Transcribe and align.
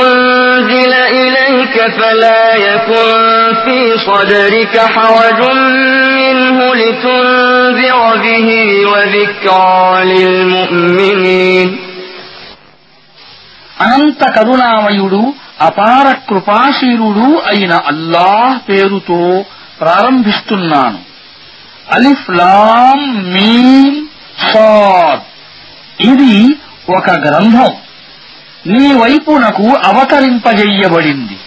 أنزل 0.00 0.92
إليك 0.92 1.76
فلا 2.00 2.54
يكن 2.54 3.54
في 3.64 3.98
صدرك 3.98 4.78
حرج 4.78 5.40
منه 6.18 6.74
لتنذر 6.74 8.16
به 8.22 8.48
وذكرى 8.86 10.04
للمؤمنين. 10.04 11.87
అనంత 13.80 14.30
కరుణామయుడు 14.30 15.34
అపార 15.60 16.14
కృపాశీరుడు 16.28 17.42
అయిన 17.46 17.74
అల్లాహ్ 17.74 18.68
పేరుతో 18.68 19.44
ప్రారంభిస్తున్నాను. 19.80 20.98
అలిఫ్ 21.92 22.30
లాం 22.30 23.24
మీమ్ 23.32 24.06
సాద్ 24.52 25.20
ఇది 26.00 26.56
ఒక 26.96 27.10
గ్రంథం. 27.10 27.72
నీ 28.66 28.92
వైపునకు 28.92 29.66
అవతరింపజెయ్యబడింది 29.84 31.38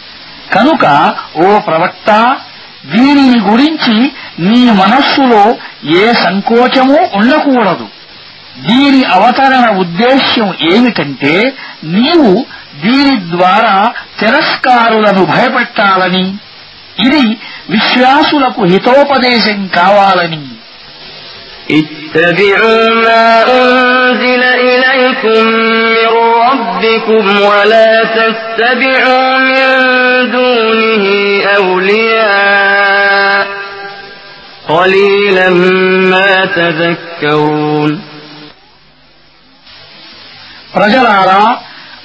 కనుక 0.54 1.14
ఓ 1.38 1.60
ప్రవక్త 1.60 2.38
దీనిని 2.86 3.40
గురించి 3.40 4.12
నీ 4.40 4.72
మనస్సులో 4.72 5.56
ఏ 6.00 6.14
సంకోచమూ 6.14 6.98
ఉండకూడదు. 7.14 7.88
దీని 8.69 9.01
అవతరణ 9.17 9.65
ఉద్దేశ్యం 9.83 10.49
ఏమిటంటే 10.71 11.35
నీవు 11.95 12.31
దీని 12.83 13.17
ద్వారా 13.35 13.77
తిరస్కారులను 14.21 15.23
భయపెట్టాలని 15.33 16.27
ఇది 16.99 17.25
విశ్వాసులకు 17.71 18.63
హితోపదేశం 18.75 19.61
కావాలని 19.79 20.43
اتبعوا 21.73 22.85
ما 23.05 23.27
أنزل 23.53 24.43
إليكم 24.67 25.43
من 25.97 26.11
ربكم 26.43 27.25
ولا 27.43 27.91
تتبعوا 28.17 29.31
من 29.49 29.67
دونه 30.31 31.05
أولياء 31.57 33.47
قليلا 34.69 35.49
ما 36.13 36.33
تذكرون 36.57 37.91
ప్రజలారా 40.75 41.43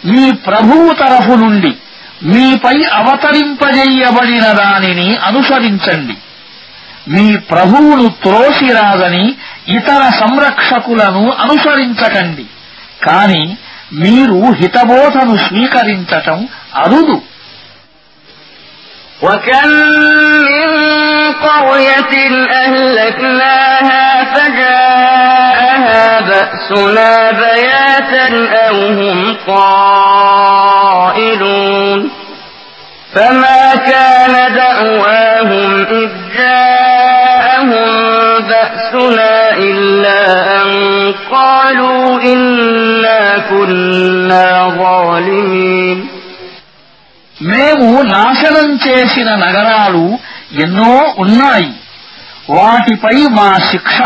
మీ 0.06 0.32
ప్రభువు 0.48 0.94
తరఫు 0.94 1.36
నుండి 1.36 1.72
మీపై 2.24 2.76
అవతరింపజేయబడిన 2.94 4.46
దానిని 4.54 5.10
అనుసరించండి 5.24 6.16
మీ 7.08 7.26
ప్రభువును 7.52 8.06
త్రోసిరాదని 8.24 9.26
ఇతర 9.70 10.02
సంరక్షకులను 10.20 11.24
అనుసరించకండి 11.44 12.46
కాని 13.04 13.44
మీరు 13.94 14.40
హితబోధను 14.62 15.36
స్వీకరించటం 15.48 16.40
అరుదు 16.76 17.18
وكم 19.22 19.70
من 20.48 20.70
قرية 21.42 22.14
أهلكناها 22.64 24.04
فجاءها 25.76 26.22
بأسنا 26.22 27.32
بياتا 27.32 28.26
أو 28.68 28.76
هم 28.88 29.38
قائلون 31.08 32.00
فما 33.14 33.76
كان 33.76 34.56
دعواهم 34.56 35.86
إذ 35.86 36.10
جاءهم 36.38 37.90
بأسنا 38.42 39.52
إلا 39.54 40.22
أن 40.62 40.70
قالوا 41.32 42.22
إنا 42.24 43.38
كنا 43.50 44.48
ظالمين 44.80 46.00
మేము 47.52 47.88
నాశనం 48.16 48.68
చేసిన 48.86 49.30
నగరాలు 49.44 50.04
ఎన్నో 50.64 50.96
ఉన్నాయి 51.24 51.72
వాటిపై 52.56 53.18
మా 53.38 53.50
శిక్ష 53.72 53.98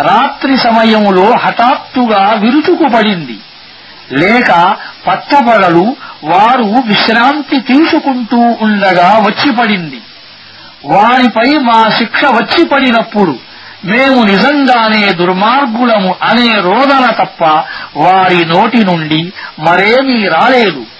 రాత్రి 0.00 0.56
సమయంలో 0.56 1.32
హఠాత్తుగా 1.32 2.32
విరుచుకుపడింది. 2.32 3.38
లేక 4.12 4.76
పట్టపగలు 5.06 5.96
వారు 6.24 6.74
విశ్రాంతి 6.86 7.60
తీసుకుంటూ 7.60 8.36
ఉండగా 8.36 9.18
వచ్చిపడింది. 9.18 10.00
వారిపై 10.84 11.58
మా 11.58 11.90
శిక్ష 11.98 12.24
వచ్చిపడినప్పుడు 12.24 13.38
మేము 13.84 14.22
నిజంగానే 14.22 15.12
దుర్మార్గులము 15.12 16.14
అనే 16.22 16.60
రోదన 16.60 17.10
తప్ప 17.10 17.44
వారి 17.96 18.44
నోటి 18.44 18.84
నుండి 18.84 19.32
మరేమీ 19.58 20.28
రాలేదు. 20.28 20.99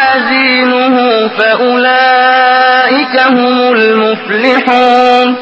فأولئك 1.28 3.20
هم 3.20 3.72
المفلحون 3.72 5.36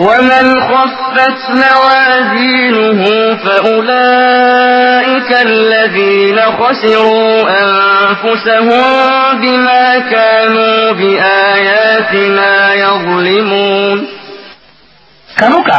ومن 0.00 0.60
خفت 0.60 1.50
موازينه 1.50 3.04
فأولئك 3.44 5.30
الذين 5.32 6.40
خسروا 6.40 7.42
أنفسهم 7.62 9.40
بما 9.40 9.98
كانوا 9.98 10.92
بآياتنا 10.92 12.74
يظلمون 12.74 13.98
కనుక 15.40 15.70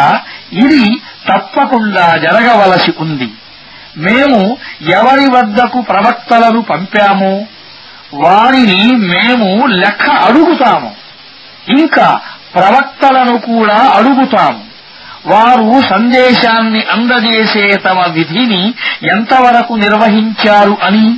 ఇది 0.63 0.83
తప్పకుండా 1.29 2.05
జరగవలసి 2.25 2.91
ఉంది 3.03 3.27
మేము 4.00 4.58
ఎవరి 4.80 5.30
వద్దకు 5.30 5.80
ప్రవక్తలను 5.80 6.62
పంపామో? 6.62 7.44
వారిని 8.14 8.96
మేము 8.96 9.66
లెక్క 9.66 10.10
అడుగుతాము. 10.10 10.94
ఇంకా 11.68 12.20
ప్రవక్తలను 12.54 13.38
కూడా 13.38 13.76
అడుగుతాము. 13.76 14.64
వారు 15.26 15.80
సందేశాన్ని 15.88 16.84
అందజేసే 16.90 17.76
తమ 17.76 18.06
విధిని 18.10 18.74
ఎంతవరకు 19.12 19.74
నిర్వహించారు 19.74 20.76
అని 20.82 21.16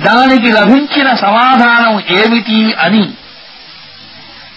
దానికి 0.00 0.52
లభించిన 0.52 1.14
సమాధానం 1.14 2.02
ఏమిటి 2.10 2.74
అని. 2.74 3.10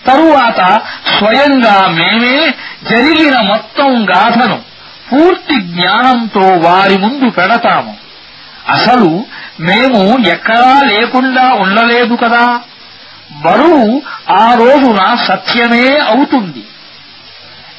తరువాత 0.08 0.82
స్వయంగా 1.18 1.88
మేమే 1.88 2.54
జరిగిన 2.90 3.42
మొత్తం 3.42 4.06
గాథను 4.10 4.75
పూర్తి 5.14 5.62
జ్ఞానంతో 5.62 6.42
వారి 6.42 6.98
ముందు 6.98 7.30
పెడతాము. 7.30 7.98
అసలు 8.70 9.24
మేము 9.60 10.28
ఎక్కడా 10.28 10.82
లేకుండా 10.82 11.54
ఉండలేదు 11.54 12.16
కదా. 12.16 12.60
బరువు 13.32 14.02
ఆ 14.32 14.54
రోజున 14.54 15.16
సత్యమే 15.16 15.98
అవుతుంది. 15.98 16.64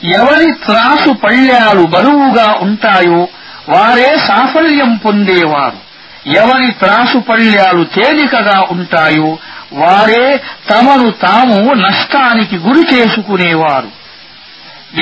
ఎవరి 0.04 0.52
త్రాసు 0.52 1.12
పళ్ళ్యాలు 1.12 1.82
బరువుగా 1.82 2.58
ఉంటాయో 2.62 3.28
వారే 3.68 4.18
సాఫల్యం 4.18 4.96
పొందేవారు. 4.96 5.86
ఎవరి 6.28 6.72
త్రాసు 6.72 7.18
పళ్ళ్యాలు 7.18 7.84
తేలికగా 7.84 8.64
ఉంటాయో 8.70 9.38
వారే 9.72 10.40
తమను 10.70 11.10
తాము 11.10 11.74
నష్టానికి 11.74 12.56
గురి 12.56 12.96
చేసుకునేవారు. 12.96 14.05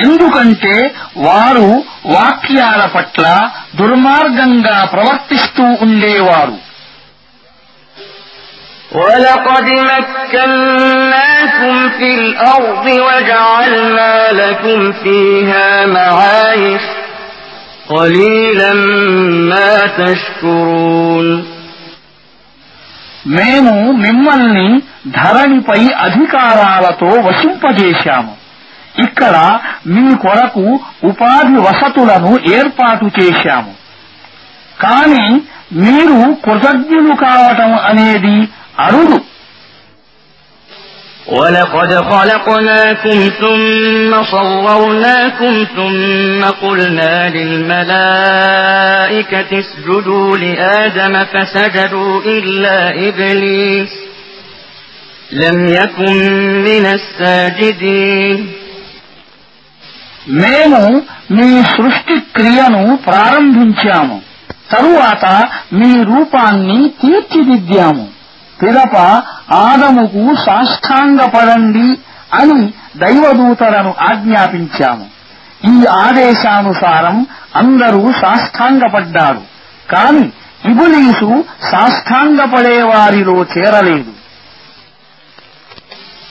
ఎందుకంటే 0.00 0.74
వారు 1.18 1.68
వాక్యాల 2.06 2.82
పట్ల 2.94 3.24
దుర్మార్గంగా 3.78 4.78
ప్రవర్తిస్తూ 4.94 5.66
ఉండేవారు 5.86 6.56
ولقد 8.92 9.66
مكناكم 9.90 11.74
في 11.90 12.08
الأرض 12.14 12.86
وجعلنا 13.06 14.12
لكم 14.32 14.92
فيها 14.94 15.68
معايش 15.88 16.82
قليلا 17.88 18.72
ما 19.50 19.72
تشكرون 19.98 21.26
మేము 23.36 23.74
మిమ్మల్ని 24.04 24.68
ధరణిపై 25.12 25.80
అధికారాలతో 26.06 27.10
వశింపజేశాము 27.26 28.32
ఇక్కడ 29.04 29.34
మీ 29.86 30.04
కొరకు 30.24 30.64
ఉపాధి 31.10 31.56
వసతులను 31.66 32.32
ఏర్పాటు 32.56 33.06
చేశాము 33.18 33.72
కాని 34.82 35.26
మీరు 35.82 36.18
కృతజ్ఞులు 36.46 37.12
కావటం 37.24 37.72
అనేది 37.90 38.36
అరుదు 38.86 39.18
ولقد 41.28 41.90
خلقناكم 42.10 43.18
ثم 43.40 44.22
صورناكم 44.24 45.52
ثم 45.76 46.40
قلنا 46.62 47.28
للملائكة 48.20 49.50
اسجدوا 49.58 50.36
لآدم 50.36 51.24
فسجدوا 51.24 52.22
إلا 52.26 53.08
إبليس 53.08 53.90
لم 55.32 55.58
يكن 55.68 56.14
من 56.64 56.86
الساجدين 56.88 58.38
మేము 60.27 61.01
మీ 61.31 61.63
సృష్టి 61.63 62.19
క్రియను 62.19 62.95
ప్రారంభించాము. 62.95 64.21
తరువాత 64.71 65.43
మీ 65.73 66.03
రూపాన్ని 66.03 66.89
తీర్చిదిద్దాము. 66.89 68.07
పిదప 68.61 69.23
ఆదముకు 69.53 70.35
సాష్టాంగపడండి 70.35 71.97
అని 72.33 72.73
దైవదూతలను 72.97 73.93
ఆజ్ఞాపించాము. 74.01 75.05
ఈ 75.65 75.85
ఆదేశానుసారం 75.85 77.27
అందరూ 77.55 78.11
సాష్టాంగపడ్డారు. 78.11 79.41
కాని 79.95 80.31
ఇబులీసు 80.71 81.43
సాష్టాంగపడేవారిలో 81.71 83.45
చేరలేదు. 83.57 84.24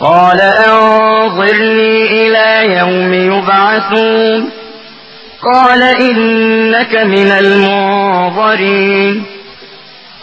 قال 0.00 0.40
أنظرني 0.40 2.06
إلى 2.06 2.78
يوم 2.78 3.14
يبعثون. 3.14 4.50
قال 5.54 5.82
إنك 5.82 6.96
من 6.96 7.30
المنظرين. 7.30 9.24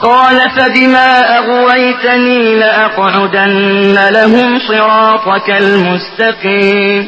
قال 0.01 0.49
فبما 0.49 1.37
أغويتني 1.37 2.55
لأقعدن 2.55 3.99
لهم 4.09 4.59
صراطك 4.59 5.49
المستقيم. 5.49 7.07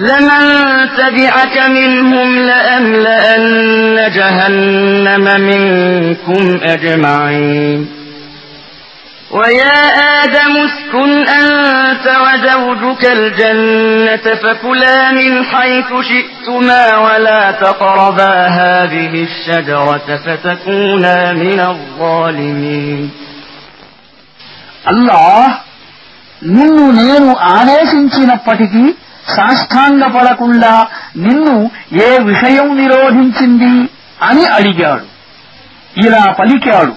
لمن 0.00 0.42
تبعك 0.96 1.68
منهم 1.68 2.38
لأملأن 2.38 4.10
جهنم 4.14 5.40
منكم 5.40 6.60
أجمعين 6.62 7.88
ويا 9.30 9.78
آدم 10.22 10.56
اسكن 10.56 11.10
أنت 11.28 12.06
وزوجك 12.24 13.02
الجنة 13.12 14.34
فكلا 14.34 15.10
من 15.12 15.44
حيث 15.44 15.86
شئتما 16.10 16.98
ولا 16.98 17.50
تقربا 17.50 18.46
هذه 18.46 19.26
الشجرة 19.28 20.20
فتكونا 20.26 21.32
من 21.32 21.60
الظالمين 21.60 23.10
అల్లాహ్ 24.92 25.52
నిన్ను 26.56 26.84
నేను 27.00 27.28
ఆదేశించినప్పటికీ 27.56 28.84
సాష్టాంగపడకుండా 29.27 30.87
నిన్ను 31.17 31.71
ఏ 32.01 32.17
విషయం 32.17 32.77
నిరోధించింది 32.77 33.89
అని 34.21 34.45
అడిగాడు. 34.45 35.05
ఇలా 36.05 36.31
పలికాడు 36.39 36.95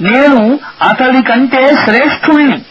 నేను 0.00 0.58
అతడి 0.82 1.22
కంటే 1.22 1.76
శ్రేష్ఠుణ్ణి. 1.84 2.62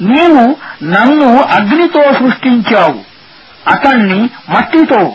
నీవు 0.00 0.56
నన్ను 0.84 1.42
అగ్నితో 1.42 2.12
సృష్టించావు. 2.12 3.00
అతణ్ణి 3.68 4.28
మట్టితో. 4.50 5.12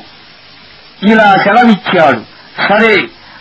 ఇలా 1.03 1.35
సెలవిచ్చాడు 1.43 2.21
సరే 2.69 2.95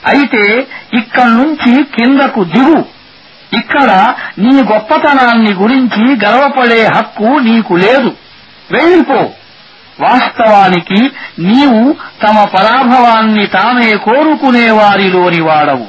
అయితే 0.07 0.67
ఇక్కడి 0.93 1.31
నుంచి 1.31 1.85
కిందకు 1.85 2.45
దిగు. 2.45 2.85
ఇక్కడ 3.53 4.15
నీ 4.39 4.63
గొప్పతనాన్ని 4.63 5.55
గురించి 5.55 6.17
గర్వపడే 6.25 6.87
హక్కు 6.87 7.23
నీకు 7.23 7.75
లేదు. 7.75 8.17
వెళ్ళిపో. 8.71 9.31
వాస్తవానికి 10.01 11.11
నీవు 11.39 11.97
తమ 12.23 12.45
పరాభవాన్ని 12.45 13.47
తామే 13.47 13.97
కోరుకునే 13.97 14.71
వారిలోని 14.71 15.41
వాడవు. 15.41 15.87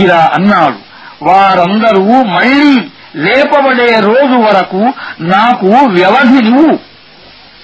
ఇలా 0.00 0.30
అన్నాడు. 0.34 0.78
వారందరూ 1.22 2.22
మళ్ళీ 2.22 2.82
లేపబడే 3.16 4.00
రోజు 4.00 4.34
వరకు 4.34 4.92
నాకు 5.20 5.66
వ్యవధి 5.66 6.42
నువ్వు. 6.42 6.78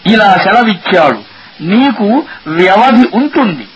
ఇలా 0.07 0.37
సెలవిచ్చాడు. 0.43 1.23
నీకు 1.61 2.25
వ్యవధి 2.47 3.09
ఉంటుంది. 3.15 3.67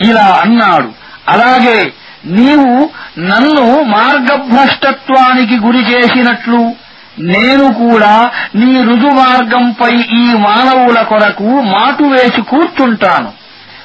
ఇలా 0.00 0.40
అన్నాడు. 0.42 0.92
అలాగే 1.28 1.92
నీవు 2.24 2.90
నన్ను 3.18 3.82
మార్గభ్రష్టత్వానికి 3.82 5.56
గురి 5.56 5.92
చేసినట్లు 5.92 6.87
నేను 7.20 7.74
కూడా 7.74 8.30
నీ 8.54 8.82
రుజుమార్గంపై 8.82 9.96
ఈ 9.96 10.32
మానవుల 10.32 11.02
కొరకు 11.02 11.42
మాటు 11.42 12.02
వేసి 12.02 12.42
కూర్చుంటాను. 12.42 13.32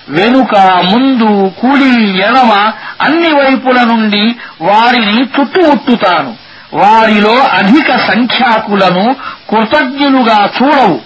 వెనుక 0.09 0.57
ముందు 0.91 1.51
కుడి 1.61 2.19
ఎడమ 2.19 2.71
అన్ని 3.01 3.33
వైపుల 3.33 3.83
నుండి 3.83 4.35
వారిని 4.61 5.21
చుట్టుముట్టుతాను. 5.21 6.33
వారిలో 6.73 7.39
అధిక 7.39 7.95
సంఖ్యాకులను 7.95 9.15
కృతజ్ఞులుగా 9.49 10.49
చూడవు. 10.61 10.99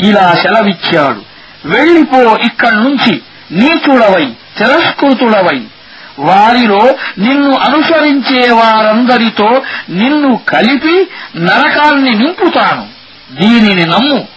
ఇలా 0.00 0.34
సెలవిచ్చాడు. 0.42 1.20
వెళ్ళిపో 1.68 2.36
ఇక్కడి 2.44 2.76
నుంచి 2.76 3.20
నీచుడవై 3.52 4.24
తిరస్కృతుడవై. 4.58 5.60
వారిలో 6.20 6.94
నిన్ను 7.18 7.56
అనుసరించే 7.56 8.50
వారందరితో 8.50 9.62
నిన్ను 9.90 10.40
కలిపి 10.48 11.08
నరకాన్ని 11.36 12.14
నింపుతాను. 12.14 12.86
దీనిని 13.40 13.86
నమ్ము. 13.86 14.28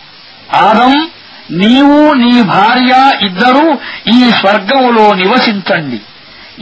ఆదం 0.53 1.07
నీవు 1.51 2.13
నీ 2.13 2.41
భార్య 2.41 3.11
ఇద్దరూ 3.25 3.77
ఈ 4.15 4.31
స్వర్గములో 4.31 5.13
నివసించండి. 5.13 6.01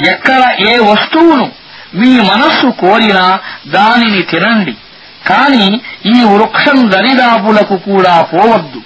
ఎక్కడ 0.09 0.55
ఏ 0.67 0.77
వస్తువును 0.77 1.51
మీ 1.95 2.19
మనస్సు 2.19 2.67
కోరినా 2.67 3.39
దానిని 3.67 4.21
తినండి. 4.21 4.71
కాని 5.27 5.81
ఈ 6.05 6.23
వృక్షం 6.23 6.91
దరిదాపులకు 6.91 7.75
కూడా 7.77 8.21
పోవద్దు. 8.21 8.81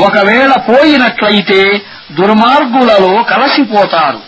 ఒకవేళ 0.00 0.52
పోయినట్లయితే 0.52 1.82
దుర్మార్గులలో 2.12 3.22
కలసిపోతారు. 3.22 4.27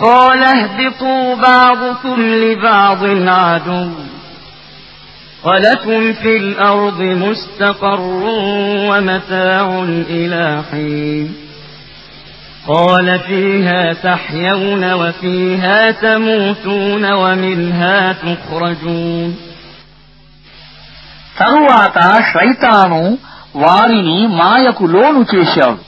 قال 0.00 0.42
اهبطوا 0.42 1.34
بعضكم 1.34 2.20
لبعض 2.20 3.04
عدو 3.28 3.88
ولكم 5.44 6.12
في 6.12 6.36
الأرض 6.36 7.00
مستقر 7.02 8.00
ومتاع 8.88 9.84
إلى 10.10 10.62
حين 10.70 11.34
قال 12.68 13.18
فيها 13.18 13.92
تحيون 13.92 14.92
وفيها 14.92 15.90
تموتون 15.90 17.12
ومنها 17.12 18.12
تخرجون 18.12 19.30
తరువాత 21.38 21.98
శైతాను 22.32 23.02
వారిని 23.56 24.18
మాయకు 24.40 24.84
లోను 24.84 25.22
చేశాడు 25.32 25.80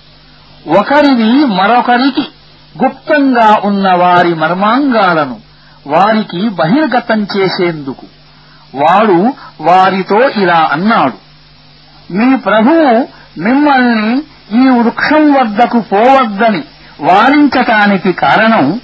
ఒకరిని 0.79 1.33
మరొకరికి 1.59 2.25
గుప్తంగా 2.84 3.56
ఉన్న 3.64 3.94
వారి 3.94 4.34
మర్మాంగాలను 4.34 5.40
వారికి 5.88 6.50
బహిర్గతం 6.50 7.28
చేసేందుకు. 7.38 8.06
వాడు 8.76 9.34
వారితో 9.62 10.30
ఇలా 10.30 10.70
అన్నాడు 10.72 11.30
మీ 12.14 12.38
ప్రభువు 12.38 13.08
మిమ్మల్ని 13.38 14.18
ఈ 14.52 14.70
వృక్షం 14.70 15.34
వద్దకు 15.34 15.80
పోవద్దని 15.80 16.64
వారించటానికి 17.02 18.12
కారణం 18.14 18.82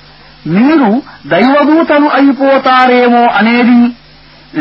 మీరు 0.48 1.02
దైవదూతలు 1.28 2.06
అయిపోతారేమో 2.06 3.24
అనేది. 3.26 3.96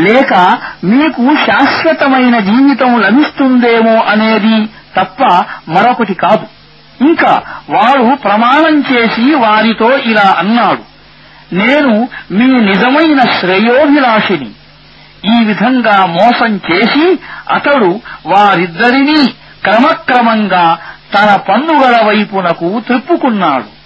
లేక 0.00 0.58
మీకు 0.84 1.34
శాశ్వతమైన 1.46 2.38
జీవితం 2.38 3.00
లభిస్తుందేమో 3.00 3.94
అనేది 3.94 4.64
తప్ప 4.96 5.22
మరొకటి 5.68 6.14
కాదు. 6.14 6.63
ఇంకా 7.00 7.42
వాడు 7.70 8.16
ప్రమాణం 8.16 8.84
చేసి 8.92 9.34
వారితో 9.34 9.96
ఇలా 9.96 10.34
అన్నాడు 10.38 10.94
నేను 11.54 12.08
మీ 12.30 12.46
నిజమైన 12.46 13.22
శ్రేయోభిలాషిని. 13.40 14.50
ఈ 15.24 15.44
విధంగా 15.44 16.06
మోసం 16.06 16.60
చేసి 16.70 17.18
అతడు 17.52 18.00
వారిద్దరినీ 18.26 19.26
క్రమక్రమంగా 19.64 20.78
తన 21.14 21.36
పన్నుగల 21.36 22.04
వైపునకు 22.04 22.80
త్రిప్పుకున్నాడు. 22.86 23.84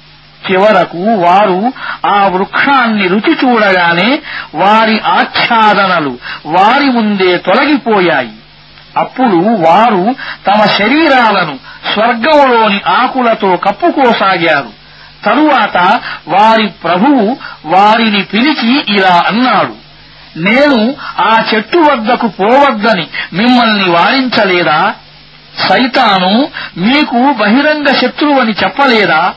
చివరకు 0.51 0.99
వారు 0.99 1.73
ఆ 2.07 2.27
వృక్షాన్ని 2.27 3.09
రుచి 3.09 3.35
చూడగానే 3.35 4.19
వారి 4.55 5.01
ఆచ్ఛాదనలు 5.01 6.19
వారి 6.47 6.85
ముందే 6.85 7.37
తొలగిపోయాయి. 7.37 8.33
అప్పుడు 8.99 9.37
వారు 9.37 10.15
తమ 10.47 10.65
శరీరాలను 10.65 11.59
స్వర్గంలోని 11.95 12.81
ఆకులతో 12.87 13.57
కప్పుకోసాగారు. 13.57 14.79
తరువాత 15.25 16.01
వారి 16.29 16.67
ప్రభువు 16.67 17.37
వారిని 17.67 18.23
పిలిచి 18.23 18.97
ఇలా 18.97 19.23
అన్నాడు 19.27 19.89
నేను 20.37 20.95
ఆ 21.19 21.45
చెట్టు 21.55 21.79
వద్దకు 21.79 22.27
పోవద్దని 22.27 23.07
మిమ్మల్ని 23.33 23.91
వారించలేదా? 23.91 24.95
సైతాను 25.69 26.49
మీకు 26.77 27.33
బహిరంగ 27.33 27.87
శత్రువని 27.93 28.53
చెప్పలేదా? 28.53 29.35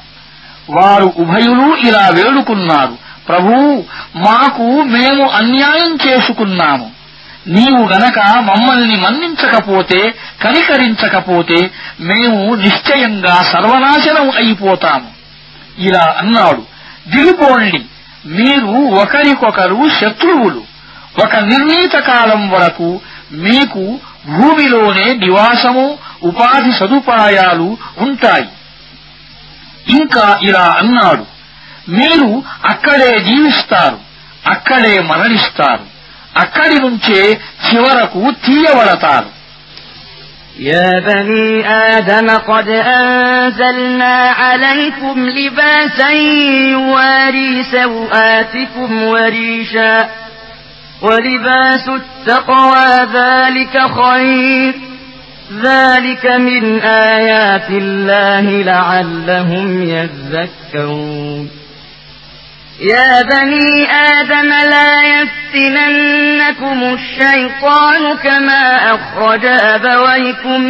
వారు 0.69 1.13
ఉభయులు 1.17 1.75
ఇలా 1.75 2.09
వేడుకున్నారు 2.13 2.97
ప్రభూ 3.27 3.83
మాకు 4.15 4.63
మేము 4.63 5.29
అన్యాయం 5.29 5.97
చేసుకున్నాము. 6.07 7.00
నీవు 7.47 7.87
గనక 7.87 8.19
మమ్మల్ని 8.37 8.95
మన్నించకపోతే 8.95 10.13
కనికరించకపోతే 10.43 11.71
మేము 11.99 12.55
నిశ్చయంగా 12.55 13.43
సర్వనాశనం 13.43 14.29
అయిపోతాము. 14.29 15.07
ఇలా 15.77 16.15
అన్నాడు. 16.17 16.63
దిగిపోండి. 17.07 17.85
మీరు 18.25 18.85
ఒకరికొకరు 18.95 19.89
శత్రువులు. 20.01 20.61
ఒక 21.23 21.35
నిర్ణీత 21.35 21.93
కాలం 21.93 22.49
వరకు 22.49 22.99
మీకు 23.31 23.99
భూమిలోనే 24.25 25.13
నివాసము 25.13 25.97
ఉపాధి 26.23 26.71
సదుపాయాలు 26.71 27.77
ఉంటాయి. 27.97 28.49
ఇంకా 29.89 30.39
ఇలా 30.43 30.75
అన్నాడు. 30.77 31.25
మీరు 31.89 32.43
అక్కడే 32.65 33.19
జీవిస్తారు. 33.19 33.99
అక్కడే 34.49 35.01
మరణిస్తారు. 35.01 35.90
అక్కడి 36.36 36.76
నుంచే 36.84 37.20
చివరకు 37.66 38.22
తీయబడతారు 38.46 39.30
يا 40.58 41.00
بني 41.00 41.68
آدم 41.68 42.28
قد 42.50 42.68
أنزلنا 42.68 44.14
عليكم 44.30 45.28
لباسا 45.28 46.10
يواري 46.70 47.62
سوآتكم 47.62 49.02
وريشا 49.02 50.08
ولباس 51.02 51.88
التقوى 51.88 53.06
ذلك 53.12 53.74
خير 54.00 54.74
ذلك 55.62 56.26
من 56.26 56.80
آيات 57.14 57.70
الله 57.70 58.62
لعلهم 58.62 59.82
يذكرون 59.82 61.50
يا 62.81 63.21
بني 63.21 63.91
آدم 63.91 64.49
لا 64.49 64.93
يفتننكم 65.03 66.93
الشيطان 66.93 68.17
كما 68.23 68.95
أخرج 68.95 69.45
أبويكم 69.45 70.61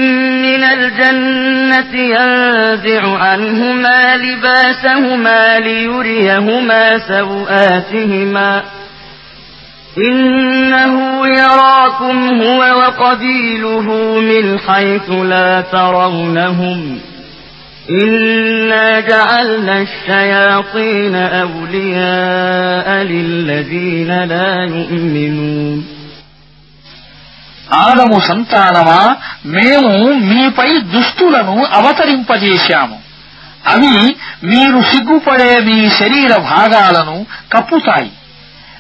من 0.42 0.64
الجنة 0.64 1.96
ينزع 1.96 3.18
عنهما 3.18 4.18
لباسهما 4.18 5.60
ليريهما 5.60 7.00
سوآتهما. 7.00 8.64
إنه 9.98 11.28
يراكم 11.28 12.42
هو 12.42 12.60
وقبيله 12.60 14.20
من 14.20 14.60
حيث 14.60 15.10
لا 15.10 15.62
ترونهم. 15.62 17.00
إنا 17.93 19.01
جعلنا 19.03 19.77
الشياطين 19.83 21.15
أولياء 21.47 22.89
للذين 23.05 24.11
لا 24.25 24.51
يؤمنون 24.67 25.79
ఆదము 27.83 28.19
సంతానమా 28.29 29.01
మేము 29.55 29.93
మీపై 30.31 30.71
దుస్తులను 30.93 31.57
అవతరింపజేశాము 31.79 32.99
అవి 33.73 33.95
మీరు 34.51 34.79
సిగ్గుపడే 34.91 35.53
మీ 35.69 35.79
శరీర 36.01 36.33
భాగాలను 36.53 37.17
కప్పుతాయి 37.55 38.13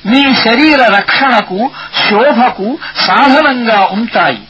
మీ 0.05 0.23
శరీర 0.45 0.81
రక్షణకు 0.99 1.59
శోభకు 2.03 2.69
సాధనంగా 3.07 3.81
ఉంటాయి 3.97 4.43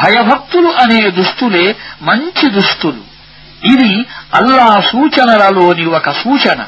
భయభక్తులు 0.00 0.70
అనే 0.82 1.00
దుస్తులే 1.18 1.66
మంచి 2.08 2.46
దుస్తులు 2.56 3.02
ఇది 3.65 4.05
అల్లా 4.33 4.81
సూచనలలోని 4.91 5.85
ఒక 5.85 6.11
సూచన. 6.11 6.65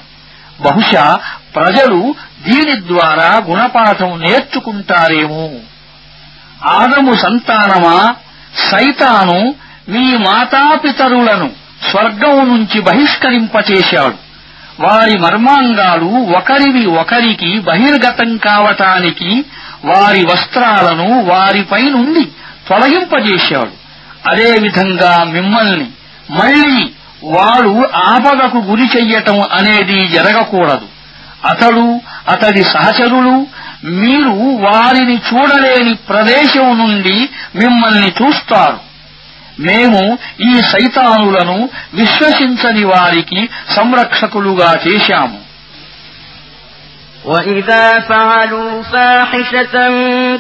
బహుశా 0.62 1.20
ప్రజలు 1.56 2.16
దీని 2.48 2.88
ద్వారా 2.88 3.42
గుణపాఠం 3.46 4.22
నేర్చుకుంటారేమో. 4.22 5.50
ఆదము 6.66 7.14
సంతానమా? 7.14 8.16
సైతాను 8.56 9.56
మీ 9.90 10.18
మాతాపితరులను 10.18 11.52
స్వర్గం 11.92 12.48
నుంచి 12.48 12.82
బహిష్కరింపచేశాడు. 12.82 14.28
వారి 14.80 15.18
మర్మాంగాలు 15.20 16.38
ఒకరివి 16.38 16.86
ఒకరికి 16.86 17.60
బహిర్గతం 17.60 18.38
కావటానికి 18.38 19.46
వారి 19.86 20.26
వస్త్రాలను 20.26 21.22
వారిపై 21.22 21.82
నుండి 21.82 22.26
తొలగింపజేశాడు. 22.70 23.72
అదేవిధంగా 24.30 25.24
మిమ్మల్ని 25.24 25.88
మళ్ళీ 26.30 26.92
వాడు 27.24 27.88
ఆపదకు 27.96 28.58
గురి 28.58 28.86
చెయ్యటం 28.98 29.42
అనేది 29.42 30.08
జరగకూడదు. 30.08 30.88
అతడు 31.46 32.02
అతడి 32.30 32.64
సహచరులు 32.64 33.48
మీరు 33.86 34.32
వారిని 34.40 35.16
చూడలేని 35.16 35.96
ప్రదేశం 35.96 36.78
నుండి 36.78 37.30
మిమ్మల్ని 37.56 38.08
చూస్తారు. 38.08 38.80
మేము 39.60 40.18
ఈ 40.42 40.62
సైతానులను 40.62 41.70
విశ్వసించని 41.94 42.84
వారికి 42.84 43.50
సంరక్షకులుగా 43.76 44.76
చేశాము. 44.88 45.47
وإذا 47.28 48.00
فعلوا 48.00 48.84
فاحشة 48.84 49.78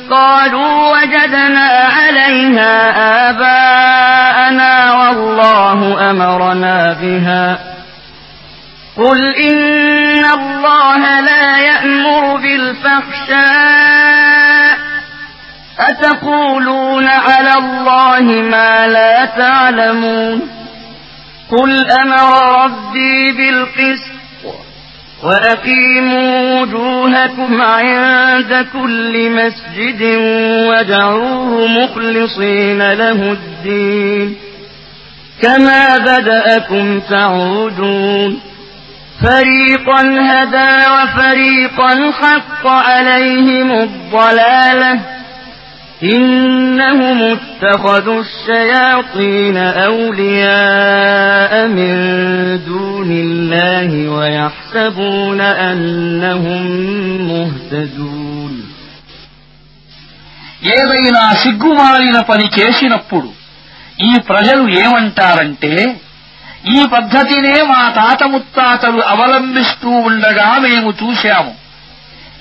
قالوا 0.09 0.91
وجدنا 0.91 1.69
عليها 1.97 2.73
آباءنا 3.29 4.93
والله 4.93 6.09
أمرنا 6.11 6.93
بها 7.01 7.59
قل 8.97 9.35
إن 9.35 10.25
الله 10.25 11.19
لا 11.19 11.57
يأمر 11.57 12.37
بالفحشاء 12.37 13.77
أتقولون 15.79 17.07
على 17.07 17.53
الله 17.53 18.21
ما 18.41 18.87
لا 18.87 19.25
تعلمون 19.25 20.41
قل 21.51 21.91
أمر 21.91 22.63
ربي 22.63 23.31
بالقسط 23.31 24.16
وأقيموا 25.23 26.61
وجوهكم 26.61 27.61
عند 27.61 28.65
كل 28.73 29.31
مسجد 29.31 30.01
وادعوه 30.69 31.67
مخلصين 31.67 32.91
له 32.93 33.31
الدين 33.31 34.35
كما 35.41 35.97
بدأكم 35.97 36.99
تعودون 36.99 38.39
فريقا 39.21 40.01
هدى 40.01 40.89
وفريقا 40.91 42.11
حق 42.21 42.67
عليهم 42.67 43.71
الضلاله 43.71 44.99
إنهم 46.14 47.18
اتخذوا 47.32 48.20
الشياطين 48.20 49.56
أولياء 49.92 51.52
من 51.68 51.94
دون 52.66 53.10
الله 53.10 53.90
ويحسبون 54.08 55.40
أنهم 55.40 56.62
مهتدون 57.30 58.54
ఏదైనా 60.74 61.22
సిగ్గుమాలిన 61.42 62.18
పని 62.30 62.46
చేసినప్పుడు 62.58 63.28
ఈ 64.00 64.12
ప్రజలు 64.28 64.64
ఏమంటారంటే 64.82 65.72
ఈ 66.74 66.80
పద్ధతినే 66.92 67.56
మా 67.70 67.80
తాత 67.98 68.22
ముత్తాతలు 68.34 69.00
అవలంబిస్తూ 69.12 69.90
ఉండగా 70.08 70.48
మేము 70.58 70.90
చూశాము 71.02 71.52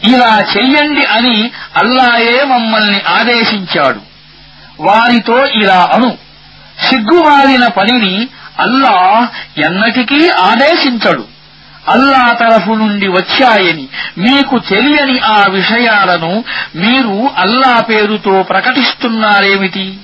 ఇలా 0.04 0.40
చెయ్యండి 0.56 1.04
అని 1.04 1.50
అల్లాయే 1.76 2.44
మమ్మల్ని 2.44 3.00
ఆదేశించాడు. 3.08 4.00
వారితో 4.80 5.46
ఇలా 5.46 5.88
అను. 5.94 6.18
సిగ్గుమాలిన 6.88 7.66
పనిని 7.66 8.28
అల్లా 8.60 9.28
ఎన్నటికీ 9.58 10.28
ఆదేశించడు. 10.28 11.24
అల్లా 11.88 12.32
తరఫు 12.32 12.70
నుండి 12.70 13.08
వచ్చాయని 13.08 13.88
మీకు 14.18 14.58
తెలియని 14.58 15.18
ఆ 15.18 15.44
విషయాలను 15.48 16.44
మీరు 16.74 17.30
అల్లా 17.36 17.80
పేరుతో 17.80 18.42
ప్రకటిస్తున్నారేమిటి? 18.42 19.98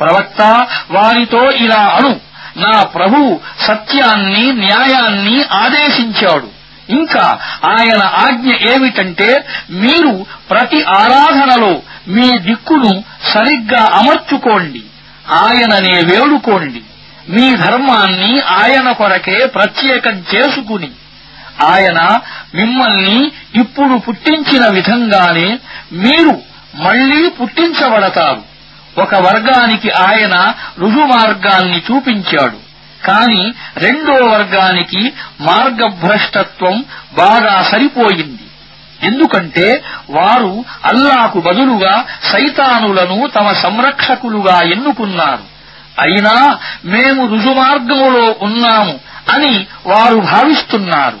ప్రవక్త 0.00 0.66
వారితో 0.90 1.50
ఇలా 1.50 1.80
అను. 1.80 2.20
నా 2.56 2.82
ప్రభు 2.82 3.40
సత్యాన్ని 3.60 4.52
న్యాయాన్ని 4.52 5.44
ఆదేశించాడు. 5.44 6.53
ఇంకా 6.88 7.38
ఆయన 7.64 8.02
ఆజ్ఞ 8.02 8.54
ఏమిటంటే 8.72 9.46
మీరు 9.70 10.26
ప్రతి 10.50 10.82
ఆరాధనలో 10.82 11.82
మీ 12.06 12.38
దిక్కును 12.38 13.04
సరిగ్గా 13.32 13.84
అమర్చుకోండి 13.92 14.82
ఆయననే 15.30 15.94
వేడుకోండి 16.00 16.82
మీ 17.28 17.54
ధర్మాన్ని 17.54 18.40
ఆయన 18.40 18.92
కొరకే 18.92 19.46
ప్రత్యేకం 19.46 20.24
చేసుకుని 20.34 20.90
ఆయన 21.64 22.20
మిమ్మల్ని 22.54 23.32
ఇప్పుడు 23.54 23.98
పుట్టించిన 23.98 24.68
విధంగానే 24.68 25.58
మీరు 25.92 26.42
మళ్ళీ 26.82 27.28
పుట్టించబడతారు. 27.28 28.42
ఒక 29.00 29.14
వర్గానికి 29.14 29.90
ఆయన 29.90 30.54
రుజుమార్గాన్ని 30.78 31.82
చూపించాడు. 31.90 32.63
కాని 33.03 33.41
రెండో 33.83 34.15
వర్గానికి 34.31 35.01
మార్గభ్రష్టత్వం 35.49 36.75
బాగా 37.15 37.55
సరిపోయింది 37.71 38.45
ఎందుకంటే 39.07 39.67
వారు 40.09 40.51
అల్లాకు 40.85 41.39
బదులుగా 41.39 41.93
సైతానులను 42.31 43.19
తమ 43.37 43.47
సంరక్షకులుగా 43.63 44.57
ఎన్నుకున్నారు 44.75 45.45
అయినా 46.03 46.33
మేము 46.85 47.21
రుజుమార్గములో 47.33 48.25
ఉన్నాము 48.47 48.95
అని 49.33 49.53
వారు 49.85 50.19
భావిస్తున్నారు 50.33 51.19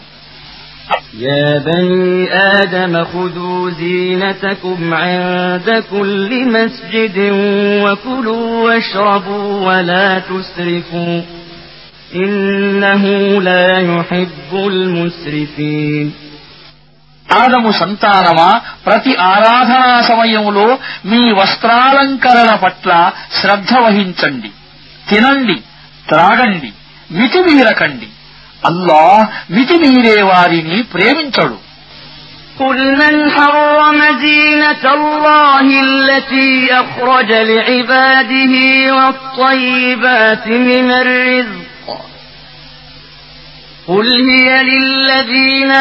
يا 1.19 1.45
بني 1.59 2.07
آدم 2.59 2.93
خذوا 3.05 3.69
زينتكم 3.71 4.79
عند 4.95 5.67
كل 5.91 6.31
مسجد 6.49 7.17
وكلوا 7.83 8.47
واشربوا 8.65 9.67
ولا 9.67 10.19
تسرفوا 10.21 11.15
ఆదము 17.27 17.71
సంతానమా 17.79 18.49
ప్రతి 18.85 19.13
ఆరాధనా 19.29 19.91
సమయములో 20.01 20.67
మీ 21.05 21.21
వస్త్రాలంకరణ 21.31 22.51
పట్ల 22.55 22.91
శ్రద్ధ 23.39 23.73
వహించండి 23.85 24.51
తినండి 25.09 25.57
త్రాగండి 26.07 26.71
మితిమీరకండి 27.09 28.09
అల్లా 28.63 29.03
మితిమీరే 29.57 30.19
వారిని 30.31 30.79
ప్రేమించడు 30.93 31.57
قل 32.59 32.79
من 32.95 33.15
حرم 33.31 33.99
زينة 34.21 34.83
الله 34.93 35.65
التي 35.83 36.51
أخرج 36.73 37.29
لعباده 37.49 38.53
والطيبات 38.95 40.45
من 40.69 40.87
الرزق 40.93 41.72
قل 43.87 44.07
هي 44.29 44.49
للذين 44.63 45.71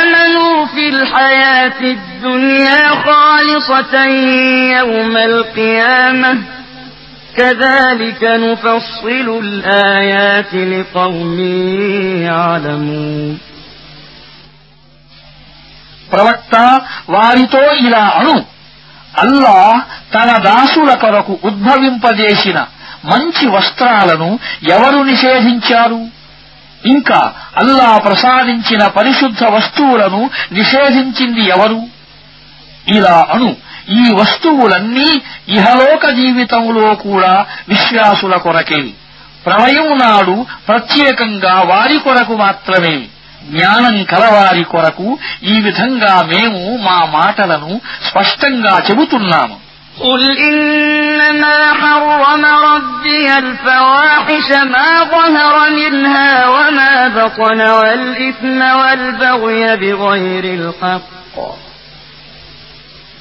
آمنوا 0.00 0.66
في 0.66 0.88
الحياة 0.88 1.80
الدنيا 1.80 2.88
خالصة 3.06 3.94
يوم 4.78 5.16
القيامة 5.16 6.38
كذلك 7.36 8.22
نفصل 8.24 9.26
الآيات 9.44 10.52
لقوم 10.54 11.38
يعلمون 12.22 13.38
ప్రవక్త 16.12 16.54
వారితో 17.14 17.62
ఇలా 17.86 18.04
అను 18.20 18.36
అల్లా 19.22 19.58
తన 20.14 20.30
దాసుల 20.48 20.90
కొరకు 21.02 21.34
ఉద్భవింపజేసిన 21.48 22.58
మంచి 23.10 23.44
వస్త్రాలను 23.54 24.30
ఎవరు 24.74 25.00
నిషేధించారు 25.10 26.00
ఇంకా 26.85 27.33
అల్లా 27.57 27.97
ప్రసాదించిన 27.97 28.87
పరిశుద్ధ 28.87 29.43
వస్తువులను 29.43 30.29
నిషేధించింది 30.51 31.45
ఎవరు? 31.45 31.81
ఇలా 32.87 33.27
అను. 33.31 33.55
ఈ 33.89 34.13
వస్తువులన్నీ 34.13 35.21
ఇహలోక 35.49 36.09
జీవితంలో 36.09 36.95
కూడా 36.95 37.45
విశ్వాసుల 37.69 38.35
కొరకే. 38.35 38.81
ప్రళయం 39.45 39.97
నాడు 39.97 40.45
ప్రత్యేకంగా 40.67 41.61
వారి 41.61 41.99
కొరకు 41.99 42.35
మాత్రమే. 42.35 43.05
జ్ఞానం 43.43 44.03
కలవారి 44.03 44.63
కొరకు 44.63 45.17
ఈ 45.43 45.61
విధంగా 45.61 46.21
మేము 46.21 46.77
మా 46.77 47.05
మాటలను 47.05 47.81
స్పష్టంగా 48.09 48.79
చెబుతున్నాము. 48.91 49.62
قل 49.99 50.37
إنما 50.37 51.73
حرم 51.73 52.45
ربي 52.45 53.37
الفواحش 53.37 54.51
ما 54.51 55.03
ظهر 55.03 55.69
منها 55.69 56.47
وما 56.49 57.07
بطن 57.07 57.61
والإثم 57.61 58.61
والبغي 58.61 59.77
بغير 59.77 60.43
الحق 60.43 61.63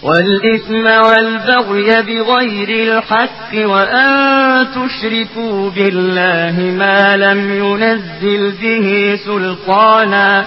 والإثم 0.03 0.87
والبغي 0.87 2.03
بغير 2.03 2.69
الحق 2.69 3.55
وأن 3.55 4.67
تشركوا 4.75 5.71
بالله 5.71 6.61
ما 6.79 7.17
لم 7.17 7.53
ينزل 7.53 8.53
به 8.63 9.19
سلطانا 9.27 10.47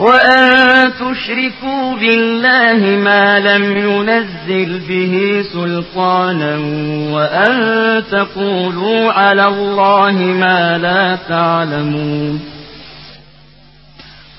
وأن 0.00 0.42
تشركوا 1.00 1.94
بالله 1.96 2.80
ما 2.98 3.38
لم 3.40 3.64
ينزل 3.78 4.78
به 4.88 5.14
سلطانا 5.52 6.54
وأن 7.14 7.52
تقولوا 8.10 9.12
على 9.12 9.46
الله 9.46 10.12
ما 10.12 10.78
لا 10.78 11.18
تعلمون 11.28 12.34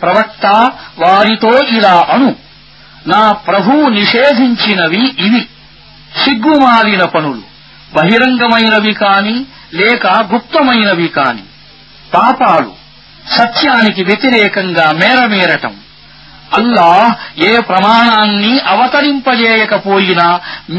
ప్రవక్త 0.01 0.45
వారితో 1.03 1.53
ఇలా 1.77 1.97
అను 2.15 2.29
నా 3.05 3.23
ప్రభువు 3.47 3.84
నిషేధించినవి 3.99 5.03
ఇవి 5.25 5.41
సిగ్గుమాలిన 6.23 7.03
పనులు 7.13 7.43
బహిరంగమైనవి 7.93 8.93
కాని 9.03 9.36
లేక 9.79 10.03
గుప్తమైనవి 10.31 11.08
కాని 11.17 11.43
పాపాలు 12.13 12.71
సత్యానికి 13.36 14.01
వ్యతిరేకంగా 14.03 14.86
మేరమేరటం 14.99 15.73
అల్లాహ్ 16.58 17.12
ఏ 17.47 17.51
ప్రమాణాన్ని 17.69 18.51
అవతరింపజేయకపోయినా 18.73 20.27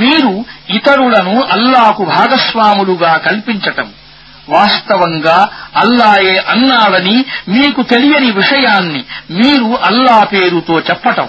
మీరు 0.00 0.32
ఇతరులను 0.76 1.36
అల్లాకు 1.54 2.02
భాగస్వాములుగా 2.12 3.12
కల్పించటం 3.26 3.88
వాస్తవంగా 4.48 5.38
అల్లాయే 5.82 6.36
అన్నాడని 6.52 7.16
మీకు 7.48 7.82
తెలియని 7.92 8.30
విషయాన్ని 8.40 9.02
మీరు 9.40 9.70
అల్లా 9.88 10.18
పేరుతో 10.34 10.78
చెప్పటం 10.90 11.28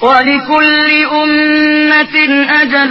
ولكل 0.00 0.88
أمة 1.14 2.16
أجل 2.54 2.90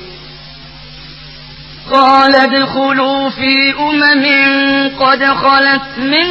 قال 1.91 2.35
ادخلوا 2.35 3.29
في 3.29 3.73
أمم 3.79 4.25
قد 4.99 5.23
خلت 5.23 5.97
من 5.97 6.27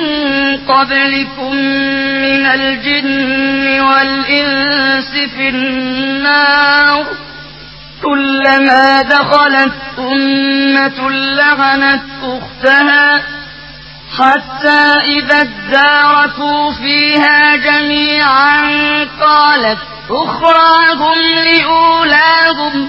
قبلكم 0.56 1.54
من 2.22 2.46
الجن 2.46 3.80
والإنس 3.80 5.10
في 5.36 5.48
النار. 5.48 7.06
كلما 8.02 9.02
دخلت 9.02 9.72
أمة 9.98 11.10
لعنت 11.10 12.02
أختها 12.22 13.22
حتى 14.18 15.00
إذا 15.18 15.40
اداركوا 15.40 16.72
فيها 16.72 17.56
جميعا 17.56 18.62
قالت 19.20 19.78
أخراهم 20.10 21.18
لأولاهم. 21.44 22.88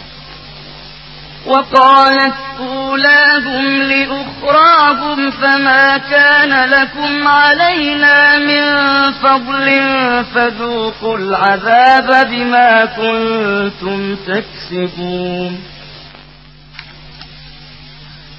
وقالت 1.46 2.34
أولاهم 2.60 3.66
لأخراهم 3.82 5.30
فما 5.32 5.96
كان 5.98 6.68
لكم 6.70 7.28
علينا 7.28 8.38
من 8.38 8.62
فضل 9.14 9.66
فذوقوا 10.34 11.18
العذاب 11.18 12.08
بما 12.30 12.70
كنتم 12.86 14.16
تكسبون 14.26 15.52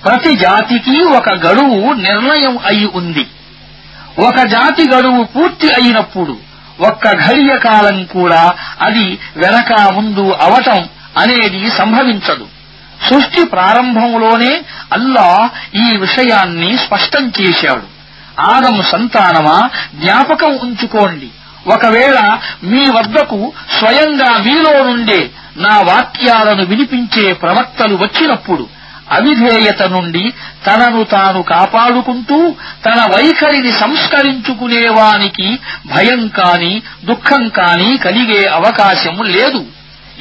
ప్రతి 0.06 0.32
జాతికి 0.44 0.96
ఒక 1.18 1.30
గడువు 1.46 1.80
నిర్ణయం 2.08 2.56
అయి 2.70 2.88
ఉంది 3.00 3.24
ఒక 4.20 4.38
జాతి 4.56 4.84
గడువు 4.94 5.24
పూర్తి 5.34 5.68
అయినప్పుడు 5.74 6.36
ఒక్క 6.80 7.06
ఘడియ 7.26 7.52
కాలం 7.60 7.98
కూడా 8.16 8.44
అది 8.88 9.06
వెనక 9.36 9.72
ముందు 9.98 10.26
అవటం 10.46 10.80
అనేది 11.18 11.62
సంభవించదు 11.80 12.46
సృష్టి 13.09 13.45
ప్రారంభంలోనే 13.45 14.63
అల్లా 14.93 15.51
ఈ 15.75 15.97
విషయాన్ని 15.97 16.79
స్పష్టం 16.79 17.33
చేశాడు. 17.41 17.93
ఆదము 18.41 18.83
సంతానమా? 18.83 19.71
జ్ఞాపకం 19.95 20.59
ఉంచుకోండి. 20.59 21.29
ఒకవేళ 21.67 22.39
మీ 22.65 22.91
వద్దకు 22.91 23.53
స్వయంగా 23.79 24.39
మీలో 24.39 24.85
నుండే 24.85 25.31
నా 25.57 25.81
వాక్యాలను 25.81 26.65
వినిపించే 26.65 27.33
ప్రవక్తలు 27.33 27.95
వచ్చినప్పుడు 27.95 28.67
అవిధేయత 29.11 29.83
నుండి 29.83 30.33
తనను 30.67 31.05
తాను 31.05 31.43
కాపాడుకుంటూ 31.43 32.55
తన 32.87 33.01
వైఖరిని 33.15 33.73
సంస్కరించుకునేవానికి 33.73 35.59
భయం 35.87 36.29
కాని 36.29 36.83
దుఃఖం 37.05 37.49
కాని 37.49 37.97
కలిగే 37.97 38.47
అవకాశం 38.47 39.23
లేదు. 39.23 39.67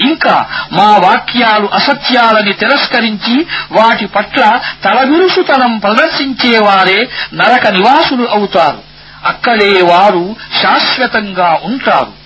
ఇంకా 0.02 0.46
మా 0.72 0.98
వాక్యాలు 0.98 1.70
అసత్యాలని 1.74 2.54
తిరస్కరించి 2.54 3.46
వాటి 3.72 4.06
పట్ల 4.06 4.60
తలవిరుసుతనం 4.86 5.78
ప్రదర్శించేవారే 5.78 7.10
నరక 7.34 7.68
నివాసులు 7.68 8.28
అవుతారు. 8.28 8.80
అక్కడే 9.26 9.82
వారు 9.82 10.36
శాశ్వతంగా 10.62 11.60
ఉంటారు. 11.64 12.22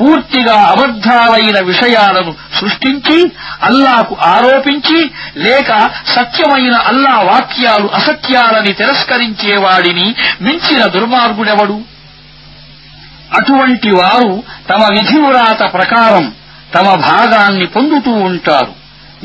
పూర్తిగా 0.00 0.54
అబద్ధాలైన 0.54 1.64
విషయాలను 1.64 2.34
సృష్టించి 2.60 3.32
అల్లాకు 3.62 4.16
ఆరోపించి 4.22 5.10
లేక 5.36 5.90
సత్యమైన 6.06 6.74
అల్లా 6.74 7.18
వాక్యాలు 7.18 7.88
అసత్యాలని 7.88 8.72
తిరస్కరించేవాడిని 8.72 10.14
మించిన 10.40 10.86
దుర్మార్గుడెవడు? 10.86 11.80
అటువంటి 13.38 13.90
వారు 13.90 14.42
తమ 14.70 14.82
విధివ్రాత 14.82 15.72
ప్రకారం 15.72 16.34
తమ 16.74 16.82
భాగాన్ని 16.82 17.66
పొందుతూ 17.66 18.10
ఉంటారు. 18.10 18.72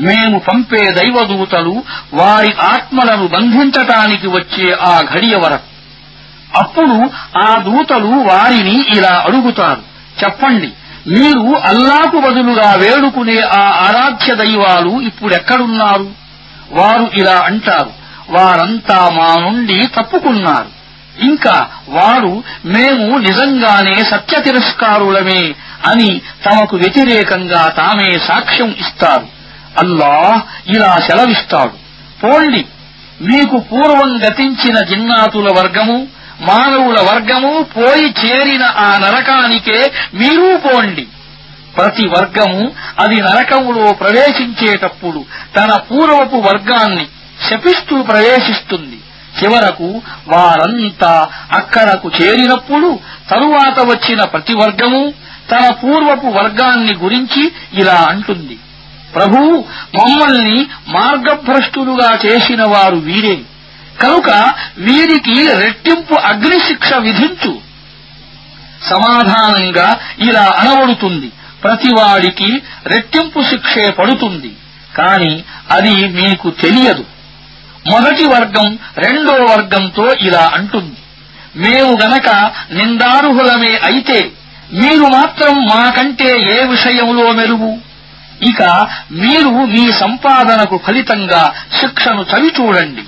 మేము 0.00 0.38
పంపే 0.38 0.90
దైవదూతలు 0.90 1.82
వారి 2.14 2.52
ఆత్మలను 2.52 3.26
బంధించటానికి 3.26 4.26
వచ్చే 4.26 4.72
ఆ 4.72 5.02
ఘడియ 5.14 5.36
వరకు. 5.36 5.74
అప్పుడు 6.58 7.10
ఆ 7.38 7.58
దూతలు 7.58 8.06
వారిని 8.06 8.84
ఇలా 8.96 9.24
అడుగుతారు. 9.26 9.82
చెప్పండి 10.24 10.72
మీరు 11.08 11.58
అల్లాకు 11.58 12.20
బదులుగా 12.20 12.74
వేడుకునే 12.74 13.40
ఆ 13.40 13.60
ఆరాధ్య 13.60 14.34
దైవాలు 14.34 15.00
ఇప్పుడెక్కడున్నారు? 15.00 16.08
వారు 16.70 17.10
ఇలా 17.14 17.40
అంటారు. 17.44 17.90
వారంతా 18.30 19.10
మా 19.10 19.34
నుండి 19.40 19.86
తప్పుకున్నారు. 19.86 20.84
ఇంకా 21.20 21.66
వారు 21.88 22.42
మేము 22.64 23.18
నిజంగానే 23.18 24.04
సత్య 24.04 24.40
తిరస్కారులమే 24.40 25.54
అని 25.86 26.20
తమకు 26.46 26.76
వ్యతిరేకంగా 26.76 27.68
తామే 27.68 28.18
సాక్ష్యం 28.18 28.76
ఇస్తారు. 28.80 29.26
అల్లాహ్ 29.84 30.40
ఇలా 30.76 30.96
సెలవిస్తాడు. 30.96 31.84
పోండి. 32.22 32.64
మీకు 33.20 33.58
పూర్వం 33.58 34.18
గతించిన 34.18 34.74
జిన్నాతుల 34.84 35.48
వర్గము 35.58 36.06
మానవుల 36.40 36.96
వర్గము 37.00 37.62
పోయి 37.62 38.14
చేరిన 38.26 38.64
ఆ 38.64 38.98
నరకానికే 38.98 39.92
మీరూ 40.14 40.56
పోండి. 40.56 41.06
ప్రతి 41.76 42.06
వర్గము 42.06 42.72
అది 43.00 43.22
నరకములో 43.22 43.92
ప్రవేశించేటప్పుడు 43.92 45.24
తన 45.56 45.76
పూర్వపు 45.90 46.36
వర్గాన్ని 46.36 47.06
శపిస్తూ 47.50 48.02
ప్రవేశిస్తుంది. 48.02 49.00
చివరకు 49.42 50.02
వారంతా 50.28 51.28
అక్కడకు 51.52 52.10
చేరినప్పుడు 52.22 52.98
తరువాత 53.30 53.80
వచ్చిన 53.80 54.24
ప్రతి 54.24 54.54
వర్గము 54.54 55.12
తన 55.50 55.72
పూర్వపు 55.72 56.26
వర్గాన్ని 56.26 56.94
గురించి 56.94 57.52
ఇలా 57.72 58.06
అంటుంది. 58.08 58.58
ప్రభు 59.14 59.64
మమ్మల్ని 59.94 60.66
మార్గభ్రష్టులుగా 60.88 62.18
చేసిన 62.26 62.62
వారు. 62.62 62.96
వీరే 62.96 63.36
కనుక 64.02 64.52
వీరికి 64.78 65.52
రెట్టింపు 65.52 66.14
అగ్నిశిక్ష 66.14 66.94
విధించు. 66.94 67.60
సమాధానంగా 68.82 69.94
ఇలా 70.18 70.54
అనబడుతుంది. 70.58 71.32
ప్రతివాడికి 71.62 72.62
రెట్టింపు 72.86 73.42
శిక్షే 73.42 73.90
పడుతుంది. 73.90 74.56
కాని 74.96 75.42
అది 75.70 76.08
మీకు 76.08 76.50
తెలియదు. 76.50 77.04
మొదటి 77.90 78.24
వర్గం 78.24 78.78
రెండో 78.96 79.32
వర్గంతో 79.32 80.12
ఇలా 80.20 80.50
అంటుంది. 80.54 80.96
మేము 81.56 81.98
గనక 82.02 82.52
నిందారుహులమే 82.72 83.76
అయితే 83.76 84.30
మీరు 84.73 85.05
మాత్రం 85.17 85.53
మాకంటే 85.67 86.29
ఏ 86.55 86.57
విషయంలో 86.73 87.25
మెరుగు 87.31 87.71
ఇక 88.49 88.61
మీరు 89.21 89.53
మీ 89.73 89.85
సంపాదనకు 90.03 90.75
ఫలితంగా 90.87 91.43
శిక్షను 91.79 92.25
చవిచూడండి 92.31 93.03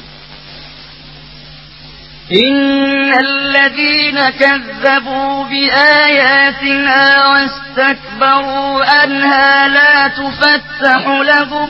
إن 2.41 3.11
الذين 3.19 4.17
كذبوا 4.31 5.43
بآياتنا 5.43 7.01
واستكبروا 7.27 8.85
عنها 8.85 9.67
لا 9.67 10.07
تفتح 10.09 11.01
لهم 11.31 11.69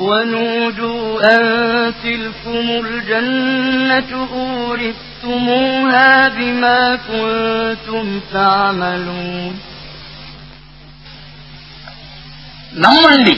ونودوا 0.00 1.02
أن 1.26 1.42
تلكم 2.04 2.66
الجنة 2.84 4.10
أورثتموها 4.58 6.10
بما 6.30 6.80
كنتم 7.08 8.04
تعملون 8.32 9.52
నమ్మండి 12.76 13.34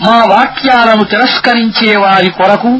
మా 0.00 0.16
వాక్యాలను 0.30 1.04
తిరస్కరించే 1.04 1.90
వారి 1.96 2.30
కొరకు 2.30 2.72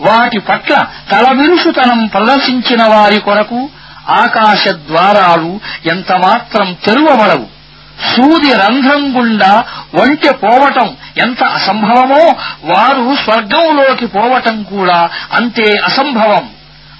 వాటి 0.00 0.38
పట్ల 0.48 0.72
తలవిరుసుతనం 1.10 2.00
ప్రదర్శించిన 2.06 2.82
వారి 2.86 3.20
కొరకు 3.20 3.60
ఆకాశ 4.18 4.62
ద్వారాలు 4.88 5.50
ఎంతమాత్రం 5.90 6.68
తెరువబడవు 6.84 7.46
సూది 7.99 8.53
రంధ్రం 8.53 9.17
గుండా 9.17 9.63
వంటె 9.93 10.31
పోవటం 10.31 10.97
ఎంత 11.17 11.43
అసంభవమో 11.43 12.35
వారు 12.63 13.15
స్వర్గంలోకి 13.15 14.07
పోవటం 14.07 14.63
కూడా 14.63 15.09
అంతే 15.31 15.77
అసంభవం. 15.77 16.49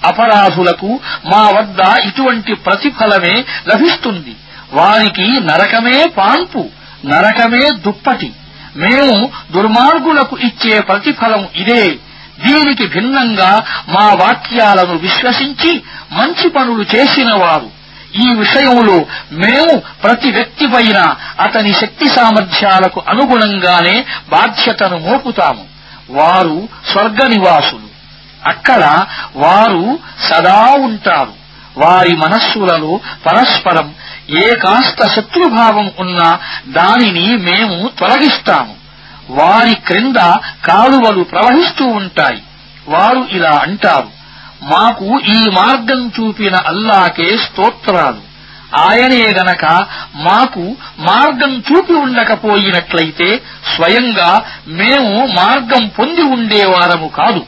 అపరాధులకు 0.05 0.99
మా 1.25 1.49
వద్ద 1.49 2.03
ఇటువంటి 2.03 2.53
ప్రతిఫలమే 2.53 3.43
లభిస్తుంది. 3.67 4.35
వారికి 4.73 5.27
నరకమే 5.43 6.05
పాన్పు 6.17 6.69
నరకమే 7.05 7.71
దుప్పటి. 7.85 8.33
మేము 8.75 9.31
దుర్మార్గులకు 9.51 10.37
ఇచ్చే 10.37 10.79
ప్రతిఫలం 10.79 11.47
ఇదే. 11.55 11.95
దీనికి 12.45 12.87
భిన్నంగా 12.87 13.63
మా 13.89 14.13
వాక్యాలను 14.13 14.97
విశ్వసించి 14.97 15.83
మంచి 16.11 16.49
పనులు 16.49 16.85
చేసినవారు 16.95 17.82
ఈ 18.15 18.33
విషయంలో 18.33 19.05
మేము 19.31 19.81
ప్రతి 20.03 20.31
వ్యక్తిపైన 20.31 21.15
అతని 21.39 21.73
శక్తి 21.73 22.07
సామర్థ్యాలకు 22.07 23.01
అనుగుణంగానే 23.09 24.05
బాధ్యతను 24.29 24.97
మోపుతాము. 24.97 25.65
వారు 26.09 26.67
స్వర్గ 26.91 27.27
నివాసులు. 27.27 27.93
అక్కడ 28.45 29.05
వారు 29.35 29.99
సదా 30.21 30.71
ఉంటారు. 30.71 31.33
వారి 31.77 32.15
మనస్సులలో 32.15 32.99
పరస్పరం 33.25 33.95
ఏ 34.29 34.55
కాస్త 34.55 35.07
శత్రుభావం 35.07 35.91
ఉన్నా 35.99 36.39
దానిని 36.67 37.37
మేము 37.37 37.89
తొలగిస్తాము. 37.99 38.75
వారి 39.29 39.75
క్రింద 39.75 40.15
కాలువలు 40.65 41.23
ప్రవహిస్తూ 41.23 41.85
ఉంటాయి. 41.85 42.43
వారు 42.87 43.27
ఇలా 43.31 43.51
అంటారు. 43.51 44.22
మాకు 44.63 45.19
ఈ 45.19 45.49
మార్గం 45.49 46.11
చూపిన 46.19 46.55
అల్లాకే 46.55 47.37
స్తోత్రాలు. 47.37 48.33
ఆయనే 48.75 49.33
గనక 49.39 49.65
మాకు 50.15 50.75
మార్గం 50.99 51.63
చూపి 51.71 51.93
ఉండకపోయినట్లయితే 51.93 53.41
స్వయంగా 53.75 54.41
మేము 54.67 55.25
మార్గం 55.25 55.87
పొంది 55.87 56.21
ఉండేవారము 56.21 57.07
కాదు. 57.07 57.45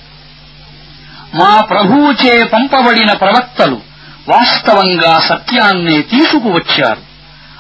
మా 1.34 1.62
ప్రభువుచే 1.62 2.44
పంపబడిన 2.44 3.14
ప్రవక్తలు 3.14 3.82
వాస్తవంగా 4.30 5.20
సత్యాన్నే 5.20 6.02
తీసుకువచ్చారు. 6.02 7.02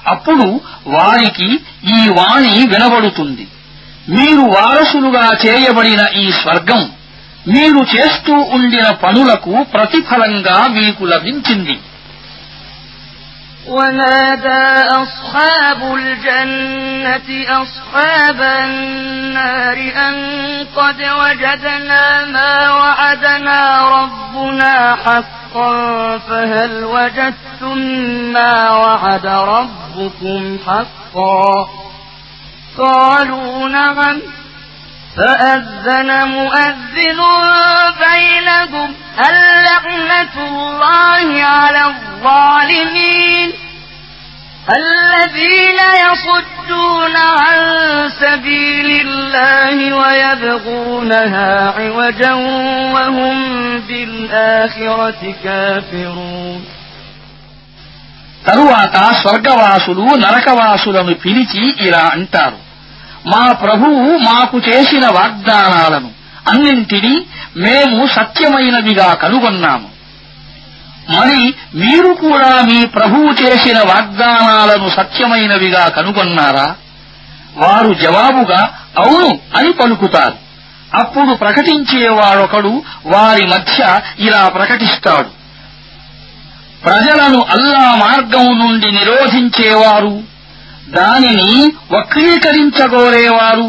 అప్పుడు 0.08 0.62
వారికి 0.88 1.54
ఈ 1.96 2.10
వాణి 2.10 2.68
వినబడుతుంది. 2.68 3.48
మీరు 4.10 4.42
వారసులుగా 4.42 5.30
చేయబడిన 5.46 6.06
ఈ 6.18 6.32
స్వర్గం 6.32 6.92
మీరు 7.47 7.81
చేస్తూ 7.95 8.35
ఉండిన 8.57 8.89
పనులకు 9.05 9.55
ప్రతిఫలంగా 9.75 10.59
మీకు 10.79 11.05
లభించింది 11.15 11.77
ونادى 13.69 14.67
أصحاب 15.03 15.81
الجنة 15.95 17.29
أصحاب 17.63 18.41
النار 18.43 19.79
أن 20.07 20.15
قد 20.77 20.99
وجدنا 21.21 22.05
ما 22.27 22.71
وعدنا 22.73 23.61
ربنا 23.91 24.75
حقا 24.97 25.73
فهل 26.19 26.85
وجدتم 26.87 27.79
ما 28.33 28.55
وعد 28.73 29.27
ربكم 29.27 30.43
حقا 30.67 31.69
قالوا 32.79 33.69
نعم 33.69 34.19
فأذن 35.17 36.11
مؤذن 36.29 37.21
بينهم 38.07 38.89
اللعنة 39.31 40.35
الله 40.49 41.45
على 41.45 41.83
الظالمين 41.93 43.49
الذين 44.69 45.81
يصدون 46.07 47.17
عن 47.17 47.59
سبيل 48.23 48.89
الله 49.07 49.77
ويبغونها 50.01 51.53
عوجا 51.79 52.33
وهم 52.95 53.37
بالآخرة 53.89 55.35
كافرون 55.45 56.61
తరువాత 58.51 58.97
స్వర్గవాసులు 59.23 60.05
నరకవాసులను 60.25 61.15
పిలిచి 61.25 61.65
ఇలా 61.87 62.05
అంటారు 62.17 62.59
మా 63.26 63.52
ప్రభువు 63.52 64.18
మాకు 64.18 64.58
చేసిన 64.58 65.08
వాగ్దానాలను 65.08 66.12
అన్నింటినీ 66.50 67.26
మేము 67.58 68.08
సత్యమైనవిగా 68.08 69.14
కనుగొన్నాము. 69.14 69.90
మరి 71.10 71.56
మీరు 71.76 72.14
కూడా 72.14 72.62
మీ 72.62 72.86
ప్రభువు 72.86 73.44
చేసిన 73.44 73.78
వాగ్దానాలను 73.78 74.90
సత్యమైనవిగా 74.90 75.88
కనుగొన్నారా? 75.88 76.76
వారు 77.58 77.94
జవాబుగా 77.94 78.74
అవును 79.00 79.40
అని 79.58 79.74
పలుకుతారు. 79.74 80.46
అప్పుడు 80.98 81.34
ప్రకటించేవాడొకడు 81.34 82.84
వారి 83.06 83.48
మధ్య 83.48 84.02
ఇలా 84.20 84.48
ప్రకటిస్తాడు. 84.48 85.46
ప్రజలను 86.84 87.42
అల్లా 87.42 87.96
మార్గం 87.96 88.60
నుండి 88.60 88.92
నిరోధించేవారు 88.92 90.35
దానిని 90.89 91.51
వక్రీకరించగోరేవారు 91.95 93.69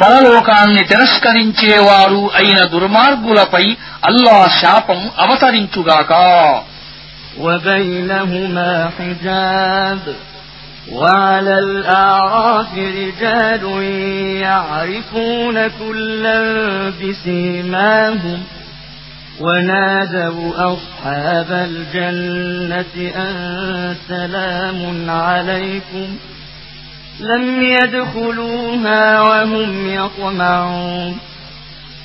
పరలోకాన్ని 0.00 0.82
తిరస్కరించేవారు 0.90 2.22
అయిన 2.34 2.60
దుర్మార్గులపై 2.74 3.64
అల్లా 4.10 4.38
శాపం 4.60 5.00
అవతరించుగాక 5.24 6.12
وبينهما 7.38 8.70
حجاب 8.98 10.02
وعلى 10.92 11.58
الأعراف 11.58 12.72
رجال 13.00 13.62
يعرفون 14.40 15.56
كلا 15.70 16.40
بسيماهم 17.00 18.40
ونادوا 19.40 20.72
أصحاب 20.72 21.50
الجنة 21.70 22.94
أن 23.16 23.32
سلام 24.08 24.80
عليكم 25.10 26.06
لم 27.19 27.61
يدخلوها 27.61 29.21
وهم 29.21 29.89
يطمعون. 29.89 31.19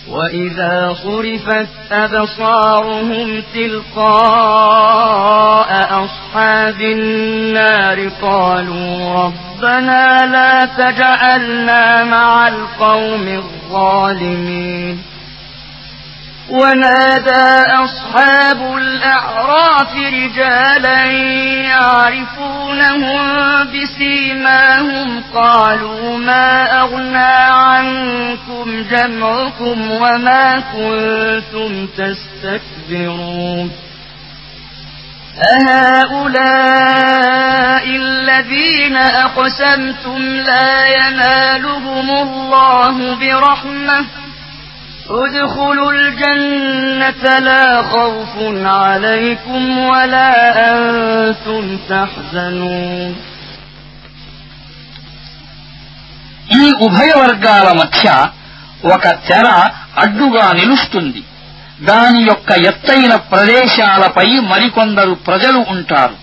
وإذا 0.08 0.94
صرفت 1.04 1.68
أبصارهم 1.92 3.42
تلقاء 3.54 4.44
أصحاب 6.04 6.80
النار 6.80 8.08
قالوا 8.22 9.24
ربنا 9.24 10.18
لا 10.26 10.64
تجعلنا 10.64 12.04
مع 12.04 12.48
القوم 12.48 13.28
الظالمين. 13.28 15.11
ونادى 16.52 17.72
أصحاب 17.84 18.76
الأعراف 18.76 19.96
رجالا 19.96 21.04
يعرفونهم 21.72 23.22
بسيماهم 23.72 25.22
قالوا 25.34 26.18
ما 26.18 26.80
أغنى 26.80 27.34
عنكم 27.48 28.82
جمعكم 28.90 29.90
وما 29.90 30.62
كنتم 30.72 31.86
تستكبرون 31.86 33.70
أهؤلاء 36.52 37.86
الذين 37.86 38.96
أقسمتم 38.96 40.22
لا 40.22 40.86
ينالهم 40.86 42.10
الله 42.10 43.14
برحمة 43.14 44.04
ادخلوا 45.11 45.91
الجنة 45.91 47.39
لا 47.39 47.65
خوف 47.83 48.33
عليكم 48.79 49.61
ولا 49.91 50.31
أنتم 50.69 51.63
تحزنون 51.89 53.11
ఈ 56.57 56.65
ఉభయ 56.87 57.11
వర్గాల 57.21 57.67
మధ్య 57.79 58.05
ఒక 58.87 59.05
తెర 59.27 59.47
అడ్డుగా 60.03 60.45
నిలుస్తుంది 60.59 61.21
దాని 61.81 62.21
యొక్క 62.23 62.49
ఎత్తైన 62.69 63.13
ప్రదేశాలపై 63.31 64.27
మరికొందరు 64.51 65.13
ప్రజలు 65.27 65.59
ఉంటారు 65.73 66.15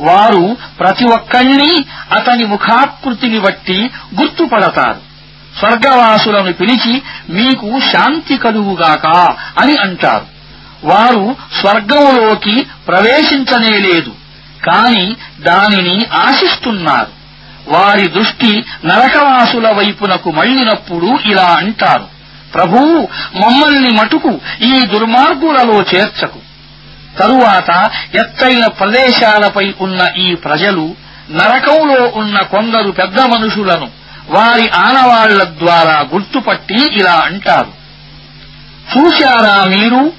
వారు 0.00 0.42
ప్రతి 0.80 1.06
ఒక్కళ్ళీ 1.16 1.72
అతని 2.10 2.44
ముఖాకృతిని 2.44 3.40
బట్టి 3.40 3.78
గుర్తుపడతారు 4.18 5.00
స్వర్గవాసులను 5.59 6.53
పిలిచి 6.53 7.01
మీకు 7.29 7.79
శాంతి 7.91 8.37
కలుగుగాక 8.37 9.07
అని 9.61 9.75
అంటారు. 9.81 10.25
వారు 10.83 11.35
స్వర్గంలోకి 11.61 12.67
ప్రవేశించనేలేదు 12.87 14.11
కాని 14.65 15.15
దానిని 15.39 16.05
ఆశిస్తున్నారు. 16.13 17.19
వారి 17.67 18.07
దృష్టి 18.07 18.63
నరకవాసుల 18.85 19.71
వైపునకు 19.71 20.31
మళ్ళినప్పుడు 20.31 21.19
ఇలా 21.25 21.47
అంటారు. 21.47 22.07
ప్రభువు 22.53 23.07
మమ్మల్ని 23.45 23.89
మటుకు 23.89 24.39
ఈ 24.61 24.81
దుర్మార్గులలో 24.85 25.83
చేర్చకు. 25.95 26.39
తరువాత 27.19 27.89
ఎత్తైన 28.15 28.67
ప్రదేశాలపై 28.67 29.73
ఉన్న 29.81 30.07
ఈ 30.17 30.35
ప్రజలు 30.35 30.95
నరకంలో 31.31 32.11
ఉన్న 32.15 32.39
కొందరు 32.39 32.91
పెద్ద 32.91 33.21
మనుషులను 33.21 33.98
వారి 34.29 34.69
ఆనవాళ్ళ 34.69 35.43
ద్వారా 35.43 36.05
గుర్తుపట్టి 36.13 36.99
ఇలా 36.99 37.21
అంటారు. 37.25 37.79
చూశారా 38.97 39.65
మీరు? 39.65 40.13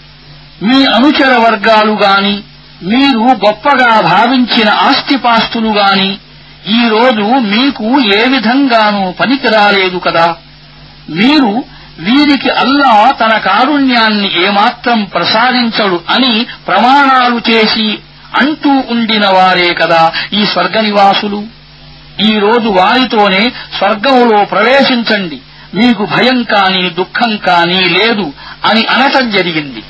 మీ 0.62 0.84
అనుచర 0.84 1.36
వర్గాలు 1.36 1.92
గాని 1.92 2.42
మీరు 2.82 3.18
గొప్పగా 3.18 4.00
భావించిన 4.00 4.68
ఆస్తిపాస్తులు 4.68 5.68
గాని 5.68 6.18
ఈ 6.68 6.88
రోజు 6.88 7.22
మీకు 7.22 7.84
ఏ 8.14 8.28
విధంగానూ 8.28 9.12
పనికిరాలేదు 9.12 9.98
కదా? 9.98 10.36
మీరు 11.08 11.64
వీరికి 11.98 12.48
అల్లా 12.48 13.10
తన 13.10 13.38
కారుణ్యాన్ని 13.38 14.46
ఏమాత్రం 14.46 15.04
ప్రసాదించడు 15.04 16.00
అని 16.10 16.46
ప్రమాణాలు 16.66 17.40
చేసి 17.50 17.98
అంటూ 18.40 18.70
ఉండిన 18.70 19.26
వారే 19.26 19.74
కదా 19.74 20.12
ఈ 20.32 20.46
స్వర్గనివాసులు. 20.46 21.59
ఈ 22.19 22.31
రోజు 22.39 22.69
వారితోనే 22.77 23.41
స్వర్గంలో 23.77 24.39
ప్రవేశించండి 24.45 25.37
మీకు 25.73 26.03
భయం 26.13 26.37
కాని 26.51 26.83
దుఃఖం 26.99 27.31
కాని 27.47 27.81
లేదు 27.97 28.27
అని 28.69 28.83
అనటం 28.95 29.25
జరిగింది 29.31 29.83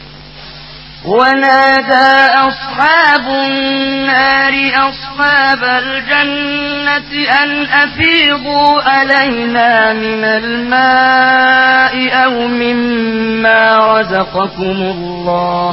ونادى 1.07 2.11
أصحاب 2.41 3.25
النار 3.45 4.53
أصحاب 4.89 5.63
الجنة 5.63 7.11
أن 7.41 7.49
أفيضوا 7.77 8.81
علينا 8.83 9.71
من 9.95 10.23
الماء 10.33 11.93
أو 12.23 12.33
مما 12.59 13.61
رزقكم 13.93 14.77
الله 14.93 15.71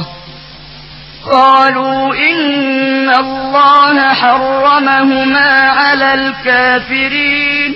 قالوا 1.32 2.14
إن 2.14 3.10
الله 3.10 4.14
حرمهما 4.14 5.68
على 5.68 6.14
الكافرين. 6.14 7.74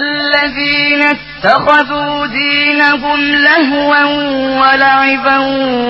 الذين 0.00 1.02
اتخذوا 1.02 2.26
دينهم 2.26 3.20
لهوا 3.20 4.04
ولعبا 4.60 5.38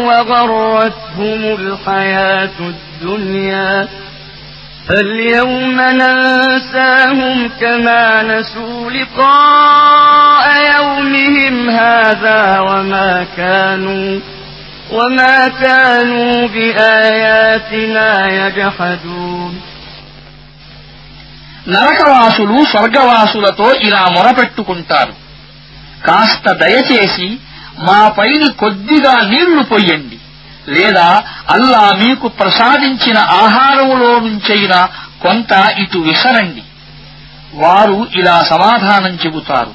وغرتهم 0.07 1.57
الحياة 1.59 2.51
الدنيا. 2.61 3.89
فاليوم 4.89 5.81
ننساهم 5.81 7.51
كما 7.61 8.23
نسوا 8.23 8.91
لقاء 8.91 10.45
يومهم 10.77 11.71
هذا 11.71 12.61
وما 12.61 13.27
كانوا 13.37 14.21
నరకవాసులు 21.69 22.65
స్వర్గవాసులతో 22.65 23.73
ఇలా 23.73 24.07
మొరపెట్టుకుంటారు. 24.11 25.13
కాస్త 26.07 26.53
దయచేసి 26.53 27.39
మాపైని 27.79 28.53
కొద్దిగా 28.53 29.15
నీళ్ళు 29.15 29.63
పొయ్యండి 29.63 30.19
లేదా 30.69 31.23
అల్లా 31.51 31.93
మీకు 32.07 32.29
ప్రసాదించిన 32.29 33.19
ఆహారములో 33.19 34.21
నుంచైనా 34.21 34.89
కొంత 35.23 35.53
ఇటు 35.79 35.99
విసరండి. 35.99 36.63
వారు 37.55 38.07
ఇలా 38.15 38.43
సమాధానం 38.43 39.19
చెబుతారు. 39.27 39.75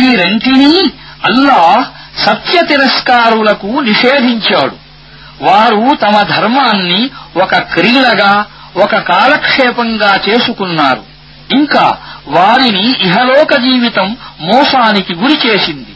ఈ 0.00 0.14
రెంటినీ 0.14 0.80
అల్లాహ్ 1.24 1.84
సత్య 2.24 2.62
తిరస్కారులకు 2.62 3.66
నిషేధించాడు. 3.66 4.76
వారు 5.44 5.94
తమ 5.94 6.22
ధర్మాన్ని 6.22 7.10
ఒక 7.36 7.56
క్రీడగా 7.56 8.46
ఒక 8.76 8.96
కాలక్షేపంగా 8.96 10.18
చేసుకున్నారు. 10.28 11.02
ఇంకా 11.52 11.96
వారిని 12.26 12.90
ఇహలోక 12.90 13.54
జీవితం 13.54 14.16
మోసానికి 14.40 15.14
గురి 15.14 15.48
చేసింది. 15.48 15.94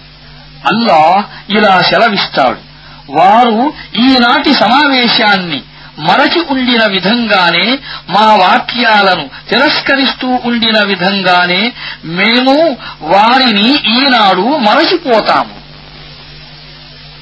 అల్లా 0.67 1.25
ఇలా 1.51 1.83
సెలవిస్తాడు. 1.83 2.73
వారు 3.11 3.73
ఈనాటి 3.97 4.55
సమావేశాన్ని 4.55 5.63
మరచి 5.99 6.43
ఉండిన 6.51 6.81
విధంగానే 6.89 7.79
మా 8.11 8.35
వాక్యాలను 8.35 9.31
తిరస్కరిస్తూ 9.51 10.39
ఉండిన 10.45 10.85
విధంగానే 10.87 11.73
మేము 12.05 12.77
వారిని 13.01 13.69
ఈనాడు 13.71 14.57
మరచిపోతాము. 14.57 15.62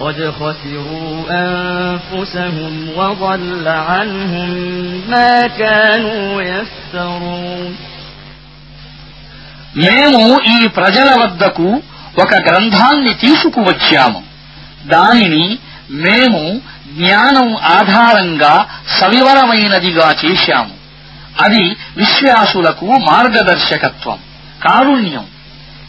قد 0.00 0.32
خسروا 0.32 1.10
أنفسهم 1.40 2.72
وضل 2.96 3.66
عنهم 3.88 4.50
ما 5.08 5.34
كانوا 5.58 6.42
يفترون 6.44 7.72
మేము 9.76 10.22
ఈ 10.54 10.58
ప్రజల 10.78 11.08
వద్దకు 11.22 11.68
ఒక 12.16 12.32
గ్రంథాన్ని 12.48 13.12
తీసుకువచ్చాము 13.14 14.20
దానిని 14.86 15.44
మేము 16.04 16.42
జ్ఞానం 16.92 17.48
ఆధారంగా 17.78 18.54
సవివరమైనదిగా 18.98 20.08
చేశాము 20.22 20.74
అది 21.44 21.64
విశ్వాసులకు 21.96 22.86
మార్గదర్శకత్వం 23.08 24.18
కారుణ్యం 24.62 25.26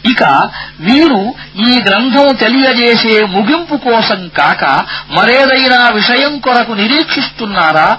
ఇక 0.05 0.49
వీరు 0.79 1.35
ఈ 1.55 1.79
గ్రంథం 1.87 2.35
తెలియజేసే 2.35 3.25
ముగింపు 3.25 3.75
కోసం 3.75 4.27
కాక 4.27 4.85
మరేదైనా 5.09 5.89
విషయం 5.89 6.39
కొరకు 6.39 6.71
నిరీక్షిస్తున్నారా? 6.71 7.97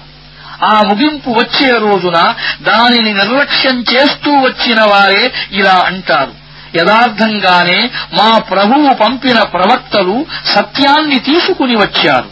ఆ 0.65 0.83
ముగింపు 0.83 1.31
వచ్చే 1.31 1.79
రోజున 1.79 2.35
దానిని 2.63 3.13
నిర్లక్ష్యం 3.13 3.85
చేస్తూ 3.93 4.31
వచ్చిన 4.31 4.81
వారే 4.81 5.33
ఇలా 5.53 5.83
అంటారు. 5.87 6.33
యథార్థంగానే 6.77 7.91
మా 8.13 8.39
ప్రభువు 8.39 8.95
పంపిన 8.95 9.43
ప్రవక్తలు 9.43 10.27
సత్యాన్ని 10.45 11.19
తీసుకుని 11.19 11.77
వచ్చారు. 11.77 12.31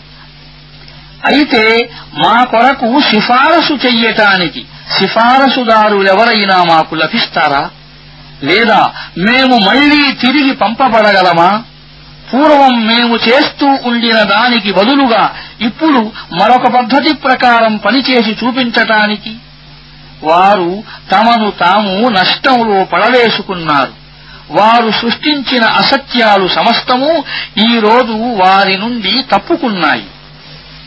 అయితే 1.26 1.90
మా 2.14 2.44
కొరకు 2.44 3.00
సిఫారసు 3.00 3.72
చెయ్యటానికి 3.72 4.66
సిఫారసుదారులెవరైనా 4.98 6.64
మాకు 6.64 6.94
లభిస్తారా? 6.94 7.70
లేదా 8.42 8.92
మేము 9.18 9.58
మళ్ళీ 9.58 10.12
తిరిగి 10.12 10.52
పంపబడగలమా? 10.52 11.62
పూర్వం 12.34 12.86
మేము 12.86 13.16
చేస్తూ 13.16 13.66
ఉండిన 13.66 14.22
దానికి 14.22 14.72
బదులుగా 14.72 15.34
ఇప్పుడు 15.60 16.12
మరొక 16.32 16.66
పద్ధతి 16.66 17.14
ప్రకారం 17.14 17.76
పనిచేసి 17.76 18.46
చూపించటానికి? 18.46 19.34
వారు 20.22 20.82
తమను 21.10 21.50
తాము 21.50 22.08
నష్టంలో 22.08 22.84
పడవేసుకున్నారు. 22.84 24.00
వారు 24.50 24.90
సృష్టించిన 24.90 25.64
అసత్యాలు 25.64 26.48
సమస్తము 26.48 27.24
ఈ 27.58 27.78
రోజు 27.78 28.12
వారి 28.12 28.76
నుండి 28.76 29.24
తప్పుకున్నాయి. 29.32 30.06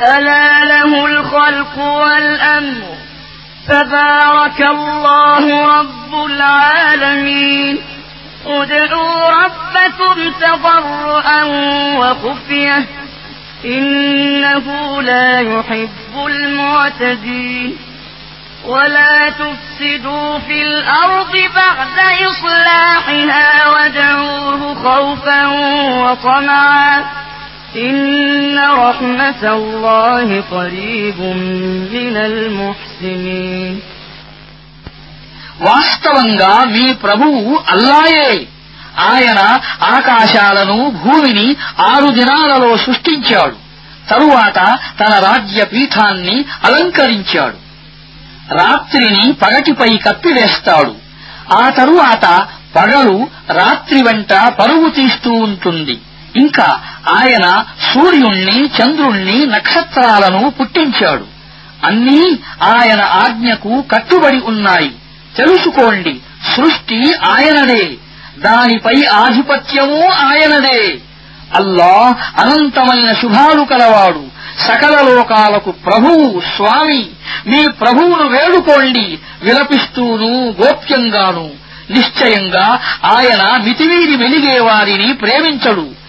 ألا 0.00 0.64
له 0.64 1.06
الخلق 1.06 1.78
والأمر 1.78 2.96
تبارك 3.68 4.60
الله 4.60 5.66
رب 5.80 6.24
العالمين. 6.26 7.78
ادعوا 8.46 9.30
ربكم 9.30 10.32
تضرعا 10.40 11.44
وخفية 11.98 12.86
إنه 13.64 15.02
لا 15.02 15.40
يحب 15.40 16.26
المعتدين. 16.26 17.76
ولا 18.66 19.30
تفسدوا 19.30 20.38
في 20.38 20.62
الأرض 20.62 21.32
بعد 21.54 21.98
إصلاحها 22.22 23.68
وادعوه 23.68 24.74
خوفا 24.74 25.46
وطمعا. 26.02 27.04
إن 27.81 28.57
رحمة 28.79 29.43
الله 29.51 30.27
قريب 30.51 31.19
من 31.93 32.15
المحسنين 32.23 33.73
వాస్తవంగా 35.63 36.53
మీ 36.73 36.85
ప్రభువు 37.03 37.41
అల్లాయే 37.73 38.29
ఆయన 39.09 39.39
ఆకాశాలను 39.95 40.77
భూమిని 40.99 41.47
ఆరు 41.89 42.09
దినాలలో 42.11 42.71
సృష్టించాడు 42.77 43.57
తరువాత 44.09 44.59
తన 44.99 45.13
రాజ్య 45.25 45.63
పీఠాన్ని 45.65 46.37
అలంకరించాడు 46.67 47.57
రాత్రిని 48.59 49.25
పగటిపై 49.43 49.91
కప్పివేస్తాడు 50.05 50.93
ఆ 51.55 51.65
తరువాత 51.79 52.25
పగలు 52.73 53.15
రాత్రి 53.59 53.99
వెంట 54.03 54.33
పరుగు 54.59 54.89
తీస్తూ 54.89 55.31
ఉంటుంది 55.47 55.95
ఇంకా 56.36 56.80
ఆయన 57.08 57.64
సూర్యుణ్ణి 57.94 58.64
చంద్రుణ్ణి 58.64 59.46
నక్షత్రాలను 59.46 60.50
పుట్టించాడు. 60.50 61.24
అన్నీ 61.84 62.38
ఆయన 62.62 63.00
ఆజ్ఞకు 63.00 63.82
కట్టుబడి 63.82 64.40
ఉన్నాయి. 64.40 64.92
తెలుసుకోండి 65.36 66.20
సృష్టి 66.56 67.14
ఆయనదే. 67.14 67.94
దానిపై 68.38 69.04
ఆధిపత్యమూ 69.04 70.08
ఆయనదే. 70.08 70.98
అల్లా 71.56 72.14
అనంతమైన 72.38 73.12
శుభాలు 73.12 73.64
కలవాడు. 73.64 74.24
సకల 74.60 75.14
లోకాలకు 75.14 75.70
ప్రభువు 75.70 76.40
స్వామి. 76.40 77.06
మీ 77.46 77.68
ప్రభువును 77.68 78.28
వేడుకోండి. 78.28 79.18
విలపిస్తూను 79.42 80.54
గోప్యంగాను. 80.62 81.50
నిశ్చయంగా 81.90 82.80
ఆయన 83.04 83.56
మితిమీరి 83.64 84.16
వెలిగే 84.16 84.60
వారిని 84.60 85.12
ప్రేమించడు. 85.12 86.03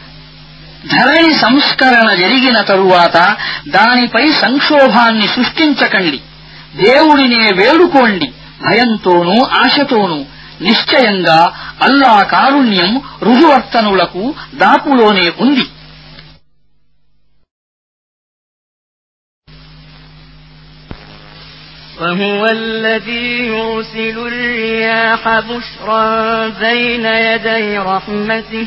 ధరణి 0.90 1.32
సంస్కరణ 1.34 2.08
జరిగిన 2.14 2.58
తరువాత 2.62 3.16
దానిపై 3.68 4.24
సంక్షోభాన్ని 4.40 5.26
సృష్టించకండి 5.28 6.18
దేవుడినే 6.76 7.44
వేడుకోండి 7.56 8.28
భయంతోనూ 8.62 9.36
ఆశతోనూ 9.60 10.18
నిశ్చయంగా 10.62 11.40
అల్లా 11.82 12.22
కారుణ్యం 12.32 12.90
రుజువర్తనులకు 13.22 14.24
దాపులోనే 14.54 15.26
ఉంది 15.40 15.66
وهو 22.00 22.46
الذي 22.46 23.28
يرسل 23.46 24.18
الرياح 24.18 25.22
بشرا 25.40 26.04
بين 26.60 27.04
يدي 27.06 27.78
رحمته 27.80 28.66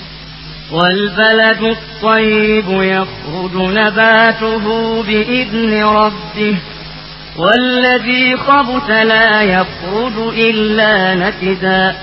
والبلد 0.72 1.62
الطيب 1.62 2.68
يخرج 2.68 3.54
نباته 3.78 4.64
بإذن 5.02 5.72
ربه 5.84 6.56
والذي 7.38 8.36
خبث 8.36 8.90
لا 8.90 9.42
يخرج 9.42 10.16
إلا 10.38 11.14
نكدا 11.14 11.94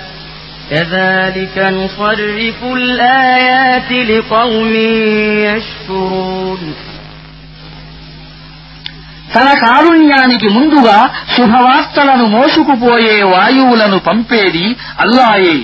كذلك 0.70 1.56
نصرف 1.58 2.58
الآيات 2.72 3.92
لقوم 4.10 4.72
يشكرون 5.48 6.60
తన 9.34 9.48
కారుణ్యానికి 9.64 10.48
ముందుగా 10.48 10.98
శుభవార్తలను 11.36 12.26
మోసుకుపోయే 12.34 13.16
వాయువులను 13.22 13.98
పంపేది 13.98 14.66
అల్లాయే 15.02 15.56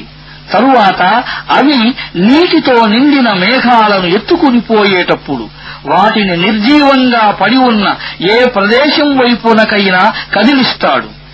తరువాత 0.53 1.23
అవి 1.51 1.77
నీటితో 2.15 2.85
నిండిన 2.85 3.33
మేఘాలను 3.33 4.05
ఎత్తుకుని 4.05 4.59
పోయేటప్పుడు 4.59 5.49
వాటిని 5.85 6.37
నిర్జీవంగా 6.37 7.31
పడి 7.31 7.55
ఉన్న 7.55 7.95
ఏ 8.21 8.45
ప్రదేశం 8.45 9.17
వైపునకైనా 9.17 10.13
కదిలిస్తాడు. 10.33 11.25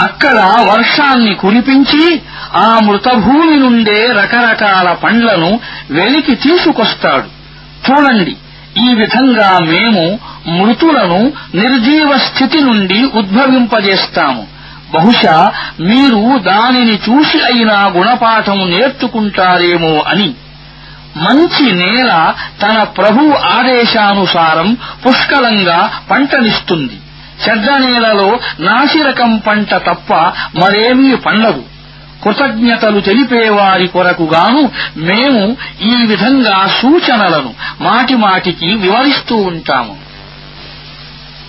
అక్కడ 0.00 0.54
వర్షాన్ని 0.72 1.34
కురిపించి 1.34 2.20
ఆ 2.56 2.80
మృతభూమి 2.82 3.56
నుండే 3.56 4.06
రకరకాల 4.06 4.92
పండ్లను 4.92 5.60
వెలికి 5.90 6.34
తీసుకొస్తాడు. 6.34 7.36
చూడండి 7.90 8.36
ఈ 8.90 8.94
విధంగా 8.94 9.58
మేము 9.58 10.18
మృతులను 10.48 11.32
నిర్జీవ 11.54 12.18
స్థితి 12.18 12.60
నుండి 12.60 13.04
ఉద్భవింపజేస్తాము. 13.04 14.55
బహుశా 14.94 15.52
మీరు 15.80 16.38
దానిని 16.38 16.94
చూసి 16.94 17.42
అయినా 17.42 17.86
గుణపాఠం 17.86 18.70
నేర్చుకుంటారేమో 18.70 20.00
అని. 20.00 20.34
మంచి 21.16 21.72
నేల 21.72 22.34
తన 22.62 22.82
ప్రభు 22.82 23.34
ఆదేశానుసారం 23.34 24.76
పుష్కలంగా 25.06 25.90
పంటనిస్తుంది. 26.10 26.98
చెడ్డ 27.48 27.70
నేలలో 27.70 28.38
నాసిరకం 28.60 29.36
పంట 29.36 29.74
తప్ప 29.74 30.14
మరేమీ 30.58 31.14
పండదు. 31.14 31.62
కృతజ్ఞతలు 32.24 33.00
తెలిపేవారి 33.00 33.86
కొరకుగాను 33.88 34.70
మేము 34.96 35.56
ఈ 35.82 36.06
విధంగా 36.06 36.68
సూచనలను 36.82 37.54
మాటిమాటికి 37.80 38.66
వివరిస్తూ 38.66 39.36
ఉంటాము. 39.36 40.05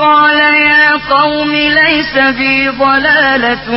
قال 0.00 0.38
يا 0.54 0.92
قوم 1.10 1.52
ليس 1.52 2.18
بي 2.38 2.68
ضلالة 2.68 3.70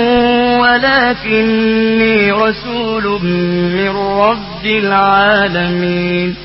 ولكني 0.59 2.32
رسول 2.32 3.24
من 3.24 3.89
رب 4.19 4.65
العالمين. 4.65 6.36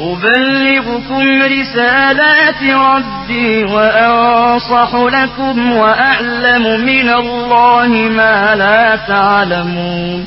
أبلغكم 0.00 1.42
رسالات 1.42 2.62
ربي 2.62 3.64
وأنصح 3.64 4.94
لكم 4.94 5.72
وأعلم 5.72 6.80
من 6.80 7.08
الله 7.08 7.88
ما 7.88 8.54
لا 8.54 8.96
تعلمون. 8.96 10.26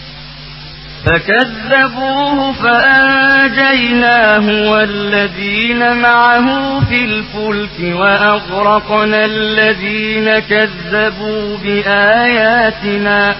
فكذبوه 1.06 2.52
فأنجيناه 2.52 4.46
والذين 4.70 5.96
معه 5.96 6.46
في 6.80 7.04
الفلك 7.04 7.76
وأغرقنا 8.00 9.24
الذين 9.24 10.38
كذبوا 10.38 11.56
بآياتنا 11.56 13.36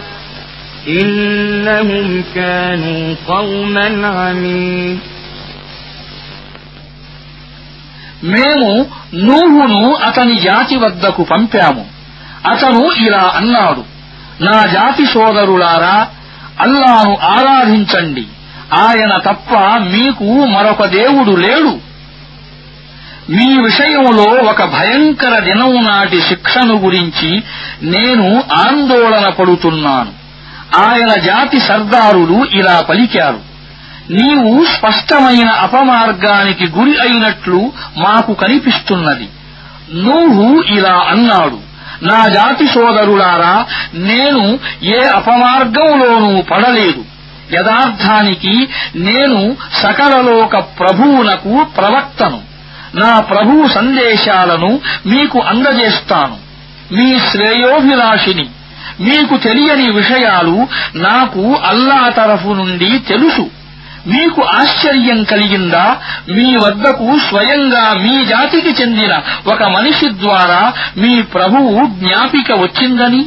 إنهم 0.88 2.24
كانوا 2.34 3.14
قوما 3.28 3.86
عمين 4.08 4.98
మేము 8.34 8.70
నూహును 9.28 9.82
అతని 10.08 10.34
జాతి 10.40 10.76
వద్దకు 10.76 11.22
పంపాము 11.30 11.84
అతను 12.52 12.82
ఇలా 13.06 13.24
అన్నాడు 13.34 13.82
నా 14.40 14.56
జాతి 14.76 15.04
సోదరులారా 15.14 15.96
అల్లాను 16.59 17.17
ఆరాధించండి. 17.23 18.25
ఆయన 18.79 19.17
తప్ప 19.17 19.53
మీకు 19.95 20.23
మరొక 20.23 20.85
దేవుడు 20.85 21.31
లేడు. 21.31 21.91
మీ 23.29 23.61
విషయంలో 23.63 24.51
ఒక 24.51 24.63
భయంకర 24.63 25.39
దినం 25.39 25.83
నాటి 25.83 26.21
శిక్షను 26.21 26.75
గురించి 26.75 27.43
నేను 27.83 28.43
ఆందోళన 28.53 29.29
పడుతున్నాను. 29.29 30.21
ఆయన 30.75 31.07
జాతి 31.07 31.59
సర్దారులు 31.59 32.45
ఇలా 32.59 32.81
పలికారు. 32.89 33.39
నీవు 34.09 34.65
స్పష్టమైన 34.65 35.49
అపమార్గానికి 35.49 36.67
గురి 36.67 37.01
అయినట్లు 37.01 37.71
మాకు 37.97 38.33
కనిపిస్తున్నది. 38.33 39.29
నూహు 39.93 40.61
ఇలా 40.61 41.05
అన్నాడు. 41.07 41.70
నా 42.01 42.27
జాతి 42.27 42.67
సోదరులారా 42.67 43.65
నేను 43.93 44.59
ఏ 44.83 44.99
అపమార్గంలోనూ 45.15 46.41
పడలేదు. 46.41 47.05
యథార్థానికి 47.53 48.67
నేను 48.95 49.55
సకలలోక 49.73 50.57
ప్రభువునకు 50.59 51.63
ప్రవక్తను. 51.77 52.41
నా 52.95 53.19
ప్రభువు 53.19 53.67
సందేశాలను 53.67 54.79
మీకు 55.05 55.39
అందజేస్తాను. 55.39 56.37
మీ 56.93 57.19
శ్రేయోభిలాషిని 57.19 58.49
మీకు 58.99 59.37
తెలియని 59.37 59.91
విషయాలు 59.91 60.67
నాకు 60.97 61.55
అల్లా 61.65 62.09
తరఫు 62.09 62.47
నుండి 62.47 62.99
తెలుసు. 62.99 63.60
మీకు 64.07 64.41
ఆశ్చర్యం 64.41 65.23
కలిగిందా? 65.23 65.97
మీ 66.29 66.55
వద్దకు 66.55 67.19
స్వయంగా 67.19 67.93
మీ 67.93 68.25
జాతికి 68.25 68.69
చెందిన 68.69 69.19
ఒక 69.47 69.63
మనిషి 69.63 70.09
ద్వారా 70.09 70.73
మీ 70.97 71.21
ప్రభువు 71.21 71.85
జ్ఞాపిక 71.85 72.51
వచ్చిందని? 72.51 73.25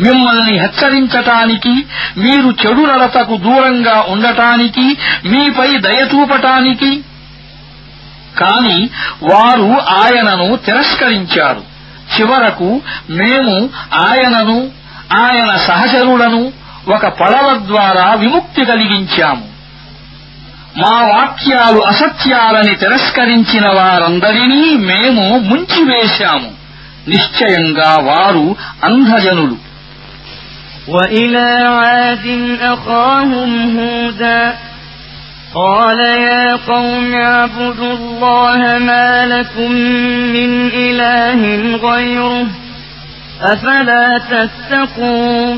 మిమ్మల్ని 0.00 0.58
హెచ్చరించటానికి 0.58 1.86
మీరు 2.16 2.54
చెడు 2.66 2.80
నడతకు 2.80 3.36
దూరంగా 3.36 4.04
ఉండటానికి 4.08 4.96
మీపై 5.24 5.78
దయచూపటానికి 5.78 7.04
కాని 8.38 8.90
వారు 9.22 9.80
ఆయనను 9.80 10.56
తిరస్కరించారు. 10.56 11.62
చివరకు 12.18 12.80
మేము 13.10 13.70
ఆయనను 13.94 14.70
ఆయన 15.16 15.56
సహచరులను 15.56 16.52
ఒక 16.88 17.06
పడవ 17.06 17.62
ద్వారా 17.66 18.14
విముక్తి 18.14 18.64
కలిగించాము. 18.64 19.59
మా 20.75 20.95
వాక్యాలు 21.11 21.79
అసత్యాలని 21.91 22.73
తిరస్కరించిన 22.81 23.65
వారందరినీ 23.77 24.63
మేము 24.89 25.25
ముంచివేశాము 25.51 26.49
నిశ్చయంగా 27.13 27.91
వారు 28.09 28.45
అంధజనులు 28.89 29.57
وإلى 30.87 31.47
عاد 31.77 32.25
أخاهم 32.73 33.51
هودا 33.77 34.41
قال 35.55 35.99
يا 35.99 36.55
قوم 36.67 37.13
اعبدوا 37.15 37.93
الله 37.93 38.59
ما 38.89 39.25
لكم 39.25 39.71
من 40.35 40.51
إله 40.85 41.41
غيره 41.87 42.47
أفلا 43.43 44.05
تتقون 44.31 45.57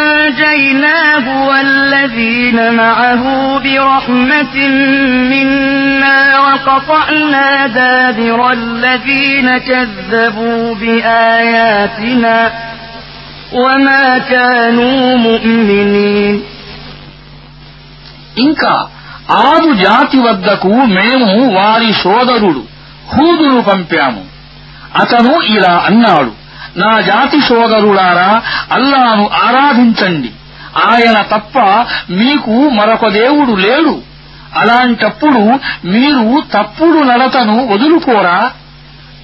فأنجيناه 0.00 1.46
والذين 1.48 2.74
معه 2.74 3.22
برحمة 3.58 4.56
منا 5.32 6.18
وقطعنا 6.40 7.66
دابر 7.66 8.52
الذين 8.52 9.58
كذبوا 9.58 10.74
بآياتنا 10.74 12.52
وما 13.54 14.18
كانوا 14.18 15.16
مؤمنين 15.18 16.34
ఇంకా 18.36 18.74
ఆదు 19.46 19.70
జాతి 19.84 20.18
వద్దకు 20.26 20.72
మేము 20.96 21.30
వారి 21.56 21.90
సోదరుడు 22.02 22.62
హూదును 23.12 23.58
పంపాము 23.68 24.22
అతను 25.02 25.34
ఇలా 25.54 25.74
అన్నాడు 25.88 26.32
నా 26.77 27.01
జాతి 27.01 27.41
సోదరులారా 27.41 28.41
అల్లాను 28.71 29.29
ఆరాధించండి. 29.33 30.31
ఆయన 30.85 31.21
తప్ప 31.21 31.59
మీకు 32.11 32.69
మరొక 32.69 33.07
దేవుడు 33.07 33.51
లేడు. 33.51 34.01
అలాంటప్పుడు 34.55 35.59
మీరు 35.87 36.43
తప్పుడు 36.53 37.03
నడతను 37.03 37.67
వదులుకోరా? 37.67 38.51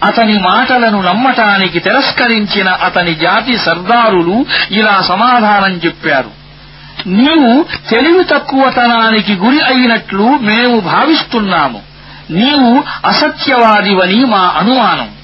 అతని 0.04 0.40
మాటలను 0.40 1.02
నమ్మటానికి 1.02 1.80
తిరస్కరించిన 1.80 2.70
అతని 2.70 3.16
జాతి 3.16 3.58
సర్దారులు 3.58 4.46
ఇలా 4.72 5.02
సమాధానం 5.02 5.74
చెప్పారు. 5.86 6.42
నీవు 7.08 7.66
తెలివి 7.90 8.24
తక్కువతనానికి 8.24 9.34
గురి 9.36 9.62
అయినట్లు 9.62 10.24
మేము 10.24 10.80
భావిస్తున్నాము. 10.80 11.80
నీవు 12.30 12.84
అసత్యవాదివని 13.06 14.26
మా 14.26 14.54
అనుమానం. 14.58 15.21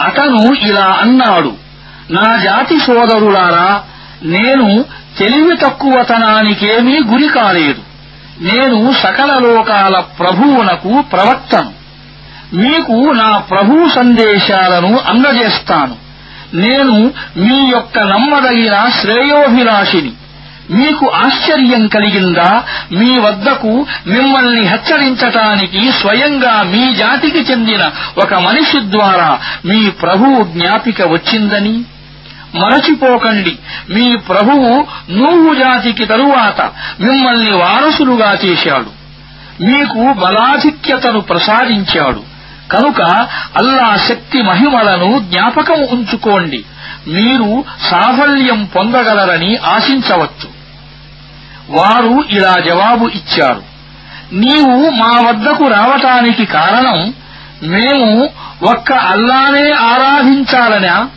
అతను 0.00 0.52
ఇలా 0.52 0.98
అన్నాడు 1.00 1.52
నా 2.10 2.36
జాతి 2.36 2.78
సోదరులారా 2.80 3.82
నేను 4.24 4.84
తెలివి 5.18 5.56
తక్కువతనానికేమీ 5.56 6.98
గురి 6.98 7.28
కాలేదు. 7.28 7.82
నేను 8.40 8.92
సకల 8.92 9.38
లోకాల 9.38 10.00
ప్రభువునకు 10.00 11.00
ప్రవక్తను. 11.00 11.72
మీకు 12.54 12.92
నా 12.92 13.38
ప్రభు 13.38 13.88
సందేశాలను 13.88 14.98
అందజేస్తాను. 14.98 15.96
నేను 16.54 17.12
మీ 17.36 17.70
యొక్క 17.70 17.98
నమ్మదగిన 17.98 18.90
శ్రేయోభిలాషిని. 19.00 20.12
మీకు 20.72 21.10
ఆశ్చర్యం 21.14 21.86
కలిగిందా? 21.86 22.62
మీ 22.92 23.18
వద్దకు 23.18 23.86
మిమ్మల్ని 24.06 24.60
హెచ్చరించటానికి 24.60 25.92
స్వయంగా 25.92 26.62
మీ 26.62 26.92
జాతికి 26.92 27.38
చెందిన 27.38 27.90
ఒక 28.18 28.34
మనిషి 28.34 28.80
ద్వారా 28.80 29.38
మీ 29.64 29.90
ప్రభువు 29.90 30.44
జ్ఞాపిక 30.44 31.02
వచ్చిందని? 31.02 31.84
మరచిపోకండి. 32.54 33.58
మీ 33.90 34.16
ప్రభువు 34.16 34.86
నూహు 35.10 35.54
జాతికి 35.54 36.04
తరువాత 36.04 36.60
మిమ్మల్ని 37.00 37.52
వారసులుగా 37.52 38.38
చేశాడు. 38.44 39.02
మీకు 39.62 40.12
బలాధిక్యతను 40.12 41.20
ప్రసాదించాడు. 41.20 42.22
కనుక 42.72 43.02
అల్లా 43.56 43.96
శక్తి 43.96 44.42
మహిమలను 44.42 45.18
జ్ఞాపకం 45.18 45.82
ఉంచుకోండి. 45.82 46.64
మీరు 47.08 47.64
సాఫల్యం 47.90 48.64
పొందగలరని 48.64 49.56
ఆశించవచ్చు. 49.56 50.61
వారు 51.72 52.24
ఇలా 52.30 52.54
జవాబు 52.66 53.06
ఇచ్చారు. 53.06 53.62
నీవు 54.32 54.90
మా 54.90 55.20
వద్దకు 55.20 55.68
రావటానికి 55.68 56.44
కారణం 56.44 57.14
మేము 57.62 58.28
ఒక్క 58.62 58.92
అల్లానే 58.92 59.70
ఆరాధించాలనా? 59.70 61.08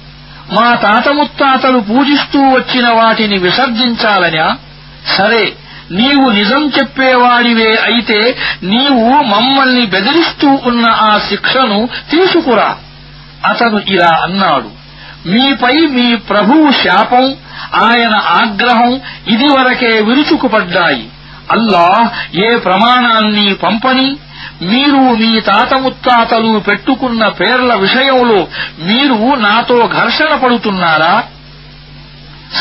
మా 0.54 0.76
తాత 0.76 1.10
ముత్తాతలు 1.10 1.80
పూజిస్తూ 1.80 2.40
వచ్చిన 2.40 2.90
వాటిని 2.90 3.38
విసర్జించాలనా? 3.38 4.58
సరే 5.18 5.54
నీవు 5.92 6.30
నిజం 6.30 6.72
చెప్పేవాడివే 6.80 7.76
అయితే 7.76 8.36
నీవు 8.64 9.10
మమ్మల్ని 9.10 9.86
బెదిరిస్తూ 9.86 10.60
ఉన్న 10.66 10.86
ఆ 10.86 11.20
శిక్షను 11.30 11.90
తీసుకురా. 12.12 12.76
అతను 13.46 13.82
ఇలా 13.88 14.20
అన్నాడు. 14.24 14.70
మీపై 15.30 15.74
మీ 15.74 16.16
ప్రభువు 16.16 16.72
శాపం 16.72 17.36
ఆయన 17.76 18.16
ఆగ్రహం 18.16 19.02
ఇదివరకే 19.28 20.02
విరుచుకుపడ్డాయి. 20.02 21.10
అల్లాహ్ 21.52 22.38
ఏ 22.38 22.56
ప్రమాణాన్ని 22.56 23.54
పంపని 23.54 24.18
మీరు 24.62 24.98
మీ 24.98 25.40
తాత 25.40 25.74
ముత్తాతలు 25.74 26.60
పెట్టుకున్న 26.60 27.28
పేర్ల 27.28 27.74
విషయంలో 27.74 28.48
మీరు 28.80 29.36
నాతో 29.36 29.88
ఘర్షణ 29.88 30.36
పడుతున్నారా? 30.36 31.24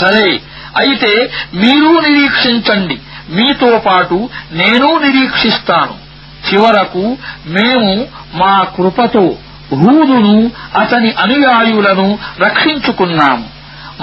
సరే 0.01 0.41
అయితే 0.77 1.31
మీరు 1.55 2.01
నిరీక్షించండి. 2.01 2.99
మీతో 3.31 3.79
పాటు 3.87 4.29
నేను 4.53 4.99
నిరీక్షిస్తాను. 4.99 5.95
చివరకు 6.53 7.17
మేము 7.47 8.07
మా 8.35 8.67
కృపతో 8.77 9.35
హూదును 9.73 10.51
అతని 10.79 11.13
అనుయాయులను 11.13 12.19
రక్షించుకున్నాము. 12.41 13.54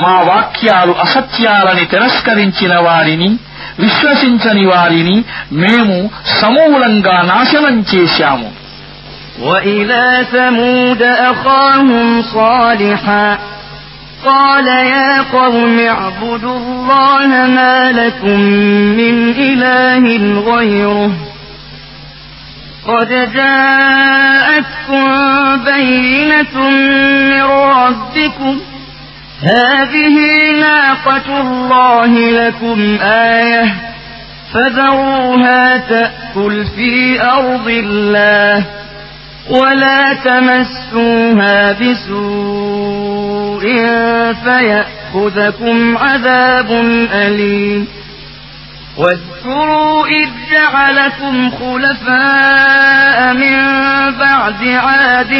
మా 0.02 0.14
వాక్యాలు 0.30 0.92
అసత్యాలని 1.04 1.84
తిరస్కరించిన 1.92 2.74
వారిని 2.78 3.30
విశ్వసించని 3.78 4.64
వారిని 4.66 5.16
మేము 5.62 5.98
సమూలంగా 6.40 7.16
నాశనం 7.32 7.76
చేశాము 7.94 8.48
وإلى 9.40 10.04
ثمود 10.32 11.02
أخاهم 11.30 12.06
صالحا 12.22 13.28
قال 14.24 14.66
يا 14.66 15.12
قوم 15.32 15.78
اعبدوا 15.78 16.56
الله 16.58 17.26
ما 17.58 17.92
لكم 17.92 18.40
من 19.00 19.14
إله 19.48 20.04
غيره 20.50 21.10
قد 22.86 23.10
جاءتكم 23.34 25.04
بينة 25.64 26.54
من 27.30 27.42
ربكم 27.76 28.54
هذه 29.43 30.17
ناقة 30.59 31.41
الله 31.41 32.31
لكم 32.31 32.97
آية 33.01 33.75
فذروها 34.53 35.77
تأكل 35.77 36.65
في 36.65 37.21
أرض 37.21 37.67
الله 37.67 38.65
ولا 39.49 40.13
تمسوها 40.13 41.71
بسوء 41.71 43.21
فيأخذكم 44.43 45.97
عذاب 45.97 46.71
أليم 47.13 47.87
واذكروا 48.97 50.07
إذ 50.07 50.29
جعلكم 50.51 51.51
خلفاء 51.51 53.33
من 53.33 53.57
بعد 54.19 54.67
عاد 54.67 55.33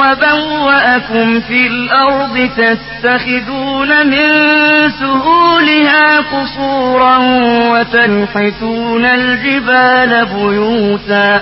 وبوأكم 0.00 1.40
في 1.40 1.66
الأرض 1.66 2.50
تتخذون 2.56 4.06
من 4.06 4.28
سهولها 4.90 6.20
قصورا 6.20 7.18
وتنحتون 7.70 9.04
الجبال 9.04 10.26
بيوتا 10.26 11.40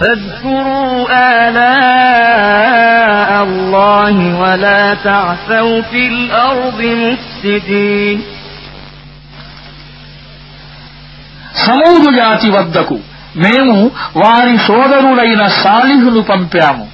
فاذكروا 0.00 1.06
آلاء 1.48 2.64
الله 3.42 4.40
ولا 4.40 4.94
تعثوا 4.94 5.80
في 5.82 6.06
الأرض 6.06 6.82
مفسدين 6.82 8.33
సమూదు 11.56 12.16
జాతి 12.16 12.50
వద్దకు. 12.50 12.98
మేము 13.36 13.90
వారి 14.16 14.58
సోదరుడైన 14.58 15.46
సాలిహును 15.46 16.22
పంపాము. 16.22 16.88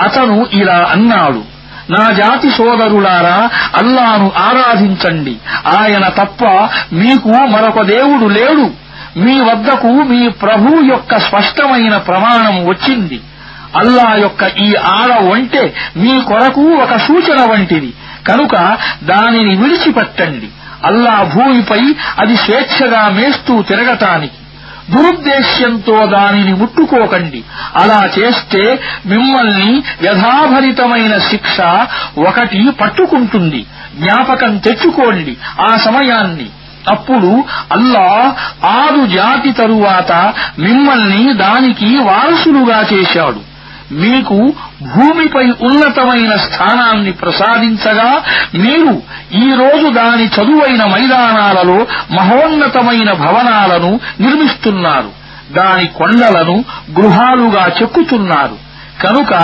అతను 0.00 0.46
ఇలా 0.52 0.86
అన్నాడు 0.90 1.52
నా 1.90 2.10
జాతి 2.10 2.50
సోదరులారా 2.50 3.48
అల్లాను 3.76 4.32
ఆరాధించండి. 4.36 5.36
ఆయన 5.66 6.08
తప్ప 6.08 6.44
మీకు 6.92 7.28
మరొక 7.28 7.82
దేవుడు 7.82 8.28
లేడు. 8.28 8.70
మీ 9.18 9.40
వద్దకు 9.40 9.86
మీ 9.86 10.28
ప్రభు 10.28 10.82
యొక్క 10.84 11.18
స్పష్టమైన 11.18 11.96
ప్రమాణం 11.96 12.66
వచ్చింది. 12.66 13.20
అల్లా 13.76 14.14
యొక్క 14.16 14.42
ఈ 14.60 14.74
ఆడ 14.74 15.22
ఒంటే 15.22 15.74
మీ 15.96 16.20
కొరకు 16.20 16.60
ఒక 16.60 16.96
సూచన 16.96 17.52
వంటిది. 17.52 17.92
కనుక 18.28 18.76
దానిని 19.04 19.56
విడిచిపెట్టండి. 19.56 20.48
అల్లా 20.84 21.30
భూమిపై 21.34 21.94
అది 22.18 22.36
స్వేచ్ఛగా 22.36 23.08
మేస్తూ 23.08 23.62
తిరగటానికి. 23.62 24.32
దురుద్దేశ్యంతో 24.90 26.06
దానిని 26.06 26.54
ముట్టుకోకండి. 26.54 27.42
అలా 27.76 28.08
చేస్తే 28.18 28.78
మిమ్మల్ని 29.06 29.82
వ్యధాభరితమైన 30.00 31.18
శిక్ష 31.18 31.60
ఒకటి 32.18 32.70
పట్టుకుంటుంది. 32.70 33.66
జ్ఞాపకం 33.96 34.58
తెచ్చుకోండి 34.58 35.36
ఆ 35.60 35.76
సమయాన్ని. 35.76 36.46
అప్పుడు 36.88 37.44
అల్లా 37.72 38.36
ఆరు 38.64 39.06
జాతి 39.06 39.52
తరువాత 39.52 40.12
మిమ్మల్ని 40.58 41.34
దానికి 41.34 41.96
వారసులుగా 41.96 42.84
చేశాడు. 42.92 43.51
మీకు 43.92 44.52
భూమిపై 44.82 45.50
ఉన్నతమైన 45.60 46.36
స్థానాన్ని 46.36 47.12
ప్రసాదించగా 47.12 48.22
మీరు 48.54 49.02
ఈరోజు 49.34 49.88
దాని 49.88 50.26
చదువైన 50.26 50.84
మైదానాలలో 50.84 51.86
మహోన్నతమైన 52.10 53.12
భవనాలను 53.12 54.00
నిర్మిస్తున్నారు. 54.20 55.10
దాని 55.52 55.86
కొండలను 55.86 56.64
గృహాలుగా 56.90 57.68
చెక్కుతున్నారు. 57.82 58.72
కనుక 59.02 59.34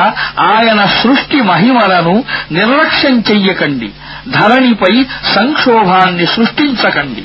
ఆయన 0.41 0.85
సృష్టి 0.85 1.43
మహిమలను 1.43 2.25
నిర్లక్ష్యం 2.53 3.21
చెయ్యకండి. 3.21 3.91
ధరణిపై 4.29 5.07
సంక్షోభాన్ని 5.35 6.27
సృష్టించకండి. 6.27 7.25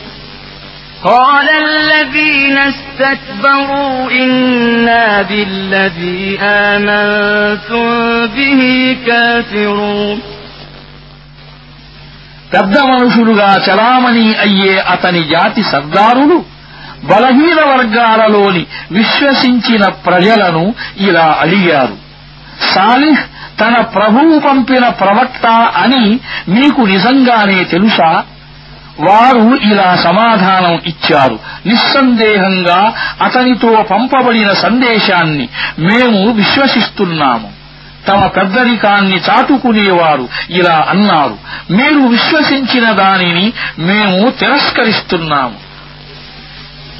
قال 1.04 1.48
الذين 1.66 2.58
استكبروا 2.58 4.10
إنا 4.12 5.22
بالذي 5.22 6.24
آمنتم 6.66 7.86
به 8.28 8.60
كافرون 9.06 10.18
పెద్ద 12.52 12.74
మనుషులుగా 12.92 13.50
చలామణి 13.66 14.26
అయ్యే 14.44 14.74
అతని 14.92 15.22
జాతి 15.32 15.62
సర్దారులు 15.72 16.36
బలహీన 17.04 17.60
వర్గాలలోని 17.72 18.62
విశ్వసించిన 18.90 19.84
ప్రజలను 20.06 20.64
ఇలా 21.06 21.26
అడిగారు 21.42 21.96
సాలిహ్ 22.72 23.22
తన 23.60 23.74
ప్రభువు 23.96 24.34
పంపిన 24.40 24.84
ప్రవక్త 25.02 25.44
అని 25.82 26.04
మీకు 26.54 26.82
నిజంగానే 26.92 27.58
తెలుసా 27.74 28.10
వారు 28.99 29.59
ఇలా 29.71 29.95
సమాధానం 29.95 30.81
ఇచ్చారు. 30.87 31.39
నిస్సందేహంగా 31.65 32.93
అతనితో 33.21 33.85
పంపబడిన 33.91 34.53
సందేశాన్ని 34.53 35.49
మేము 35.79 36.31
విశ్వసిస్తున్నాము. 36.31 37.61
తమ 38.07 38.27
పెద్దరికాన్ని 38.27 39.17
చాటుకునేవారు 39.17 40.29
ఇలా 40.49 40.85
అన్నారు. 40.89 41.37
మీరు 41.71 41.99
విశ్వసించిన 41.99 42.91
దానిని 42.91 43.53
మేము 43.79 44.29
తిరస్కరిస్తున్నాము. 44.29 45.70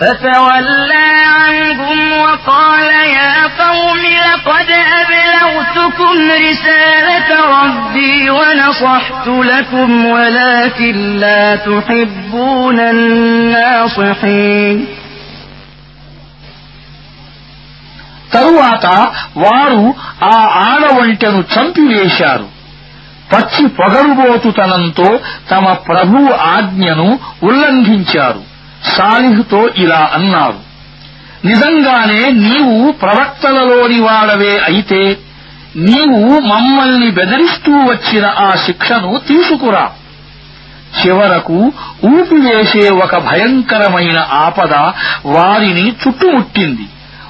فتولى 0.00 1.10
عنهم 1.38 2.12
وقال 2.14 2.90
يا 3.18 3.34
قوم 3.58 4.02
لقد 4.28 4.68
أبلغتكم 5.00 6.14
رسالة 6.42 7.30
ربي 7.60 8.30
ونصحت 8.30 9.26
لكم 9.26 10.06
ولكن 10.06 10.96
لا 11.20 11.56
تحبون 11.58 12.78
الناصحين 12.94 14.76
తరువాత 18.32 18.86
వారు 19.42 19.82
ఆ 20.32 20.36
ఆడవంటెను 20.70 21.40
చంపివేశారు 21.54 22.46
పచ్చి 23.32 23.64
పొగరుబోతుతనంతో 23.78 25.08
తమ 25.50 25.64
ప్రభువు 25.88 26.30
ఆజ్ఞను 26.54 27.08
ఉల్లంఘించారు 27.48 28.42
సాలిహ్తో 28.85 29.69
ఇలా 29.77 30.09
అన్నారు. 30.13 30.69
నిజంగానే 31.45 32.31
నీవు 32.31 32.91
ప్రవక్తలలోని 32.91 33.99
వాడవే 33.99 34.57
అయితే 34.57 35.17
నీవు 35.75 36.39
మమ్మల్ని 36.39 37.11
బెదిరిస్తూ 37.11 37.71
వచ్చిన 37.71 38.25
ఆ 38.25 38.55
శిక్షను 38.55 39.21
తీసుకురా. 39.27 39.89
చివరకు 41.05 41.71
ఊపివేసే 42.05 42.89
ఒక 42.89 43.17
భయంకరమైన 43.17 44.27
ఆపద 44.31 44.73
వారిని 45.25 45.89
చుట్టుముట్టింది. 45.89 46.81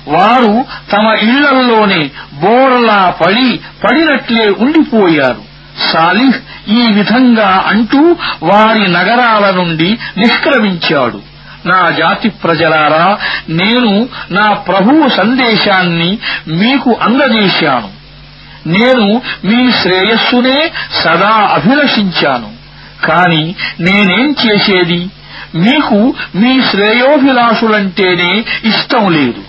వారు 0.08 0.66
తమ 0.92 1.14
ఇళ్ళల్లోనే 1.22 2.10
బోర్లా 2.34 3.14
పడి 3.26 3.60
పడినట్లే 3.84 4.48
ఉండిపోయారు. 4.60 5.50
సాలిహ్ 5.94 6.70
ఈ 6.70 6.92
విధంగా 6.92 7.64
అంటూ 7.68 8.16
వారి 8.44 8.88
నగరాల 8.88 9.52
నుండి 9.52 9.98
నిష్క్రమించాడు. 10.18 11.29
నా 11.66 11.90
జాతి 11.90 12.30
ప్రజలారా 12.30 13.18
నేను 13.50 14.10
నా 14.32 14.54
ప్రభువు 14.54 15.10
సందేశాన్ని 15.10 16.20
మీకు 16.48 16.98
అందజేశాను. 17.02 17.90
నేను 18.68 19.22
మీ 19.46 19.72
శ్రేయస్సునే 19.72 20.72
సదా 21.02 21.50
అభిలషించాను. 21.54 22.52
కాని 23.06 23.56
నేనేం 23.80 24.36
చేసేది? 24.48 25.10
మీకు 25.56 26.14
మీ 26.36 26.62
శ్రేయోభిలాషులంటేనే 26.72 28.46
ఇష్టం 28.64 29.12
లేదు. 29.14 29.49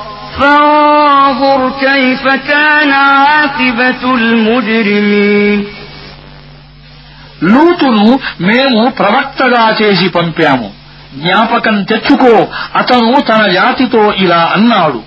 فانظر 0.38 1.60
كيف 1.80 2.24
كان 2.44 2.90
عاقبة 3.10 4.02
المجرمين 4.14 5.60
లూతును 7.44 8.06
మేము 8.40 8.80
ప్రవక్తగా 8.98 9.64
చేసి 9.80 10.06
పంపాము 10.08 10.68
జ్ఞాపకం 11.16 11.76
తెచ్చుకో 11.82 12.32
అతను 12.74 13.10
తన 13.20 13.42
జాతితో 13.52 14.02
ఇలా 14.16 14.42
అన్నాడు 14.56 15.00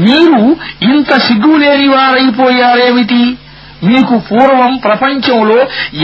మీరు 0.00 0.42
ఇంత 0.90 1.10
సిగ్గులేని 1.26 1.88
వారైపోయారేమిటి 1.88 3.22
మీకు 3.82 4.14
పూర్వం 4.28 4.72
ప్రపంచంలో 4.78 5.58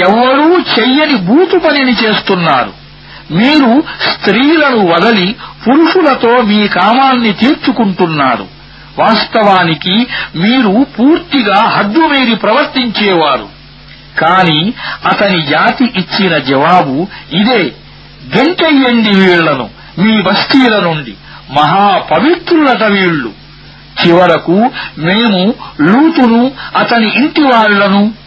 ఎవ్వరూ 0.07 0.47
చెయ్యని 0.75 1.17
బూతు 1.29 1.57
పనిని 1.57 1.95
చేస్తున్నారు 2.03 2.73
మీరు 3.32 3.84
స్త్రీలను 4.10 4.88
వదలి 4.88 5.36
పురుషులతో 5.68 6.42
మీ 6.42 6.68
కామాన్ని 6.68 7.34
తీర్చుకుంటున్నారు. 7.34 8.48
వాస్తవానికి 9.00 10.08
మీరు 10.36 10.86
పూర్తిగా 11.00 11.56
హద్దుమీరి 11.56 12.36
ప్రవర్తించేవారు. 12.36 13.50
కాని 14.20 14.74
అతని 15.06 15.42
జాతి 15.42 15.84
ఇచ్చిన 15.84 16.38
జవాబు 16.38 17.08
ఇదే. 17.34 17.72
గంటయ్యండి 18.38 19.10
వీళ్ళను 19.10 19.70
మీ 20.00 20.22
బస్తీల 20.22 20.80
నుండి. 20.80 21.14
మహాపవిత్రులట 21.52 22.84
వీళ్ళు 22.84 23.32
చివరకు 24.06 24.70
మేము 24.98 25.54
లూతును 25.82 26.52
అతని 26.78 27.08
ఇంటి 27.16 27.42
వాళ్ళను 27.42 28.21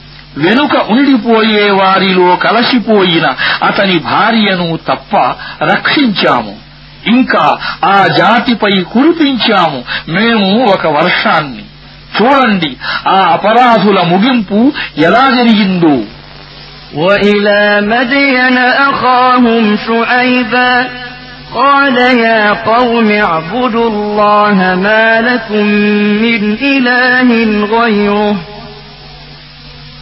వెనుక 0.44 0.76
ఉండిపోయే 0.94 1.66
వారిలో 1.80 2.28
కలసిపోయిన 2.46 3.26
అతని 3.70 3.98
భార్యను 4.10 4.70
తప్ప 4.90 5.14
రక్షించాము 5.72 6.54
ఇంకా 7.16 7.46
ఆ 7.86 7.98
జాతిపై 8.20 8.74
కురిపించాము 8.94 9.80
మేము 10.16 10.48
ఒక 10.74 10.86
వర్షాన్ని 10.98 11.64
చూడండి 12.18 12.72
ఆ 13.08 13.18
అపరాధుల 13.36 14.00
ముగింపు 14.14 14.62
ఎలా 15.08 15.26
జరిగిందో 15.40 15.98
وإلى 16.96 17.62
مدين 17.84 18.58
أخاهم 18.90 19.64
شعيبا 19.80 20.74
قال 21.54 21.98
يا 22.20 22.44
قوم 22.66 23.12
اعبدوا 23.12 23.90
الله 23.90 24.58
ما 24.78 25.22
لكم 25.22 25.66
من 26.24 26.42
إله 26.64 27.30
غيره 27.76 28.36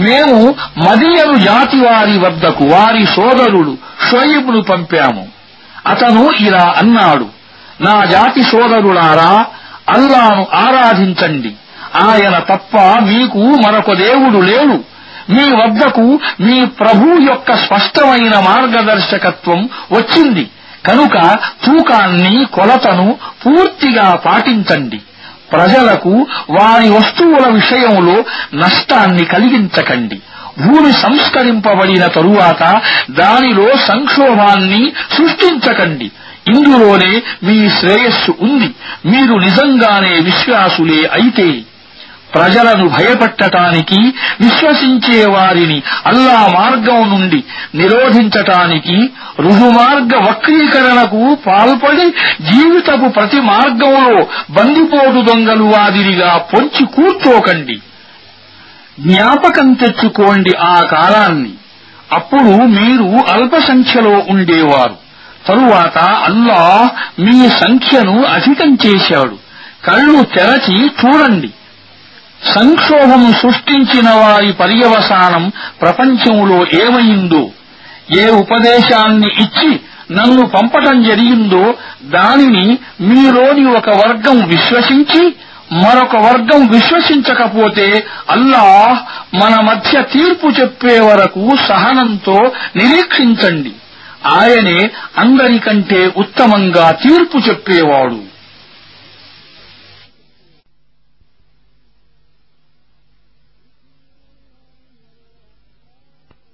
మేము 0.00 0.54
మదీయను 0.78 1.36
జాతి 1.36 1.76
వారి 1.76 2.18
వద్దకు 2.18 2.64
వారి 2.64 3.06
సోదరుడు 3.06 3.78
షోయిబ్ను 4.10 4.62
పంపాము. 4.62 5.28
అతను 5.86 6.30
ఇలా 6.40 6.74
అన్నాడు 6.78 7.26
నా 7.80 8.04
జాతి 8.04 8.42
సోదరులారా 8.42 9.46
అల్లాను 9.88 10.46
ఆరాధించండి. 10.54 11.52
ఆయన 12.02 12.38
తప్ప 12.38 12.76
మీకు 12.78 13.38
మరొక 13.38 13.92
దేవుడు 13.92 14.38
లేడు. 14.38 14.90
మీ 15.30 15.62
వద్దకు 15.62 16.18
మీ 16.40 16.64
ప్రభు 16.64 17.20
యొక్క 17.20 17.56
స్పష్టమైన 17.56 18.32
మార్గదర్శకత్వం 18.38 19.68
వచ్చింది. 19.92 20.50
కనుక 20.86 21.38
తూకాన్ని 21.66 22.46
కొలతను 22.52 23.16
పూర్తిగా 23.46 24.14
పాటించండి. 24.14 25.00
ప్రజలకు 25.52 26.26
వారి 26.50 26.90
వస్తువుల 26.90 27.48
విషయంలో 27.48 28.24
నష్టాన్ని 28.54 29.24
కలిగించకండి. 29.24 30.20
భూమి 30.58 30.92
సంస్కరింపబడిన 30.92 32.06
తరువాత 32.06 32.80
దానిలో 33.10 33.76
సంక్షోభాన్ని 33.76 34.92
సృష్టించకండి. 35.12 36.10
ఇందులోనే 36.48 37.22
మీ 37.42 37.70
శ్రేయస్సు 37.70 38.34
ఉంది. 38.42 38.74
మీరు 39.06 39.34
నిజంగానే 39.34 40.20
విశ్వాసులే 40.20 41.08
అయితే 41.12 41.50
ప్రజలను 42.34 42.88
భయపెట్టటానికి 42.88 44.00
విశ్వసించే 44.40 45.26
వారిని 45.26 45.82
అల్లా 46.06 46.46
మార్గం 46.54 47.10
నుండి 47.10 47.44
నిరోధించటానికి 47.74 49.10
రుజుమార్గ 49.40 50.28
వక్రీకరణకు 50.28 51.34
పాల్పడి 51.34 52.10
జీవితపు 52.50 53.08
ప్రతి 53.08 53.40
మార్గంలో 53.40 54.26
బందిపోటు 54.50 55.20
దొంగలు 55.30 55.64
వాదిరిగా 55.64 56.36
పొంచి 56.38 56.86
కూర్చోకండి. 56.86 57.78
జ్ఞాపకం 59.00 59.72
తెచ్చుకోండి 59.72 60.50
ఆ 60.56 60.80
కాలాన్ని. 60.80 61.50
అప్పుడు 62.12 62.64
మీరు 62.64 63.36
అల్ప 63.36 63.58
సంఖ్యలో 63.58 64.22
ఉండేవారు. 64.28 64.96
తరువాత 65.48 65.98
అల్లాహ్ 65.98 67.20
మీ 67.20 67.48
సంఖ్యను 67.48 68.24
అధికం 68.24 68.78
చేశాడు. 68.86 69.38
కళ్ళు 69.84 70.22
తెరచి 70.22 70.86
చూడండి. 70.86 71.50
సంక్షోభం 72.44 73.32
సృష్టించిన 73.32 74.10
వారి 74.10 74.52
పర్యవసానం 74.52 75.52
ప్రపంచంలో 75.80 76.66
ఏమైందో 76.84 77.50
ఏ 78.18 78.28
ఉపదేశాన్ని 78.28 79.28
ఇచ్చి 79.28 79.80
నన్ను 80.10 80.46
పంపటం 80.46 81.02
జరిగిందో 81.02 81.74
దానిని 82.04 82.78
మీలోని 83.00 83.66
ఒక 83.66 83.90
వర్గం 83.90 84.48
విశ్వసించి 84.48 85.34
మరొక 85.72 86.16
వర్గం 86.16 86.66
విశ్వసించకపోతే 86.66 88.04
అల్లాహ్ 88.30 88.98
మన 89.36 89.60
మధ్య 89.60 90.02
తీర్పు 90.02 90.46
చెప్పే 90.60 91.00
వరకు 91.00 91.50
సహనంతో 91.68 92.50
నిరీక్షించండి. 92.76 93.72
ఆయనే 94.26 94.90
అందరికంటే 95.18 96.12
ఉత్తమంగా 96.16 96.90
తీర్పు 96.90 97.38
చెప్పేవాడు. 97.48 98.29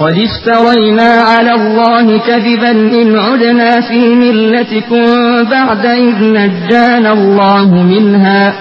قد 0.00 0.18
افترينا 0.18 1.02
على 1.02 1.52
الله 1.52 2.18
كذبا 2.18 2.70
إن 2.70 3.18
عدنا 3.18 3.80
في 3.80 4.14
ملتكم 4.14 5.04
بعد 5.50 5.86
إذ 5.86 6.14
نجانا 6.24 7.12
الله 7.12 7.68
منها 7.68 8.54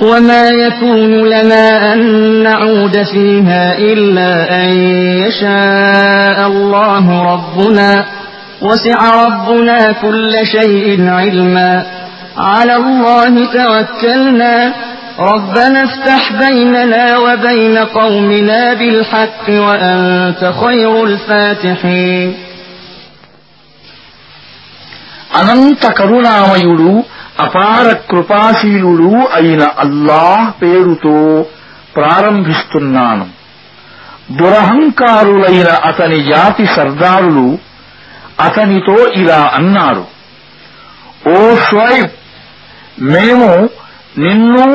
وما 0.00 0.48
يكون 0.48 1.26
لنا 1.28 1.92
أن 1.92 2.02
نعود 2.42 3.02
فيها 3.02 3.78
إلا 3.78 4.62
أن 4.64 4.68
يشاء 5.26 6.46
الله 6.46 7.32
ربنا 7.32 8.04
وسع 8.62 9.26
ربنا 9.26 9.92
كل 9.92 10.46
شيء 10.46 11.08
علما 11.08 11.86
على 12.38 12.76
الله 12.76 13.46
توكلنا 13.46 14.72
ربنا 15.21 15.83
افتح 15.83 16.21
بيننا 16.33 17.17
وبين 17.17 17.77
قومنا 17.77 18.73
بالحق 18.73 19.45
وأنت 19.49 20.41
خير 20.61 20.93
الفاتحين 21.03 22.29
అనంత 25.39 25.83
కరుణామయుడు 25.99 26.91
అపార 27.39 27.85
కృపాశీలుడు 28.09 29.11
అయిన 29.37 29.63
అల్లాహ్ 29.83 30.47
పేరుతో 30.61 31.17
ప్రారంభిస్తున్నాను 31.95 33.27
దురహంకారులైన 34.41 35.69
అతని 35.89 36.19
జాతి 36.27 36.65
సర్దారులు 36.75 37.47
అతనితో 38.39 38.97
ఇలా 39.21 39.41
అన్నారు 39.57 40.05
ఓ 41.27 41.37
షోయిబ్ 41.67 42.13
మేము 43.11 43.49
నిన్ను 44.17 44.65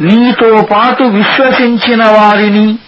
నీతో 0.00 0.68
పాటు 0.72 1.02
విశ్వసించిన 1.02 2.04
వారిని 2.04 2.78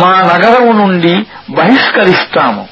మా 0.00 0.22
నగరం 0.22 0.78
నుండి 0.78 1.26
బహిష్కరిస్తాము. 1.50 2.68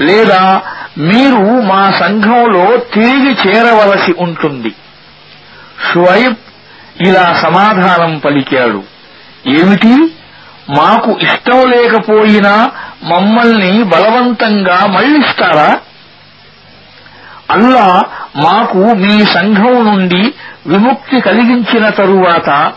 లేదా 0.00 0.62
మీరు 0.98 1.60
మా 1.60 1.92
సంఘంలో 2.00 2.76
తిరిగి 2.76 3.36
చేరవలసి 3.46 4.14
ఉంటుంది. 4.18 4.74
షువైబ్ 5.92 6.34
ఇలా 7.00 7.40
సమాధానం 7.42 8.18
పలికాడు. 8.18 8.82
ఏమిటి? 9.46 10.14
మాకు 10.70 11.18
ఇష్టం 11.22 11.70
లేకపోయినా 11.70 12.70
మమ్మల్ని 13.02 13.82
బలవంతంగా 13.82 14.86
మళ్ళిస్తారా 14.86 15.78
అల్లా 17.50 18.04
మాకు 18.36 18.78
మీ 18.78 19.24
సంఘం 19.24 19.84
నుండి 19.84 20.34
విముక్తి 20.66 21.20
కలిగించిన 21.20 21.88
తరువాత 21.88 22.72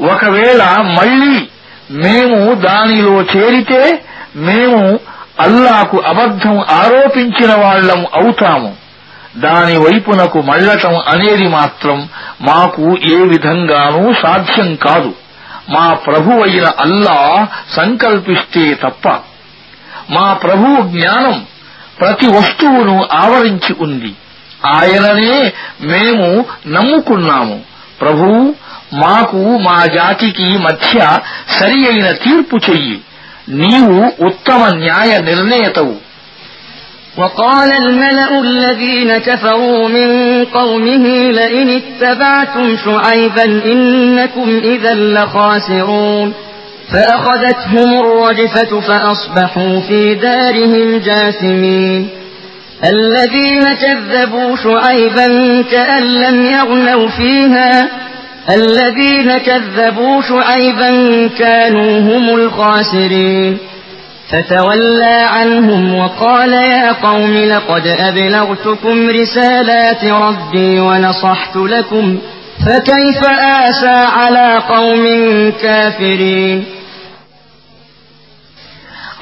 ఒకవేళ 0.00 0.76
మళ్ళీ 0.78 1.48
మేము 1.90 2.54
దానిలో 2.54 3.22
చేరితే 3.22 4.04
మేము 4.36 5.00
అల్లాకు 5.40 6.02
అబద్ధం 6.06 6.58
ఆరోపించిన 6.58 7.54
వాళ్ళం 7.54 8.06
అవుతాము. 8.14 8.76
దాని 9.36 9.76
వైపునకు 9.76 10.42
మళ్ళటం 10.42 10.96
అనేది 10.96 11.48
మాత్రం 11.48 12.08
మాకు 12.40 12.82
ఏ 12.82 13.16
విధంగానూ 13.16 14.12
సాధ్యం 14.12 14.74
కాదు. 14.74 15.14
మా 15.70 15.94
ప్రభువైన 15.94 16.64
అల్లా 16.80 17.48
సంకల్పిస్తే 17.76 18.74
తప్ప. 18.74 19.08
మా 20.10 20.32
ప్రభువు 20.32 20.88
జ్ఞానం 20.88 21.46
ప్రతి 22.00 22.26
వస్తువును 22.26 23.08
ఆవరించి 23.12 23.76
ఉంది. 23.80 24.14
ఆయననే 24.66 25.52
మేము 25.80 26.44
నమ్ముకున్నాము. 26.66 27.60
ప్రభువు 28.00 28.54
మాకు 29.01 29.41
మా 29.67 29.77
జాతికి 29.97 30.47
మధ్య 30.65 30.97
సరి 31.57 31.81
అయిన 31.89 32.07
తీర్పు 32.23 32.57
చెయ్యి 32.67 32.97
నీవు 33.61 33.99
ఉత్తమ 34.29 34.61
న్యాయ 34.83 35.11
నిర్ణేతవు 35.29 35.95
وقال 37.17 37.71
الملأ 37.83 38.31
الذين 38.41 39.17
كفروا 39.17 39.87
من 39.89 40.09
قومه 40.45 41.05
لئن 41.31 41.67
اتبعتم 41.81 42.77
شعيبا 42.85 43.43
إنكم 43.73 44.49
إذا 44.63 44.93
لخاسرون 44.93 46.33
فأخذتهم 46.91 47.89
الرجفة 48.03 48.79
فأصبحوا 48.79 49.79
في 49.79 50.15
دارهم 50.15 50.97
جاثمين 50.99 52.09
الذين 52.83 53.73
كذبوا 53.73 54.55
شعيبا 54.55 55.27
كأن 55.71 56.03
لم 56.23 56.45
يغنوا 56.45 57.07
فيها 57.09 57.71
الذين 58.49 59.37
كذبوا 59.37 60.21
شعيبا 60.21 60.89
كانوا 61.39 61.99
هم 61.99 62.35
الخاسرين 62.35 63.57
فتولى 64.29 65.17
عنهم 65.35 65.95
وقال 65.95 66.53
يا 66.53 66.91
قوم 66.91 67.33
لقد 67.37 67.87
أبلغتكم 67.87 69.09
رسالات 69.09 70.03
ربي 70.05 70.79
ونصحت 70.79 71.55
لكم 71.55 72.17
فكيف 72.65 73.21
آسى 73.65 73.97
على 74.17 74.47
قوم 74.69 75.03
كافرين 75.61 76.59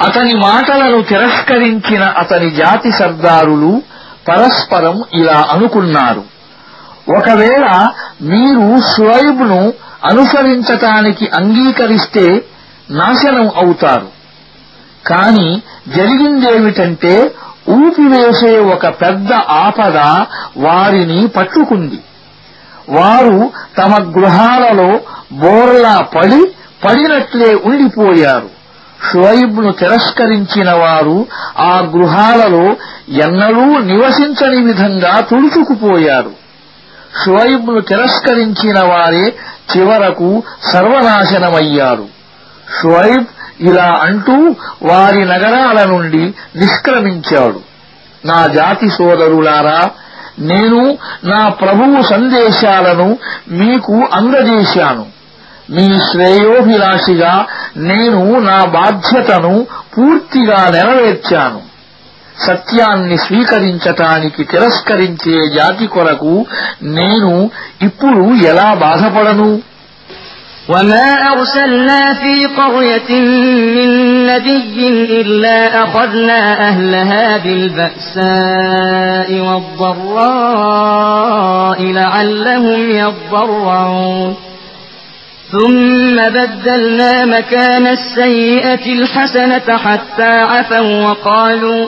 అతని 0.07 0.33
మాటలను 0.47 0.99
తిరస్కరించిన 1.01 2.03
అతని 2.21 2.49
జాతి 2.51 2.91
సర్దారులు 2.91 3.71
పరస్పరం 4.27 4.97
ఇలా 5.13 5.39
అనుకున్నారు 5.55 6.23
ఒకవేళ 7.08 7.88
మీరు 8.22 8.80
షురైబ్ను 8.80 9.72
అనుసరించటానికి 10.04 11.30
అంగీకరిస్తే 11.34 12.44
నాశనం 12.90 13.50
అవుతారు. 13.56 14.08
కాని 15.06 15.62
జరిగిందేమిటంటే 15.88 17.34
ఊపివేసే 17.68 18.58
ఒక 18.58 18.86
పెద్ద 18.88 19.32
ఆపద 19.32 19.96
వారిని 20.56 21.28
పట్టుకుంది. 21.28 22.00
వారు 22.88 23.52
తమ 23.78 24.12
గృహాలలో 24.16 25.00
బోర్లా 25.32 25.98
పడి 25.98 26.54
పడినట్లే 26.84 27.54
ఉండిపోయారు. 27.64 28.50
షువైబ్ను 29.12 29.72
తిరస్కరించిన 29.72 30.72
వారు 30.72 31.26
ఆ 31.58 31.90
గృహాలలో 31.96 32.76
ఎన్నడూ 33.08 33.78
నివసించని 33.78 34.62
విధంగా 34.62 35.20
తుడుచుకుపోయారు. 35.20 36.43
షువైబ్ను 37.22 37.80
తిరస్కరించిన 37.80 38.84
వారే 38.84 39.34
చివరకు 39.76 40.42
సర్వనాశనమయ్యారు. 40.72 42.08
షువైబ్ 42.82 43.24
ఇలా 43.60 43.98
అంటూ 44.02 44.54
వారి 44.82 45.24
నగరాల 45.24 45.84
నుండి 45.84 46.34
నిష్క్రమించాడు. 46.56 47.60
నా 48.24 48.46
జాతి 48.46 48.90
సోదరులారా 48.90 49.90
నేను 50.38 50.98
నా 51.24 51.48
ప్రభువు 51.48 52.02
సందేశాలను 52.02 53.18
మీకు 53.50 53.92
అందజేశాను. 53.92 55.06
మీ 55.70 56.00
శ్రేయోభిలాషిగా 56.00 57.46
నేను 57.76 58.38
నా 58.38 58.64
బాధ్యతను 58.64 59.66
పూర్తిగా 59.98 60.70
నెరవేర్చాను. 60.70 61.73
సత్యాన్ని 62.37 63.17
స్వీకరించటానికి 63.25 64.41
తిరస్కరించే 64.51 65.37
జాతి 65.57 65.85
కొరకు 65.95 66.33
నేను 66.97 67.33
ఇప్పుడు 67.87 68.23
ఎలా 68.51 68.69
బాధపడను 68.85 69.49
وما 70.69 71.07
أرسلنا 71.33 72.01
في 72.13 72.33
قرية 72.59 73.11
من 73.75 73.89
نبي 74.27 74.77
إلا 75.21 75.57
أخذنا 75.83 76.39
أهلها 76.69 77.37
بالبأساء 77.37 79.29
والضراء 80.49 81.83
لعلهم 81.99 82.89
يضرعون 82.91 84.35
ثم 85.51 86.15
بدلنا 86.29 87.25
مكان 87.25 87.87
السيئة 87.87 88.85
الحسنة 88.93 89.77
حتى 89.77 90.23
عفوا 90.51 91.07
وقالوا 91.07 91.87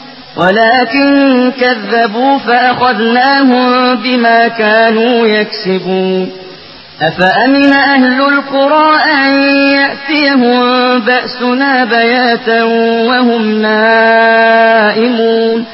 ولكن 0.37 1.51
كذبوا 1.59 2.37
فأخذناهم 2.37 3.95
بما 3.95 4.47
كانوا 4.47 5.27
يكسبون. 5.27 6.31
أفأمن 7.01 7.73
أهل 7.73 8.21
القرى 8.21 8.95
أن 9.13 9.43
يأتيهم 9.71 10.59
بأسنا 10.99 11.85
بياتا 11.85 12.63
وهم 13.07 13.61
نائمون؟ 13.61 15.65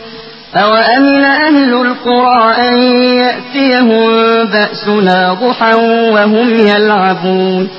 أوأمن 0.56 1.24
أهل 1.24 1.74
القرى 1.74 2.56
أن 2.58 2.76
يأتيهم 3.14 4.08
بأسنا 4.46 5.34
ضحى 5.34 5.74
وهم 6.14 6.54
يلعبون؟ 6.54 7.70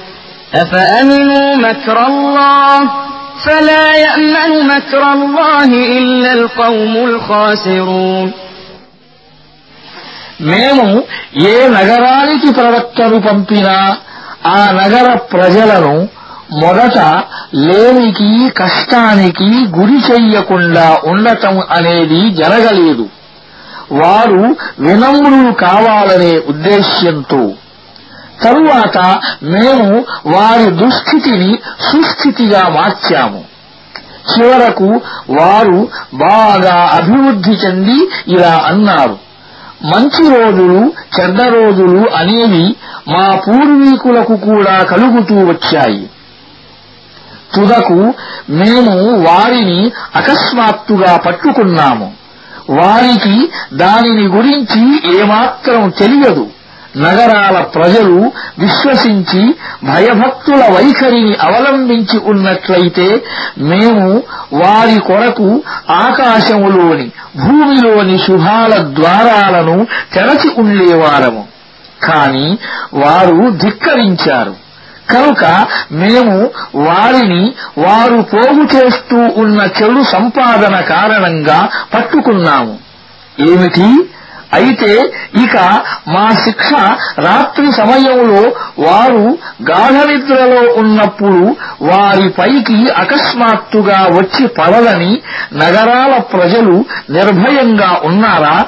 أفأمنوا 0.55 1.57
مكر 1.57 2.07
الله 2.07 3.08
فلا 3.48 3.86
يأمن 3.98 4.68
مكر 4.68 5.04
الله 5.14 5.70
إلا 5.98 6.32
القوم 6.34 6.94
الخاسرون 7.08 8.28
మేము 10.50 10.86
ఏ 11.48 11.56
నగరానికి 11.78 12.50
ప్రవక్తను 12.58 13.18
పంపినా 13.28 13.76
ఆ 14.54 14.60
నగర 14.80 15.08
ప్రజలను 15.34 15.96
మొదట 16.62 16.98
లేమికి 17.68 18.30
కష్టానికి 18.62 19.48
గురి 19.78 20.00
చెయ్యకుండా 20.08 20.88
ఉండటం 21.12 21.56
అనేది 21.78 22.22
జరగలేదు 22.40 23.06
వారు 24.02 24.44
వినమ్రులు 24.86 25.52
కావాలనే 25.66 26.34
ఉద్దేశ్యంతో 26.52 27.42
తరువాత 28.43 29.21
మేము 29.43 30.05
వారి 30.27 30.71
దుస్థితిని 30.71 31.59
సుస్థితిగా 31.81 32.69
మార్చాము. 32.69 33.45
చివరకు 34.33 35.01
వారు 35.31 35.89
బాగా 36.15 36.91
అభివృద్ధి 36.95 37.51
చెంది 37.51 38.11
ఇలా 38.29 38.63
అన్నారు. 38.67 39.19
మంచి 39.85 40.41
రోజులు 40.41 40.93
చెడ్డ 41.21 41.43
రోజులు 41.43 42.11
అనేవి 42.11 42.77
మా 43.09 43.37
పూర్వీకులకు 43.37 44.37
కూడా 44.37 44.79
కలుగుతూ 44.83 45.35
వచ్చాయి. 45.35 46.11
తుదకు 47.55 48.15
మేము 48.51 49.25
వారిని 49.27 49.93
అకస్మాత్తుగా 50.17 51.17
పట్టుకున్నాము. 51.17 52.13
వారికి 52.71 53.51
దానిని 53.75 54.27
గురించి 54.27 55.13
ఏమాత్రం 55.21 55.91
తెలియదు. 55.91 56.58
నగరాల 56.99 57.61
ప్రజలు 57.61 58.33
విశ్వసించి 58.59 59.55
భయభక్తుల 59.85 60.65
వైఖరిని 60.65 61.37
అవలంబించి 61.37 62.21
ఉన్నట్లయితే 62.25 63.23
మేము 63.59 64.23
వారి 64.53 65.01
కొరకు 65.01 65.63
ఆకాశములోని 65.91 67.11
భూమిలోని 67.37 68.19
శుభాల 68.19 68.75
ద్వారాలను 68.79 69.87
తెరచి 70.13 70.51
ఉండేవారము. 70.59 71.49
కాని 72.03 72.59
వారు 72.95 73.51
ధిక్కరించారు. 73.51 74.69
కనుక 75.11 75.67
మేము 75.93 76.51
వారిని 76.75 77.55
వారు 77.79 78.21
పోగు 78.23 78.63
చేస్తూ 78.77 79.17
ఉన్న 79.17 79.63
చెడు 79.63 80.03
సంపాదన 80.03 80.81
కారణంగా 80.81 81.69
పట్టుకున్నాము. 81.95 82.79
ఏమిటి? 83.41 84.11
అయితే 84.53 84.91
ఇక 85.35 85.57
మా 86.09 86.35
శిక్ష 86.45 86.73
రాత్రి 87.19 87.73
సమయంలో 87.73 88.43
వారు 88.79 89.39
గాఢనిద్రలో 89.63 90.81
ఉన్నప్పుడు 90.81 91.57
వారిపైకి 91.83 92.91
అకస్మాత్తుగా 92.97 94.07
వచ్చి 94.11 94.47
పడదని 94.47 95.23
నగరాల 95.53 96.19
ప్రజలు 96.19 96.85
నిర్భయంగా 97.11 98.01
ఉన్నారా? 98.05 98.67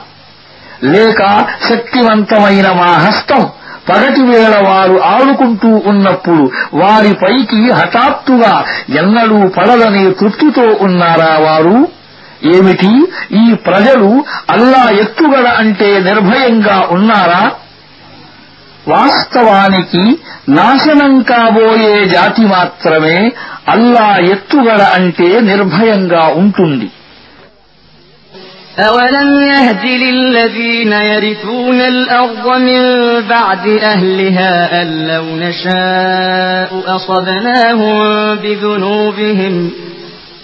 లేక 0.84 1.46
శక్తివంతమైన 1.68 2.72
మా 2.72 2.86
హస్తం 2.86 3.50
పగటి 3.88 4.20
వేళ 4.20 4.64
వారు 4.64 5.00
ఆడుకుంటూ 5.04 5.82
ఉన్నప్పుడు 5.86 6.50
వారిపైకి 6.74 7.72
హఠాత్తుగా 7.72 8.64
ఎన్నడూ 8.94 9.48
పడదని 9.48 10.12
తృప్తితో 10.12 10.76
ఉన్నారా 10.80 11.38
వారు? 11.38 11.99
ఏమిటి 12.53 12.91
ఈ 13.41 13.45
ప్రజలు 13.67 14.09
అల్లా 14.53 14.81
ఎత్తుగడ 15.03 15.47
అంటే 15.61 15.89
నిర్భయంగా 16.07 16.77
ఉన్నారా 16.95 17.43
వాస్తవానికి 18.87 20.03
నాశనం 20.49 21.13
కాబోయే 21.29 21.95
జాతి 22.07 22.43
మాత్రమే 22.51 23.17
అల్లా 23.73 24.05
ఎత్తుగడ 24.33 24.81
అంటే 24.99 25.29
నిర్భయంగా 25.51 26.25
ఉంటుంది 26.43 26.89
أولم 28.85 29.29
يهد 29.45 29.83
للذين 30.03 30.91
يرثون 31.11 31.79
الأرض 31.93 32.45
من 32.59 32.81
بعد 33.29 33.65
أهلها 33.85 34.51
أن 34.81 35.07
لو 35.07 35.25
نشاء 35.37 36.69
أصبناهم 36.87 37.95
بذنوبهم 38.35 39.55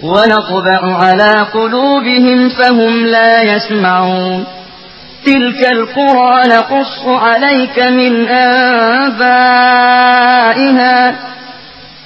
ونطبع 0.02 1.04
على 1.04 1.46
قلوبهم 1.54 2.48
فهم 2.48 3.06
لا 3.06 3.42
يسمعون. 3.42 4.44
تلك 5.26 5.72
القرى 5.72 6.42
نقص 6.48 7.06
عليك 7.06 7.78
من 7.78 8.28
أنبائها 8.28 9.36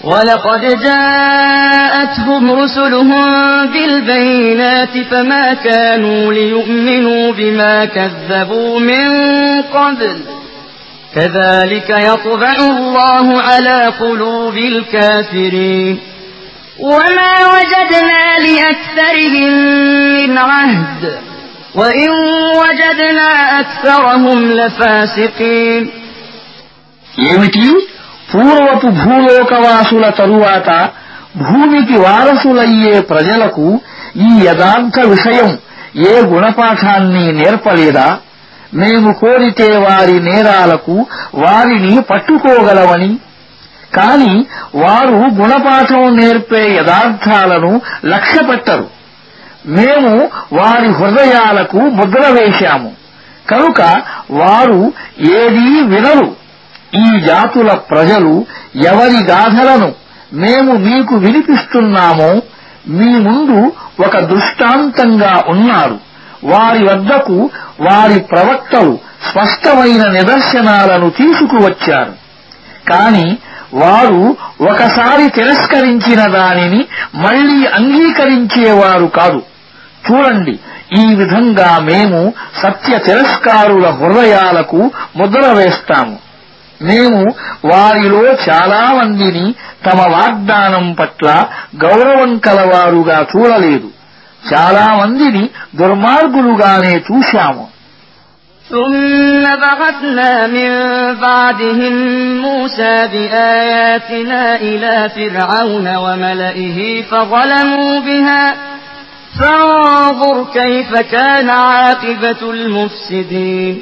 ولقد 0.05 0.61
جاءتهم 0.83 2.51
رسلهم 2.53 3.27
بالبينات 3.67 4.99
فما 5.11 5.55
كانوا 5.55 6.33
ليؤمنوا 6.33 7.33
بما 7.33 7.85
كذبوا 7.85 8.81
من 8.81 9.09
قبل. 9.62 10.21
كذلك 11.15 11.91
يطبع 11.91 12.57
الله 12.61 13.43
على 13.43 13.93
قلوب 14.01 14.57
الكافرين. 14.57 16.01
وما 16.82 17.34
وجدنا 17.53 18.24
لأكثرهم 18.45 19.52
من 20.16 20.38
عهد 20.49 21.02
وإن 21.76 22.10
وجدنا 22.62 23.30
أكثرهم 23.62 24.40
لفاسقين 24.52 25.84
ఏమిటి 27.30 27.66
పూర్వపు 28.32 28.88
భూలోకవాసుల 29.02 30.06
తరువాత 30.20 30.70
భూమికి 31.41 31.95
వారసులయ్యే 32.06 32.95
ప్రజలకు 33.12 33.66
ఈ 34.26 34.30
యథార్థ 34.48 34.98
విషయం 35.14 35.49
ఏ 36.10 36.14
గుణపాఠాన్ని 36.32 37.26
నేర్పలేదా 37.40 38.07
మేము 38.74 39.10
కోరితే 39.22 39.70
వారి 39.86 40.18
నేరాలకు 40.28 40.95
వారిని 41.44 41.94
పట్టుకోగలవని 42.10 43.12
కాని 43.97 44.47
వారు 44.75 45.15
గుణపాఠం 45.15 46.17
నేర్పే 46.17 46.75
యథార్థాలను 46.75 47.81
లక్ష్యపెట్టరు. 48.05 48.91
మేము 49.67 50.31
వారి 50.53 50.89
హృదయాలకు 50.93 51.77
ముద్ర 51.77 52.21
వేశాము. 52.21 52.93
కనుక 53.51 53.81
వారు 54.31 54.93
ఏదీ 55.21 55.83
వినరు. 55.83 56.37
ఈ 56.95 57.21
జాతుల 57.21 57.73
ప్రజలు 57.73 58.47
ఎవరి 58.85 59.25
గాథలను 59.25 59.93
మేము 60.33 60.73
మీకు 60.73 61.17
వినిపిస్తున్నామో 61.17 62.43
మీ 62.89 63.19
ముందు 63.19 63.73
ఒక 64.07 64.19
దృష్టాంతంగా 64.19 65.45
ఉన్నారు. 65.49 65.99
వారి 66.45 66.85
వద్దకు 66.85 67.51
వారి 67.81 68.21
ప్రవక్తలు 68.21 68.99
స్పష్టమైన 69.31 70.11
నిదర్శనాలను 70.11 71.11
తీసుకువచ్చారు. 71.11 72.12
కాని 72.89 73.39
వారు 73.75 74.37
ఒకసారి 74.61 75.29
తిరస్కరించిన 75.29 76.27
దానిని 76.27 76.87
మళ్ళీ 77.15 77.67
అంగీకరించేవారు 77.67 79.07
కాదు. 79.07 79.43
చూడండి 80.11 80.59
ఈ 81.01 81.15
విధంగా 81.15 81.79
మేము 81.79 82.33
సత్య 82.63 82.99
తిరస్కారుల 82.99 83.87
హృదయాలకు 83.87 84.91
ముద్ర 85.17 85.41
వేస్తాము. 85.53 86.19
మేము 86.83 87.25
వారిలో 87.65 88.25
చాలా 88.33 88.93
మందిని 88.93 89.55
తమ 89.87 90.01
వాగ్దానం 90.01 90.93
పట్ల 90.93 91.45
గౌరవం 91.85 92.39
కలవారుగా 92.39 93.27
చూడలేదు. 93.37 93.91
చాలా 94.55 94.87
మందిని 94.87 95.51
దుర్మార్గులుగానే 95.77 96.97
చూశాము. 96.97 97.70
ثم 98.70 99.44
بعثنا 99.62 100.48
من 100.48 100.72
بعدهم 101.22 101.94
موسى 102.38 103.07
بآياتنا 103.07 104.56
إلى 104.57 105.10
فرعون 105.10 105.95
وملئه 105.95 107.02
فظلموا 107.02 107.99
بها 107.99 108.56
فانظر 109.40 110.45
كيف 110.53 110.91
كان 111.12 111.49
عاقبة 111.49 112.41
المفسدين 112.52 113.76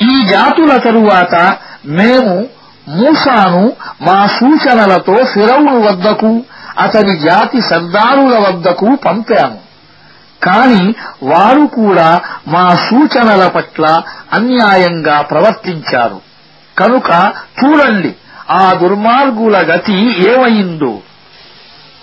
ఈ 0.00 0.14
జాతుల 0.32 0.72
తరువాత 0.86 1.34
మేము 1.98 2.34
మూసాను 2.98 3.62
మా 4.06 4.18
సూచనలతో 4.38 5.16
ఫిరౌను 5.32 5.74
వద్దకు 5.86 6.32
అతని 6.84 7.14
జాతి 7.18 7.60
సర్దారుల 7.70 8.34
వద్దకు 8.46 8.88
పంపాము 9.06 9.58
కాని 10.42 10.82
వారు 11.22 11.64
కూడా 11.78 12.08
మా 12.54 12.64
సూచనల 12.88 13.44
పట్ల 13.48 13.84
అన్యాయంగా 14.38 15.16
ప్రవర్తించారు 15.30 16.18
కనుక 16.76 17.10
చూడండి 17.60 18.12
ఆ 18.56 18.64
దుర్మార్గుల 18.82 19.56
గతి 19.72 19.98
ఏమైందో 20.30 20.94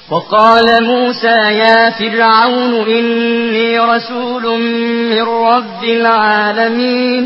وقال 0.09 0.67
موسى 0.85 1.37
يا 1.57 1.89
فرعون 1.91 2.73
إني 2.89 3.79
رسول 3.93 4.45
من 5.11 5.21
رب 5.45 5.81
العالمين 5.83 7.23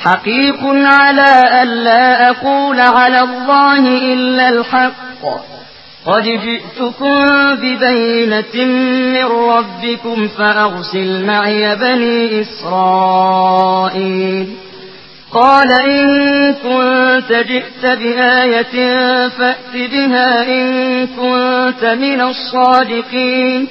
حقيق 0.00 0.60
على 0.94 1.32
ألا 1.54 2.04
أقول 2.28 2.80
على 2.98 3.20
الله 3.20 3.82
إلا 4.12 4.48
الحق 4.48 5.22
قد 6.07 6.23
جئتكم 6.23 7.25
ببينة 7.55 8.65
من 9.13 9.25
ربكم 9.25 10.27
فأرسل 10.27 11.25
معي 11.25 11.75
بني 11.75 12.41
إسرائيل 12.41 14.47
قال 15.31 15.73
إن 15.73 16.53
كنت 16.53 17.33
جئت 17.33 17.85
بآية 17.85 18.97
فأت 19.27 19.73
بها 19.73 20.43
إن 20.43 21.07
كنت 21.07 21.85
من 21.85 22.21
الصادقين 22.21 23.67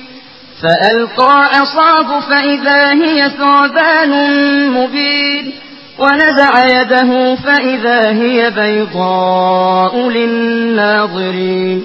فألقى 0.62 1.44
عصاه 1.44 2.20
فإذا 2.20 2.92
هي 2.92 3.30
ثعبان 3.30 4.12
مبين 4.70 5.52
ونزع 5.98 6.80
يده 6.80 7.34
فإذا 7.34 8.10
هي 8.10 8.50
بيضاء 8.50 10.08
للناظرين 10.08 11.84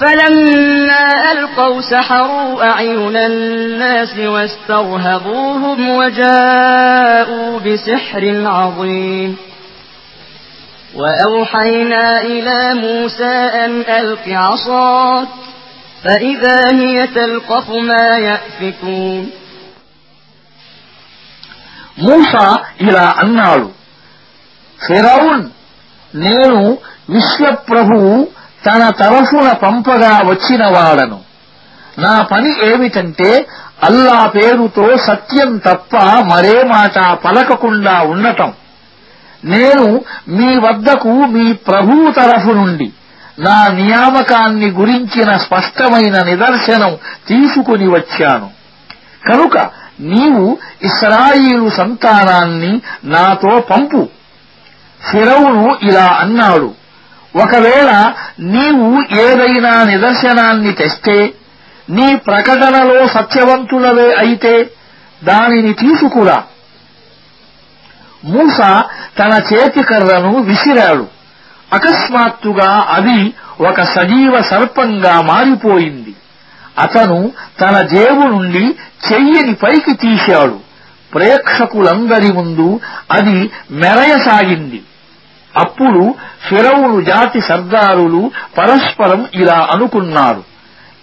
فلما 0.00 1.32
ألقوا 1.32 1.80
سحروا 1.80 2.64
أعين 2.70 3.16
الناس 3.16 4.18
واسترهبوهم 4.18 5.88
وجاءوا 5.90 7.60
بسحر 7.60 8.24
عظيم 8.46 9.36
وأوحينا 10.94 12.20
إلى 12.20 12.74
موسى 12.74 13.34
أن 13.64 13.80
ألق 13.80 14.28
عصاك 14.28 15.28
فإذا 16.04 16.58
هي 16.74 17.06
تلقف 17.06 17.70
ما 17.70 18.06
يأفكون 18.18 19.30
మూసా 22.04 22.44
ఇలా 22.80 23.06
అన్నాడు 23.22 23.66
ఫిరౌన్ 24.86 25.42
నేను 26.24 26.60
విశ్వప్రభువు 27.14 28.14
తన 28.65 28.89
తరఫున 28.89 29.51
పంపగా 29.51 30.21
వచ్చిన 30.25 30.65
వాడను. 30.65 31.19
నా 31.99 32.21
పని 32.21 32.73
ఏమిటంటే 32.73 33.47
అల్లా 33.83 34.27
పేరుతో 34.27 34.97
సత్యం 34.97 35.57
తప్ప 35.57 35.97
మరే 36.19 36.63
మాట 36.63 36.99
పలకకుండా 37.13 38.01
ఉండటం. 38.01 38.53
నేను 39.45 40.01
మీ 40.27 40.57
వద్దకు 40.57 41.07
మీ 41.07 41.53
ప్రభువు 41.53 42.11
తరఫు 42.11 42.47
నుండి 42.47 42.93
నా 43.39 43.67
నియామకాన్ని 43.67 44.71
గురించిన 44.71 45.37
స్పష్టమైన 45.37 46.23
నిదర్శనం 46.23 46.97
తీసుకుని 47.27 47.87
వచ్చాను. 47.87 48.49
కనుక 49.27 49.57
నీవు 49.99 50.57
ఇస్రాయిలు 50.83 51.69
సంతానాన్ని 51.69 52.81
నాతో 53.03 53.59
పంపు. 53.59 54.07
ఫిరౌను 55.11 55.77
ఇలా 55.81 56.05
అన్నాడు. 56.05 56.84
ఒకవేళ 57.35 58.13
నీవు 58.39 59.19
ఏదైనా 59.19 59.83
నిదర్శనాన్ని 59.83 60.73
తెస్తే 60.73 61.33
నీ 61.89 62.15
ప్రకటనలో 62.15 63.07
సత్యవంతులవే 63.07 64.13
అయితే 64.13 64.69
దానిని 65.23 65.73
తీసుకురా. 65.73 66.43
మూస 68.23 68.57
తన 69.19 69.41
చేతికర్రను 69.53 70.41
విసిరాడు. 70.41 71.07
అకస్మాత్తుగా 71.73 72.87
అది 72.89 73.33
ఒక 73.67 73.81
సజీవ 73.81 74.41
సర్పంగా 74.41 75.21
మారిపోయింది. 75.21 76.15
అతను 76.79 77.31
తన 77.61 77.81
జేబు 77.81 78.21
నుండి 78.21 78.75
చెయ్యిని 79.11 79.53
పైకి 79.53 79.93
తీశాడు. 79.93 80.59
ప్రేక్షకులందరి 81.13 82.31
ముందు 82.33 82.79
అది 83.11 83.51
మెరయసాగింది. 83.71 84.83
అప్పుడు 85.57 86.15
ఫిరౌను 86.49 87.01
జాతి 87.01 87.41
సర్దారులు 87.41 88.31
పరస్పరం 88.57 89.25
ఇలా 89.33 89.67
అనుకున్నారు. 89.71 90.43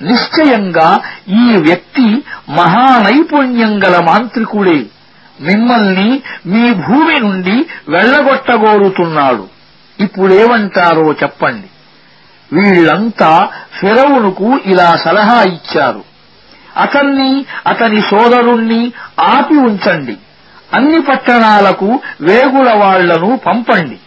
నిశ్చయంగా 0.02 1.00
ఈ 1.28 1.56
వ్యక్తి 1.56 2.24
మహానైపుణ్యం 2.48 3.84
గల 3.84 4.04
మాంత్రికుడే. 4.04 4.84
మిమ్మల్ని 5.40 6.22
మీ 6.46 6.72
భూమి 6.72 7.20
నుండి 7.20 7.66
వెళ్ళగొట్టగోరుతున్నాడు 7.88 9.48
ఇప్పుడేమంటారో 10.00 11.12
చెప్పండి. 11.12 11.66
వీళ్ళంతా 12.54 13.48
ఫిరౌనుకు 13.80 14.58
ఇలా 14.66 14.96
సలహా 14.96 15.42
ఇచ్చారు. 15.42 16.04
అతన్ని 16.76 17.44
అతని 17.66 18.00
సోదరుణ్ణి 18.00 18.92
ఆపి 19.20 19.54
ఉంచండి. 19.54 20.16
అన్ని 20.74 21.00
పట్టణాలకు 21.00 22.00
వేగుల 22.20 22.72
వాళ్ళను 22.74 23.40
పంపండి. 23.46 23.98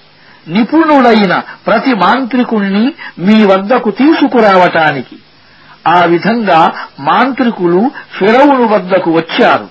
నిపుణుడైన 0.48 1.42
ప్రతి 1.68 1.94
మాంత్రికుణ్ణి 1.94 2.94
మీ 3.20 3.46
వద్దకు 3.46 3.92
తీసుకురావటానికి. 3.92 5.16
ఆ 5.88 6.00
విధంగా 6.00 6.72
మాంత్రికులు 7.00 7.92
ఫిరవును 8.20 8.68
వద్దకు 8.68 9.12
వచ్చారు. 9.12 9.68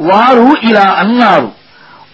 వారు 0.00 0.54
ఇలా 0.62 0.96
అన్నారు 0.98 1.52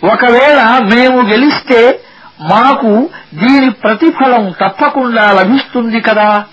ఒకవేళ 0.04 0.78
మేము 0.94 1.28
గెలిస్తే 1.28 2.00
మాకు 2.40 3.08
దీని 3.34 3.70
ప్రతిఫలం 3.70 4.50
తప్పకుండా 4.50 5.32
లభిస్తుంది 5.32 6.00
కదా? 6.00 6.44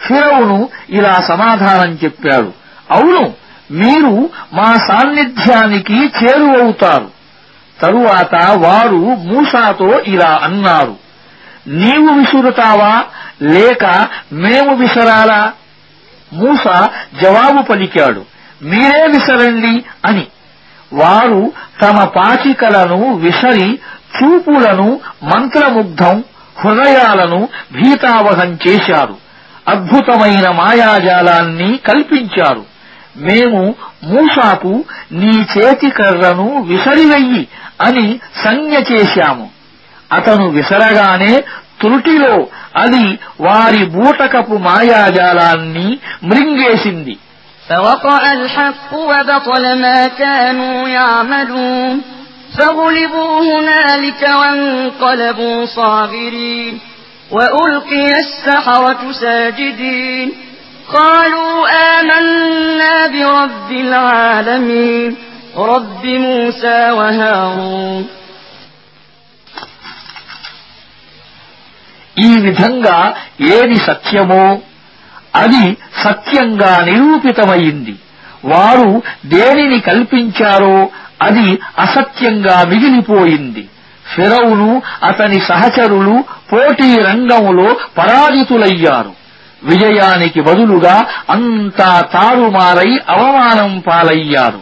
ఫిరవును 0.00 0.68
ఇలా 0.88 1.20
సమాధానం 1.20 1.98
చెప్పాడు 2.04 2.52
అవును 2.90 3.34
మీరు 3.70 4.30
మా 4.52 4.76
సాన్నిధ్యానికి 4.88 5.94
చేరువవుతారు. 5.94 7.19
తరువాత 7.82 8.34
వారు 8.34 8.96
మూసాతో 8.96 10.00
ఇలా 10.00 10.40
అన్నారు 10.42 10.96
నీవు 11.66 12.18
విసురుతావా? 12.18 13.04
లేక 13.42 14.08
మేము 14.32 14.74
విసరాలా? 14.74 15.52
మూస 16.32 16.88
జవాబు 17.22 17.62
పలికాడు 17.62 18.24
మీరే 18.62 19.06
విసరండి 19.06 19.84
అని. 20.04 20.26
వారు 20.92 21.52
తమ 21.82 22.04
పాచికలను 22.04 23.14
విసరి 23.14 23.78
చూపులను 24.16 25.00
మంత్రముగ్ధం 25.22 26.24
హృదయాలను 26.58 27.48
భీతావహం 27.72 28.58
చేశారు 28.68 29.16
అద్భుతమైన 29.68 30.50
మాయాజాలాన్ని 30.50 31.76
కల్పించారు. 31.76 32.79
మేము 33.25 33.61
మూసాకు 34.11 34.73
నీ 35.19 35.33
చేతి 35.53 35.89
కర్రను 35.99 36.47
విసరివెయ్యి 36.69 37.43
అని 37.81 38.07
సంజ్ఞ 38.43 38.73
చేశాము 38.91 39.45
అతను 40.11 40.45
విసరగానే 40.49 41.33
త్రుటిలో 41.81 42.35
అది 42.83 43.05
వారి 43.41 43.83
బూటకపు 43.95 44.55
మాయాజాలాన్ని 44.67 45.87
మృంగేసింది 46.23 47.15
فوقع 47.69 48.23
الحق 48.33 48.91
وبطل 49.09 49.63
ما 49.81 50.07
كانوا 50.07 50.77
يعملون 50.89 51.95
فغلبوا 52.53 53.33
هنالك 53.43 54.21
وانقلبوا 54.39 55.65
صاغرين 55.67 56.73
وألقي 57.31 58.11
السحرة 58.17 59.11
ساجدين 59.13 60.27
قالوا 60.89 61.53
آمنا 61.91 63.07
برب 63.07 63.69
العالمين 63.71 65.11
رب 65.65 66.03
موسى 66.25 66.79
وهارون 66.91 68.03
ఈ 72.21 72.31
విధంగా 72.39 72.97
ఏది 73.55 73.77
సత్యమో 73.87 74.45
అది 75.35 75.63
సత్యంగా 76.03 76.73
నిరూపితమయింది 76.89 77.95
వారు 78.43 78.89
దేనిని 79.25 79.79
కల్పించారో 79.81 80.77
అది 81.21 81.47
అసత్యంగా 81.85 82.57
మిగిలిపోయింది 82.71 83.63
ఫిరౌను 84.05 84.69
అతని 85.09 85.39
సహచరులు 85.49 86.15
పోటీ 86.51 86.89
రంగంలో 87.07 87.67
పరాజితులయ్యారు 87.97 89.13
విజయానికి 89.64 90.40
బదులుగా 90.40 91.04
అంతా 91.30 92.00
తారుమారై 92.00 93.00
అవమానం 93.08 93.82
పాలయ్యారు. 93.86 94.60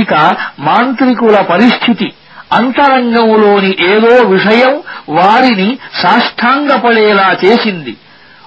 ఇక 0.00 0.36
మాంత్రికుల 0.58 1.36
పరిస్థితి 1.36 2.12
అంతరంగంలోని 2.52 3.76
ఏదో 3.80 4.28
విషయం 4.28 4.82
వారిని 5.08 5.78
సాష్టాంగపడేలా 5.94 7.36
చేసింది. 7.44 7.96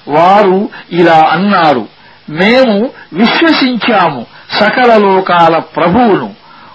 వారు 0.08 0.70
ఇలా 0.92 1.24
అన్నారు 1.32 1.88
మేము 2.30 2.90
విశ్వసించాము 3.14 4.26
సకల 4.52 4.98
లోకాల 4.98 5.58
ప్రభువును 5.58 6.34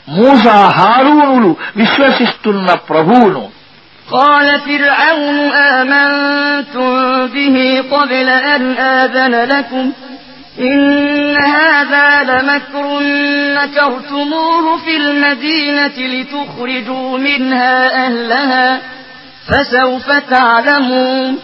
మూసా 0.08 0.68
హారూనులు 0.68 1.56
విశ్వసిస్తున్న 1.76 2.74
ప్రభువును. 2.74 3.59
قال 4.12 4.60
فرعون 4.60 5.38
آمنتم 5.52 7.26
به 7.26 7.84
قبل 7.90 8.28
أن 8.28 8.70
آذن 8.72 9.34
لكم 9.44 9.92
إن 10.60 11.36
هذا 11.36 12.22
لمكر 12.22 13.00
مكرتموه 13.54 14.76
في 14.76 14.96
المدينة 14.96 15.98
لتخرجوا 15.98 17.18
منها 17.18 18.06
أهلها 18.06 18.80
فسوف 19.46 20.12
تعلمون 20.12 21.38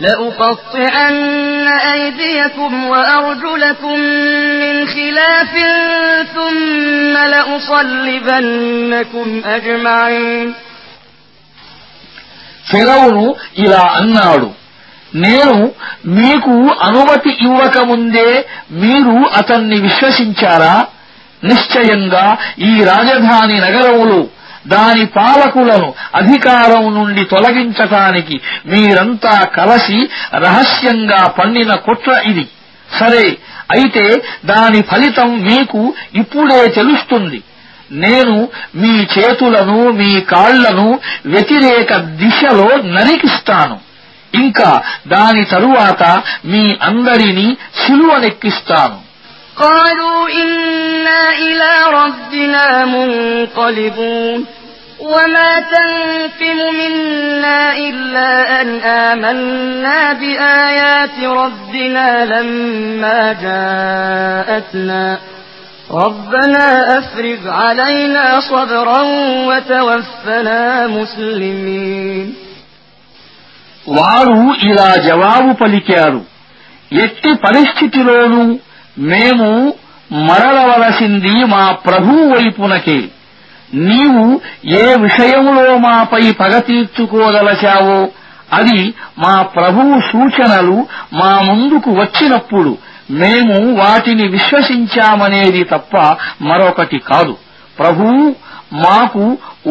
لأقطعن 0.00 1.68
أيديكم 1.68 2.84
وأرجلكم 2.84 4.00
من 4.60 4.86
خلاف 4.86 5.56
ثم 6.34 7.12
لأصلبنكم 8.06 8.62
أجمعين 9.46 10.54
ఫెరవును 12.70 13.34
ఇలా 13.58 13.82
అన్నాడు 13.96 14.50
నేను 15.14 15.72
మీకు 16.06 16.54
అనుమతి 16.82 17.30
ఇవ్వకముందే 17.40 18.46
మీరు 18.70 19.28
అతన్ని 19.36 19.80
విశ్వసించారా? 19.80 20.86
నిశ్చయంగా 21.44 22.36
ఈ 22.58 22.84
రాజధాని 22.84 23.60
నగరములో 23.60 24.26
దాని 24.66 25.06
పాలకులను 25.06 25.94
అధికారం 26.14 26.94
నుండి 26.94 27.24
తొలగించటానికి 27.24 28.40
మీరంతా 28.66 29.44
కలసి 29.44 30.08
రహస్యంగా 30.34 31.26
పన్నిన 31.26 31.74
కుట్ర 31.74 32.22
ఇది. 32.24 32.48
సరే 33.00 33.36
అయితే 33.70 34.22
దాని 34.44 34.82
ఫలితం 34.82 35.42
మీకు 35.42 35.94
ఇప్పుడే 36.14 36.68
తెలుస్తుంది. 36.68 37.42
నేను 38.03 38.35
మీ 38.81 38.93
చేతులను 39.13 39.79
మీ 39.99 40.11
కాళ్లను 40.33 40.87
వ్యతిరేక 41.33 41.89
దిశలో 42.21 42.67
నరికిస్తాను 42.95 43.77
ఇంకా 44.33 44.69
దాని 45.07 45.43
తరువాత 45.53 46.03
మీ 46.51 46.63
అందరినీ 46.89 47.47
సిలువనెక్కిస్తాను 47.81 48.97
قالوا 49.57 50.19
إنا 50.41 51.21
إلى 51.45 51.71
ربنا 51.93 52.65
منقلبون 52.85 54.39
وما 55.01 55.51
تنقم 55.73 56.59
منا 56.79 57.59
إلا 57.87 58.29
أن 58.61 58.67
آمنا 59.09 60.13
بآيات 60.13 61.17
ربنا 61.41 62.07
لما 62.25 63.19
جاءتنا 63.45 65.03
ربنا 65.97 66.65
أفرغ 66.99 67.41
علينا 67.61 68.25
صبرا 68.41 69.01
وتوفنا 69.49 70.61
مسلمين 70.89 72.27
వారు 73.91 74.39
ఇలా 74.69 74.89
జవాబు 75.07 75.51
పలికారు 75.61 76.21
ఎట్టి 76.95 77.31
పరిస్థితిలోనూ 77.45 78.41
మేము 79.11 79.49
మరలవలసింది 80.27 81.33
మా 81.53 81.63
ప్రభువు 81.85 82.23
వైపునకే 82.33 82.99
నీవు 83.87 84.23
ఏ 84.77 84.85
విషయంలో 85.05 85.65
మాపై 85.85 86.23
పగ 86.41 86.53
తీర్చుకోదలచావో 86.67 87.99
అది 88.57 88.79
మా 89.23 89.35
ప్రభువు 89.55 89.95
సూచనలు 90.11 90.77
మా 91.19 91.31
ముందుకు 91.49 91.89
వచ్చినప్పుడు 92.01 92.71
మేము 93.21 93.57
వాటిని 93.81 94.25
విశ్వసించామనేది 94.35 95.63
తప్ప 95.73 95.93
మరొకటి 96.49 96.99
కాదు 97.11 97.35
ప్రభూ 97.77 98.07
మాకు 98.83 99.23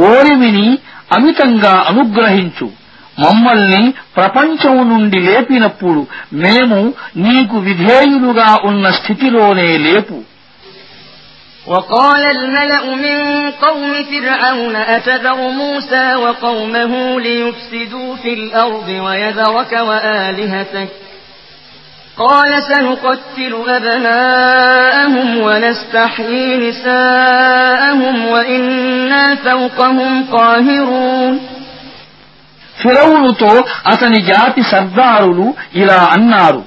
ఓరిమిని 0.08 0.66
అమితంగా 1.10 1.74
అనుగ్రహించు 1.90 2.68
మమ్మల్ని 3.18 3.82
ప్రపంచం 4.16 4.76
నుండి 4.90 5.18
లేపినప్పుడు 5.20 6.02
మేము 6.42 6.78
నీకు 7.18 7.56
విధేయులుగా 7.68 8.50
ఉన్న 8.70 8.86
స్థితిలోనే 9.00 9.70
లేపు 9.86 10.18
وقال 11.66 12.22
الملأ 12.26 12.84
من 12.96 13.16
قوم 13.60 13.92
فرعون 14.04 14.76
أتذر 14.88 15.38
موسى 15.52 16.14
وقومه 16.16 16.92
ليفسدوا 17.20 18.16
في 18.16 18.34
الأرض 18.34 18.88
ويذرك 19.06 19.72
وآلهتك 19.80 20.88
قال 22.18 22.62
سنقتل 22.64 23.52
أبناءهم 23.70 25.36
ونستحيي 25.38 26.56
نساءهم 26.58 28.26
وإنا 28.26 29.24
فوقهم 29.36 29.98
قاهرون 30.28 31.34
ఫిరౌనుతో 32.76 33.52
అతని 33.92 34.18
జాతి 34.24 34.62
సర్దారులు 34.72 35.46
ఇలా 35.74 36.00
అన్నారు 36.16 36.62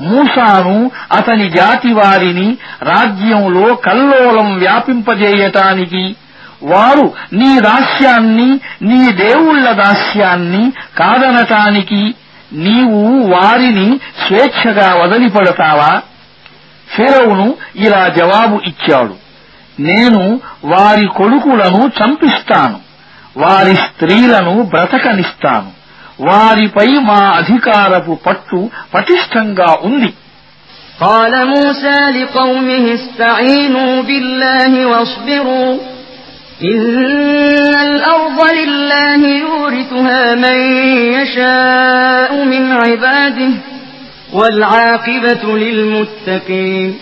మూసాను 0.00 0.78
అతని 1.18 1.46
జాతి 1.52 1.90
వారిని 1.92 2.46
రాజ్యంలో 2.90 3.66
కల్లోలం 3.86 4.48
వ్యాపింపజేయటానికి 4.62 6.04
వారు 6.64 7.06
నీ 7.32 7.50
దాస్యాన్ని 7.60 8.50
నీ 8.90 9.00
దేవుళ్ల 9.24 9.66
దాస్యాన్ని 9.82 10.62
కాదనటానికి 11.00 12.02
నీవు 12.64 13.00
వారిని 13.34 13.86
స్వేచ్ఛగా 14.22 14.88
వదిలిపడతావా 15.02 15.92
ఫిరౌను 16.88 17.46
ఇలా 17.84 18.02
జవాబు 18.18 18.56
ఇచ్చాడు 18.70 19.14
నేను 19.88 20.22
వారి 20.72 21.06
కొడుకులను 21.18 21.80
చంపిస్తాను 21.98 22.78
వారి 23.36 23.74
స్త్రీలను 23.86 24.54
బ్రతకనిస్తాను 24.72 25.70
వారిపై 26.28 26.88
మా 27.08 27.20
అధికారపు 27.40 28.14
పట్టు 28.26 28.60
పటిష్టంగా 28.94 29.70
ఉంది 29.88 30.10
قال 31.00 31.34
موسى 31.46 31.98
لقومه 32.10 32.84
استعينوا 32.94 33.94
بالله 34.02 34.72
واصبروا 34.86 35.70
إن 36.63 37.75
الأرض 37.75 38.53
لله 38.53 39.27
يورثها 39.27 40.35
من 40.35 40.59
يشاء 41.13 42.43
من 42.45 42.71
عباده 42.71 43.49
والعاقبة 44.33 45.57
للمتقين 45.57 46.97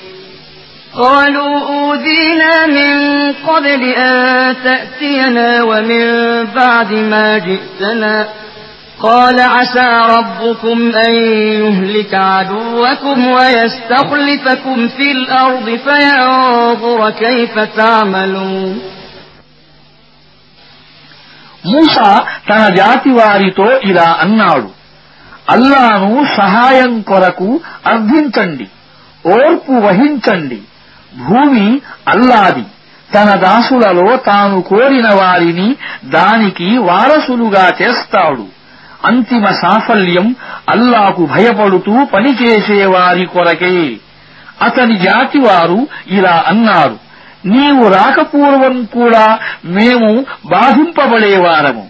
قالوا 0.95 1.59
أوذينا 1.59 2.65
من 2.67 3.31
قبل 3.47 3.83
أن 3.83 4.55
تأتينا 4.63 5.63
ومن 5.63 6.03
بعد 6.55 6.93
ما 6.93 7.37
جئتنا 7.37 8.27
قال 9.01 9.39
عسى 9.39 10.17
ربكم 10.17 10.91
أن 11.07 11.13
يهلك 11.13 12.13
عدوكم 12.13 13.27
ويستخلفكم 13.27 14.87
في 14.87 15.11
الأرض 15.11 15.79
فينظر 15.85 17.09
كيف 17.09 17.59
تعملون 17.59 18.96
మూస 21.67 22.21
తన 22.49 22.73
జాతి 22.73 23.09
వారితో 23.09 23.79
ఇలా 23.79 24.17
అన్నాడు. 24.19 24.69
అల్లాను 25.49 26.25
సహాయం 26.37 27.01
కొరకు 27.01 27.59
అర్థించండి 27.87 28.67
ఓర్పు 29.25 29.71
వహించండి. 29.71 30.61
భూమి 31.27 31.81
అల్లాది. 32.07 32.63
తన 33.15 33.35
దాసులలో 33.35 34.15
తాను 34.15 34.61
కోరిన 34.61 35.13
వారిని 35.13 35.75
దానికి 36.05 36.77
వారసులుగా 36.77 37.71
చేస్తాడు. 37.81 38.45
అంతిమ 39.05 39.45
సాఫల్యం 39.45 40.35
అల్లాకు 40.69 41.25
భయపడుతూ 41.25 42.05
పనిచేసేవారి 42.05 43.25
కొరకే. 43.25 43.97
అతని 44.61 44.97
జాతివారు 44.97 45.87
ఇలా 46.07 46.43
అన్నారు. 46.47 47.06
నీవు 47.47 47.87
రాకపూర్వం 47.93 48.83
కూడా 48.83 49.39
మేము 49.65 50.25
బాధింపబడేవారము. 50.45 51.87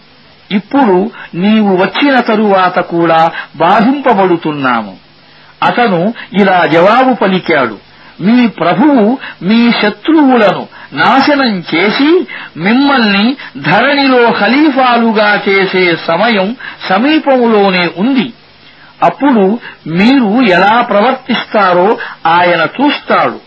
ఇప్పుడు 0.52 1.12
నీవు 1.36 1.76
వచ్చిన 1.76 2.20
తరువాత 2.20 2.80
కూడా 2.80 3.30
బాధింపబడుతున్నాము. 3.56 4.98
అతను 5.64 6.14
ఇలా 6.40 6.66
జవాబు 6.66 7.14
పలికాడు. 7.14 7.78
మీ 8.22 8.48
ప్రభువు 8.48 9.18
మీ 9.44 9.72
శత్రువులను 9.72 10.68
నాశనం 10.94 11.64
చేసి 11.76 12.28
మిమ్మల్ని 12.58 13.38
ధరణిలో 13.58 14.32
ఖలీఫాలుగా 14.32 15.42
చేసే 15.50 15.98
సమయం 16.08 16.56
సమీపంలోనే 16.90 17.90
ఉంది. 17.98 18.34
అప్పుడు 19.04 19.60
మీరు 19.88 20.42
ఎలా 20.42 20.82
ప్రవర్తిస్తారో 20.82 21.98
ఆయన 22.26 22.62
చూస్తాడు. 22.62 23.47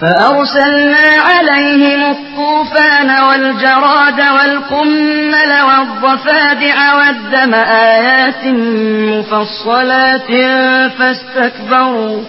فأرسلنا 0.00 1.08
عليهم 1.28 2.10
الطوفان 2.10 3.10
والجراد 3.10 4.20
والقمل 4.20 5.52
والضفادع 5.68 6.94
والدم 6.94 7.54
آيات 7.54 8.46
مفصلات 9.12 10.30
فاستكبروا 10.98 12.22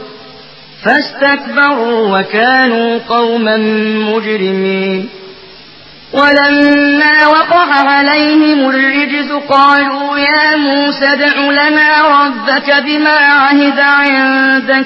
فاستكبروا 0.86 2.20
وكانوا 2.20 3.00
قوما 3.10 3.58
مجرمين. 4.14 5.10
ولما 6.14 7.28
وقع 7.28 7.90
عليهم 7.90 8.70
الرجز 8.70 9.32
قالوا 9.50 10.18
يا 10.18 10.56
موسى 10.56 11.06
ادع 11.06 11.38
لنا 11.40 12.02
ربك 12.02 12.84
بما 12.86 13.18
عهد 13.18 13.80
عندك 13.80 14.86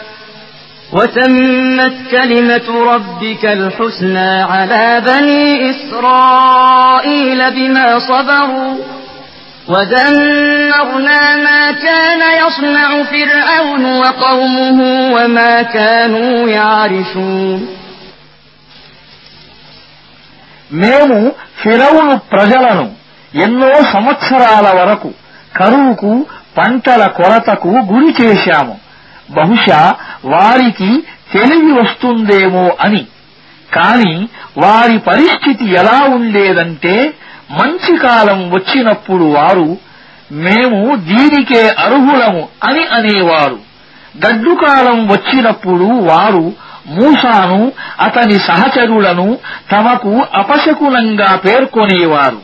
وتمت 0.92 1.94
كلمة 2.10 2.68
ربك 2.94 3.44
الحسنى 3.46 4.30
على 4.42 5.02
بني 5.06 5.70
إسرائيل 5.70 7.50
بما 7.50 7.98
صبروا 7.98 8.74
ودمرنا 9.68 11.36
ما 11.36 11.72
كان 11.72 12.22
يصنع 12.42 12.88
فرعون 13.02 13.84
وقومه 13.98 14.78
وما 15.16 15.62
كانوا 15.62 16.48
يعرشون 16.48 17.60
మేము 20.82 21.18
ఫిరౌను 21.62 22.14
ప్రజలను 22.32 22.86
ఎన్నో 23.34 23.72
సంవత్సరాల 23.92 24.66
వరకు 24.78 25.10
కరువుకు 25.58 26.12
పంటల 26.58 27.02
కొరతకు 27.18 27.70
గురి 27.92 28.10
చేశాము 28.20 28.74
బహుశా 29.31 29.95
వారికి 30.25 31.03
తెలివి 31.33 31.71
వస్తుందేమో 31.71 32.77
అని. 32.79 33.05
కాని 33.75 34.27
వారి 34.57 34.97
పరిస్థితి 34.97 35.65
ఎలా 35.73 36.01
ఉండేదంటే 36.15 37.13
మంచి 37.51 37.97
కాలం 37.97 38.51
వచ్చినప్పుడు 38.51 39.23
వారు 39.23 39.77
మేము 40.31 40.95
దీనికే 40.95 41.69
అర్హులము 41.69 42.47
అని 42.63 42.85
అనేవారు. 42.85 43.59
గడ్డు 44.27 44.51
కాలం 44.51 45.07
వచ్చినప్పుడు 45.07 45.83
వారు 45.83 46.53
మూసాను 46.87 47.71
అతని 47.99 48.39
సహచరులను 48.39 49.37
తమకు 49.71 50.25
అపశకునంగా 50.33 51.35
పేర్కొనేవారు. 51.35 52.39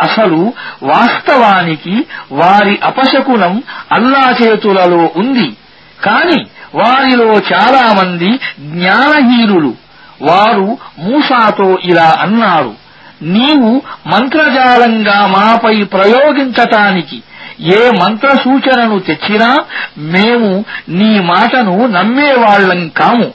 అసలు 0.00 0.52
వాస్తవానికి 0.82 2.04
వారి 2.32 2.78
అపశకునం 2.84 3.62
అల్లా 3.92 4.34
చేతులలో 4.42 5.10
ఉంది. 5.16 5.56
కాని 6.04 6.46
వారిలో 6.74 7.34
చాలామంది 7.34 8.30
జ్ఞానహీనులు. 8.60 9.74
వారు 10.22 10.78
మూసాతో 10.98 11.78
ఇలా 11.84 12.16
అన్నారు 12.20 12.74
నీవు 13.22 13.82
మంత్రజాలంగా 14.06 15.26
మాపై 15.26 15.82
ప్రయోగించటానికి 15.84 17.22
ఏ 17.60 17.90
మంత్ర 17.90 18.28
సూచనను 18.28 18.98
తెచ్చినా 18.98 19.56
మేము 19.98 20.64
నీ 20.88 21.20
మాటను 21.20 21.86
నమ్మేవాళ్ళం 21.86 22.88
కాము. 22.88 23.32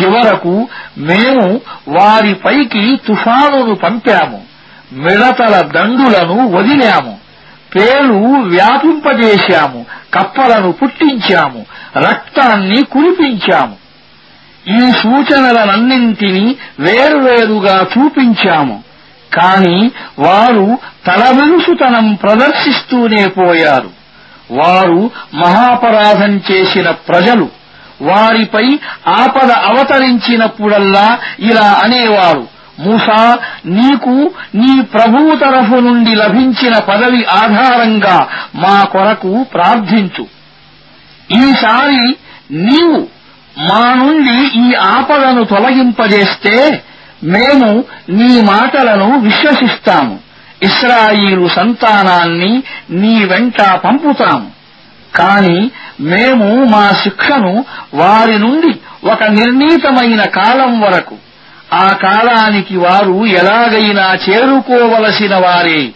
చివరకు 0.00 0.68
మేము 0.98 1.60
వారిపైకి 1.88 2.96
తుఫానును 3.08 3.74
పంపాము 3.74 4.42
మిడతల 4.92 5.60
దండులను 5.60 6.48
వదిలాము. 6.48 7.21
పేలు 7.74 8.14
వ్యాపింపజేశాము 8.28 9.86
కప్పలను 10.14 10.72
పుట్టించాము 10.72 11.66
రక్తాన్ని 11.96 12.84
కురిపించాము. 12.84 13.76
ఈ 14.68 14.92
సూచనలనన్నింటినీ 15.02 16.56
వేరువేరుగా 16.80 17.86
చూపించాము. 17.98 18.82
కాని 19.34 19.90
వారు 20.18 20.78
తలవిరుసుతనం 21.06 22.14
ప్రదర్శిస్తూనే 22.14 23.26
పోయారు. 23.26 23.90
వారు 24.50 25.10
మహాపరాధం 25.34 26.40
చేసిన 26.52 26.90
ప్రజలు. 26.90 27.48
వారిపై 28.02 28.78
ఆపద 29.08 29.50
అవతరించినప్పుడల్లా 29.50 31.18
ఇలా 31.38 31.80
అనేవారు. 31.84 32.51
మూసా 32.80 33.38
నీకు 33.66 34.30
నీ 34.54 34.82
ప్రభువు 34.82 35.36
తరఫు 35.36 35.74
నుండి 35.74 36.14
లభించిన 36.14 36.78
పదవి 36.78 37.24
ఆధారంగా 37.24 38.28
మా 38.54 38.84
కొరకు 38.84 39.42
ప్రార్థించు. 39.42 40.26
ఈసారి 41.32 42.16
నీవు 42.50 43.06
మా 43.58 43.94
నుండి 43.94 44.68
ఈ 44.68 44.74
ఆపదను 44.74 45.44
తొలగింపజేస్తే 45.44 46.84
మేము 47.24 47.84
నీ 48.08 48.40
మాటలను 48.40 49.18
విశ్వసిస్తాము. 49.18 50.18
ఇస్రాయిలు 50.62 51.48
సంతానాన్ని 51.48 52.62
నీ 52.90 53.24
వెంట 53.24 53.62
పంపుతాము. 53.62 54.62
కాని 55.16 55.70
మేము 56.00 56.64
మా 56.64 56.90
శిక్షను 56.90 57.64
వారి 57.94 58.38
నుండి 58.38 58.78
ఒక 59.08 59.22
నిర్ణీతమైన 59.24 60.22
కాలం 60.22 60.80
వరకు 60.80 61.14
ఆ 61.72 61.96
కాలానికి 62.02 62.76
వారు 62.76 63.26
ఎలాగైనా 63.26 64.14
చేరుకోవలసిన 64.14 65.34
వారే. 65.34 65.88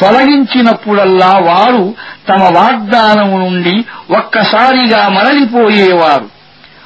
తొలగించినప్పుడల్లా 0.00 1.32
వారు 1.38 1.94
తమ 2.28 2.42
వాగ్దానం 2.42 3.40
నుండి 3.40 3.84
ఒక్కసారిగా 4.16 5.08
మరలిపోయేవారు. 5.08 6.28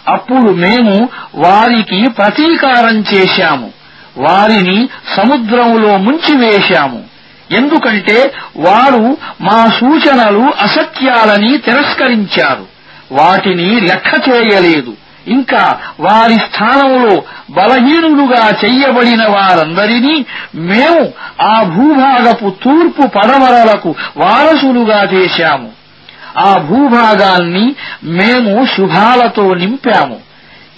అప్పుడు 0.09 0.53
మేము 0.53 1.09
వారికి 1.35 2.11
ప్రతీకారం 2.11 3.05
చేశాము. 3.15 3.71
వారిని 4.17 4.89
సముద్రంలో 5.17 5.97
ముంచివేశాము. 5.97 7.05
ఎందుకంటే 7.51 8.33
వారు 8.57 9.17
మా 9.41 9.67
సూచనలు 9.81 10.53
అసత్యాలని 10.63 11.59
తిరస్కరించారు. 11.59 12.67
వాటిని 13.13 13.81
లెక్క 13.81 14.29
చేయలేదు 14.29 14.93
ఇంకా 15.29 15.79
వారి 16.01 16.35
స్థానంలో 16.35 17.23
బలహీనులుగా 17.51 18.51
చెయ్యబడిన 18.65 19.29
వారందరినీ 19.29 20.25
మేము 20.55 21.13
ఆ 21.43 21.63
భూభాగపు 21.63 22.55
తూర్పు 22.63 23.07
పడమరలకు 23.07 23.95
వారసులుగా 24.17 25.03
చేశాము. 25.03 25.71
ఆ 26.39 26.55
భూభాగాన్ని 26.55 27.75
మేము 28.05 28.67
శుభాలతో 28.67 29.55
నింపాము. 29.55 30.29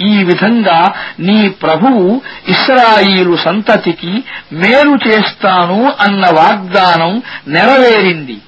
ఈ 0.02 0.24
విధంగా 0.24 0.92
నీ 1.20 1.48
ప్రభువు 1.48 2.20
ఇస్రాయిలు 2.48 3.36
సంతతికి 3.36 4.24
మేలు 4.52 4.98
చేస్తాను 5.08 5.92
అన్న 6.00 6.26
వాగ్దానం 6.26 7.22
నెరవేరింది. 7.48 8.38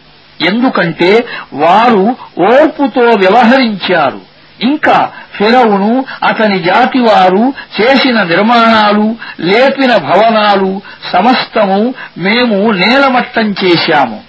ఎందుకంటే 0.49 1.25
వారు 1.53 2.17
ఓర్పుతో 2.41 3.03
వ్యవహరించారు. 3.03 4.32
ఇంకా 4.62 4.98
ఫిరవును 5.38 5.92
అతని 6.30 6.58
జాతివారు 6.70 7.44
చేసిన 7.78 8.18
నిర్మాణాలు 8.32 9.08
లేపిన 9.50 9.92
భవనాలు 10.08 10.72
సమస్తము 11.12 11.82
మేము 12.28 12.60
నేలమట్టం 12.82 13.50
చేశాము 13.64 14.20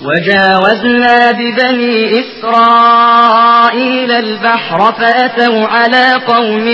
وجاوزنا 0.00 1.32
ببني 1.32 2.20
إسرائيل 2.20 4.10
البحر 4.10 4.92
فأتوا 4.92 5.66
على 5.68 6.12
قوم 6.12 6.66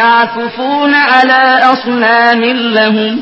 يعكفون 0.00 0.94
على 0.94 1.42
أصنام 1.72 2.44
لهم 2.44 3.20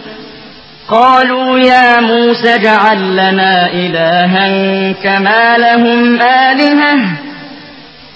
قالوا 0.88 1.58
يا 1.58 2.00
موسى 2.00 2.54
اجعل 2.54 3.12
لنا 3.12 3.66
إلها 3.72 4.48
كما 4.92 5.56
لهم 5.58 6.20
آلهة 6.22 6.94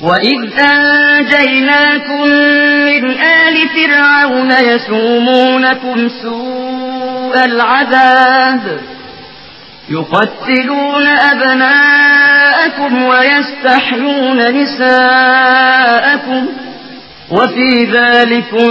وإذ 0.00 0.40
أنجيناكم 0.60 2.24
من 2.88 3.04
آل 3.40 3.56
فرعون 3.68 4.50
يسومونكم 4.50 6.08
سوء 6.22 7.44
العذاب 7.44 8.80
يقتلون 9.88 11.06
أبناءكم 11.06 13.02
ويستحيون 13.02 14.38
نساءكم 14.62 16.46
وفي 17.30 17.84
ذلكم 17.92 18.68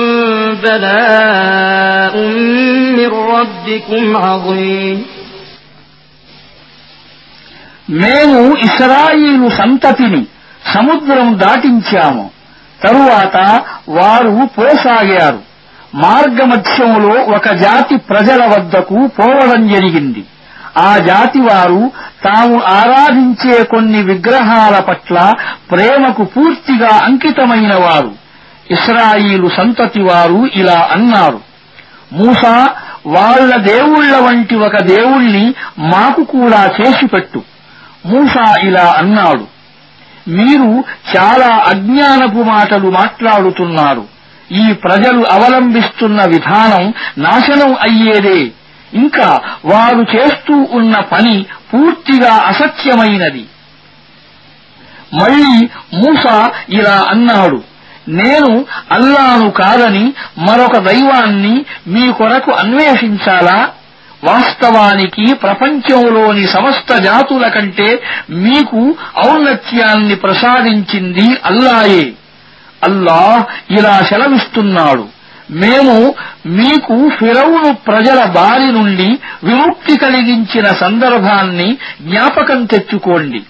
بلاء 0.64 2.18
من 2.98 3.12
ربكم 3.34 4.18
عظيم 4.18 4.98
మేము 8.04 8.42
ఇస్రాయిలు 8.66 9.48
సంతతిని 9.50 10.22
సముద్రం 10.75 11.39
దాటించాము. 11.39 12.31
తరువాత 12.83 13.63
వారు 13.89 14.49
పోసాగారు. 14.59 15.39
మార్గమధ్యంలో 15.95 17.37
ఒక 17.37 17.49
జాతి 17.49 17.97
ప్రజల 17.97 18.45
వద్దకు 18.45 19.07
పోవడం 19.07 19.69
జరిగింది. 19.69 20.25
ఆ 20.79 20.97
జాతి 20.97 21.41
వారు 21.41 21.91
తాము 22.25 22.63
ఆరాధించే 22.63 23.65
కొన్ని 23.65 24.03
విగ్రహాల 24.03 24.81
పట్ల 24.81 25.35
ప్రేమకు 25.71 26.25
పూర్తిగా 26.25 27.01
అంకితమైన 27.05 27.75
వారు. 27.75 28.13
ఇస్రాయిలు 28.71 29.49
సంతతి 29.49 30.01
వారు 30.01 30.49
ఇలా 30.55 30.89
అన్నారు. 30.93 31.41
మూసా 32.13 32.69
వాళ్ళ 33.07 33.57
దేవుళ్ళ 33.57 34.17
వంటి 34.17 34.57
ఒక 34.57 34.77
దేవుణ్ణి 34.77 35.55
మాకు 35.79 36.25
కూడా 36.25 36.69
చేసిపెట్టు. 36.81 37.43
మూసా 38.07 38.55
ఇలా 38.63 38.95
అన్నాడు. 38.99 39.58
మీరు 40.29 40.85
చాలా 41.17 41.65
అజ్ఞానపు 41.67 42.43
మాటలు 42.43 42.91
మాట్లాడుతున్నారు. 42.91 44.05
ఈ 44.53 44.73
ప్రజలు 44.73 45.25
అవలంబిస్తున్న 45.31 46.25
విధానం 46.25 46.95
నాశనం 47.19 47.75
అయ్యేదే. 47.75 48.51
ఇంకా 48.95 49.41
వారు 49.65 50.17
చేస్తూ 50.17 50.67
ఉన్న 50.73 51.01
పని 51.01 51.47
పూర్తిగా 51.75 52.35
అసత్యమైనది. 52.35 53.47
మళ్ళీ 55.15 55.69
మూస 55.95 56.51
ఇలా 56.69 57.05
అన్నాడు 57.09 57.63
నేను 58.09 58.67
అల్లాను 58.93 59.51
కాదని 59.51 60.13
మరొక 60.39 60.79
దైవాన్ని 60.79 61.65
మీ 61.87 62.13
కొరకు 62.13 62.53
అన్వేషించాలా? 62.53 63.69
వాస్తవానికి 64.25 65.35
ప్రపంచంలోని 65.35 66.47
సమస్త 66.47 66.97
జాతుల 66.97 67.49
కంటే 67.49 68.03
మీకు 68.31 68.95
ఔన్నత్యాన్ని 69.31 70.15
ప్రసాదించింది 70.15 71.39
అల్లాయే. 71.45 72.13
అల్లాహ్ 72.85 73.73
ఇలా 73.73 74.01
సెలవిస్తున్నాడు. 74.09 75.09
మేము 75.51 76.15
మీకు 76.47 77.09
ఫిరౌను 77.09 77.73
ప్రజల 77.73 78.25
బారి 78.25 78.73
నుండి 78.73 79.19
విముక్తి 79.45 79.97
కలిగించిన 79.97 80.65
సందర్భాన్ని 80.65 81.77
జ్ఞాపకం 82.03 82.65
తెచ్చుకోండి. 82.65 83.43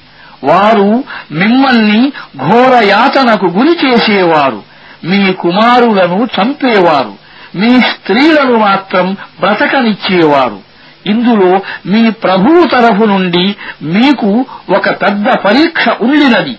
వారు 0.45 1.05
మిమ్మల్ని 1.33 2.13
ఘోర 2.37 2.85
యాతనకు 2.85 3.47
గురి 3.47 3.87
చేసేవారు. 3.87 4.63
మీ 5.05 5.33
కుమారులను 5.33 6.29
చంపేవారు. 6.41 7.28
మీ 7.55 7.81
స్త్రీలను 7.81 8.59
మాత్రం 8.59 9.17
బ్రతకనిచ్చేవారు. 9.41 10.69
ఇందులో 11.07 11.61
మీ 11.87 12.11
ప్రభువు 12.11 12.67
తరఫు 12.67 13.05
నుండి 13.05 13.57
మీకు 13.83 14.47
ఒక 14.71 14.91
పెద్ద 14.91 15.27
పరీక్ష 15.45 15.89
ఉండినది. 15.89 16.59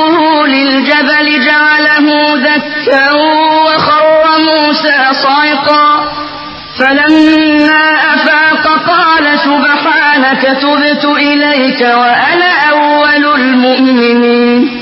ربه 0.00 0.46
للجبل 0.46 1.46
جعله 1.46 2.36
دكا 2.36 3.12
وخر 3.12 4.24
موسى 4.38 4.98
صعقا. 5.12 6.12
فلما 6.78 7.94
أفاق 8.14 8.64
قال 8.88 9.38
سبحانك 9.38 10.42
تبت 10.42 11.04
إليك 11.04 11.80
وأنا 11.80 12.52
أول 12.70 13.40
المؤمنين. 13.40 14.80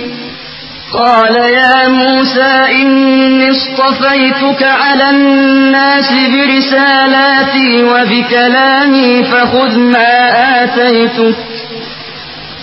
قال 0.93 1.37
يا 1.37 1.89
موسى 1.89 2.65
إني 2.83 3.51
اصطفيتك 3.51 4.63
على 4.63 5.11
الناس 5.11 6.13
برسالاتي 6.13 7.83
وبكلامي 7.83 9.25
فخذ 9.25 9.79
ما 9.79 10.31
آتيتك. 10.65 11.37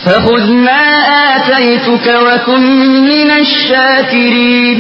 فخذ 0.05 0.45
ما 0.67 0.85
آتيتك 1.31 2.07
وكن 2.27 2.63
من 3.03 3.29
الشاكرين 3.43 4.79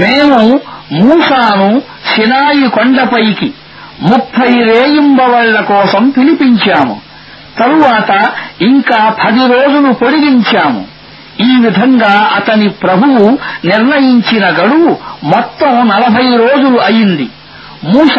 మేము 0.00 0.40
మూసాను 0.98 1.68
సినాయి 2.10 2.66
కొండపైకి 2.76 3.48
ముప్పై 4.02 4.50
రేయింబవళ్ల 4.70 5.56
కోసం 5.62 6.02
పిలిపించాము 6.10 6.96
తరువాత 7.58 8.10
ఇంకా 8.60 8.98
పది 9.22 9.42
రోజులు 9.54 9.90
పొడిగించాము 9.92 10.82
ఈ 11.46 11.50
విధంగా 11.64 12.12
అతని 12.36 12.68
ప్రభువు 12.82 13.24
నిర్ణయించిన 13.64 14.44
గడువు 14.58 14.92
మొత్తం 15.24 15.74
నలభై 15.88 16.28
రోజులు 16.42 16.78
అయింది 16.80 17.26
మూస 17.83 18.17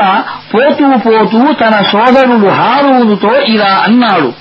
పోతూ 0.55 0.97
పోతూ 0.97 1.53
తన 1.53 1.83
సోదరుడు 1.83 2.49
హారూనుతో 2.49 3.41
ఇలా 3.41 3.81
అన్నాడు 3.83 4.33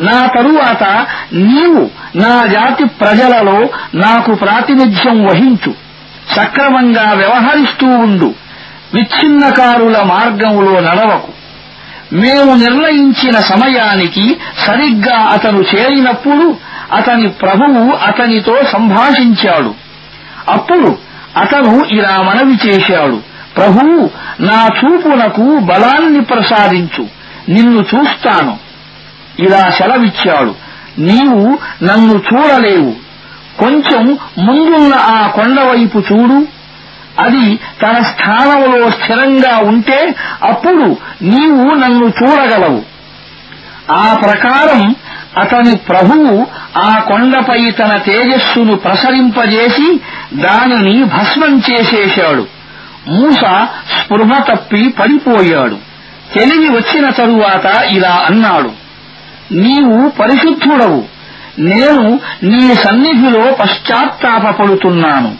నా 0.00 0.26
తరువాత 0.26 0.84
నీవు 1.32 1.90
నా 2.16 2.46
జాతి 2.46 2.84
ప్రజలలో 2.84 3.68
నాకు 3.94 4.34
ప్రాతినిధ్యం 4.34 5.24
వహించు 5.24 5.74
సక్రమంగా 6.36 7.12
వ్యవహరిస్తూ 7.12 7.86
ఉండు 7.86 8.34
విచ్ఛిన్నకారుల 8.94 10.02
మార్గంలో 10.02 10.80
నడవకు. 10.80 11.32
మేము 12.12 12.54
నిర్ణయించిన 12.54 13.40
సమయానికి 13.40 14.36
సరిగ్గా 14.66 15.16
అతను 15.16 15.64
చేరినప్పుడు 15.74 16.56
అతని 16.92 17.28
ప్రభువు 17.28 17.96
అతనితో 18.06 18.56
సంభాషించాడు. 18.72 19.74
అప్పుడు 20.48 20.98
అతను 21.36 21.84
ఇలా 21.90 22.16
మనవి 22.22 22.68
చేశాడు 22.68 23.34
ప్రభువు 23.56 24.10
నా 24.40 24.66
చూపునకు 24.66 25.58
బలాన్ని 25.58 26.20
ప్రసాదించు. 26.20 27.08
నిన్ను 27.48 27.80
చూస్తాను. 27.80 28.58
ఇలా 29.38 29.70
సెలవిచ్చాడు. 29.70 30.54
నీవు 30.98 31.58
నన్ను 31.84 32.14
చూడలేవు. 32.14 32.94
కొంచెం 33.58 34.18
ముందున్న 34.38 34.94
ఆ 34.94 35.26
కొండవైపు 35.26 35.98
చూడు. 35.98 36.46
అది 37.20 37.58
తన 37.82 38.02
స్థానంలో 38.02 38.90
స్థిరంగా 38.90 39.58
ఉంటే 39.58 40.14
అప్పుడు 40.42 40.96
నీవు 41.22 41.74
నన్ను 41.74 42.06
చూడగలవు. 42.06 42.82
ఆ 43.92 44.16
ప్రకారం 44.24 44.94
అతని 45.38 45.76
ప్రభువు 45.76 46.46
ఆ 46.78 46.98
కొండపై 46.98 47.70
తన 47.70 47.96
తేజస్సును 47.96 48.76
ప్రసరింపజేసి 48.76 50.00
దానిని 50.34 51.04
భస్మం 51.04 51.62
చేసేశాడు. 51.70 52.53
మూస 53.08 53.66
స్పృహ 54.00 54.38
తప్పి 54.38 54.88
పడిపోయాడు. 54.88 55.78
తెలివి 56.34 56.68
వచ్చిన 56.68 57.10
తరువాత 57.10 57.82
ఇలా 57.82 58.22
అన్నాడు 58.26 58.70
నీవు 59.52 60.08
పరిశుద్ధుడవు. 60.08 61.04
నేను 61.58 62.20
నీ 62.42 62.74
సన్నిధిలో 62.74 63.52
పశ్చాత్తాపడుతున్నాను 63.52 65.34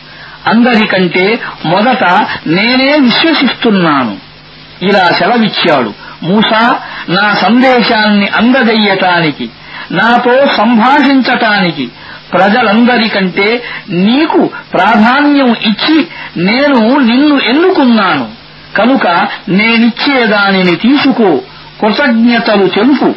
అందరికంటే 0.47 1.41
మొదట 1.67 2.05
నేనే 2.47 2.99
విశ్వసిస్తున్నాను. 2.99 4.17
ఇలా 4.83 5.11
సెలవిచ్చాడు. 5.19 5.95
మూసా 6.23 6.81
నా 7.09 7.35
సందేశాన్ని 7.35 8.29
అందజెయ్యటానికి 8.29 9.51
నాతో 9.91 10.47
సంభాషించటానికి 10.47 11.91
ప్రజలందరికంటే 12.34 13.48
నీకు 14.06 14.40
ప్రాధాన్యం 14.74 15.56
ఇచ్చి 15.70 15.98
నేను 16.40 16.80
నిన్ను 17.02 17.36
ఎన్నుకున్నాను 17.52 18.26
కనుక 18.76 19.06
నేనిచ్చే 19.50 20.26
దానిని 20.26 20.76
తీసుకో 20.86 21.30
కృతజ్ఞతలు 21.82 22.68
తెలుపు 22.78 23.10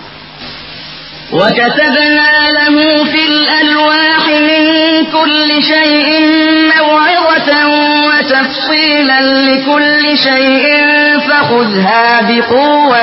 وكتبنا 1.33 2.31
له 2.51 2.77
في 3.05 3.23
الألواح 3.27 4.25
من 4.49 4.63
كل 5.13 5.63
شيء 5.65 6.09
موعظة 6.73 7.51
وتفصيلا 8.07 9.21
لكل 9.49 10.05
شيء 10.19 10.65
فخذها 11.29 12.05
بقوة 12.23 13.03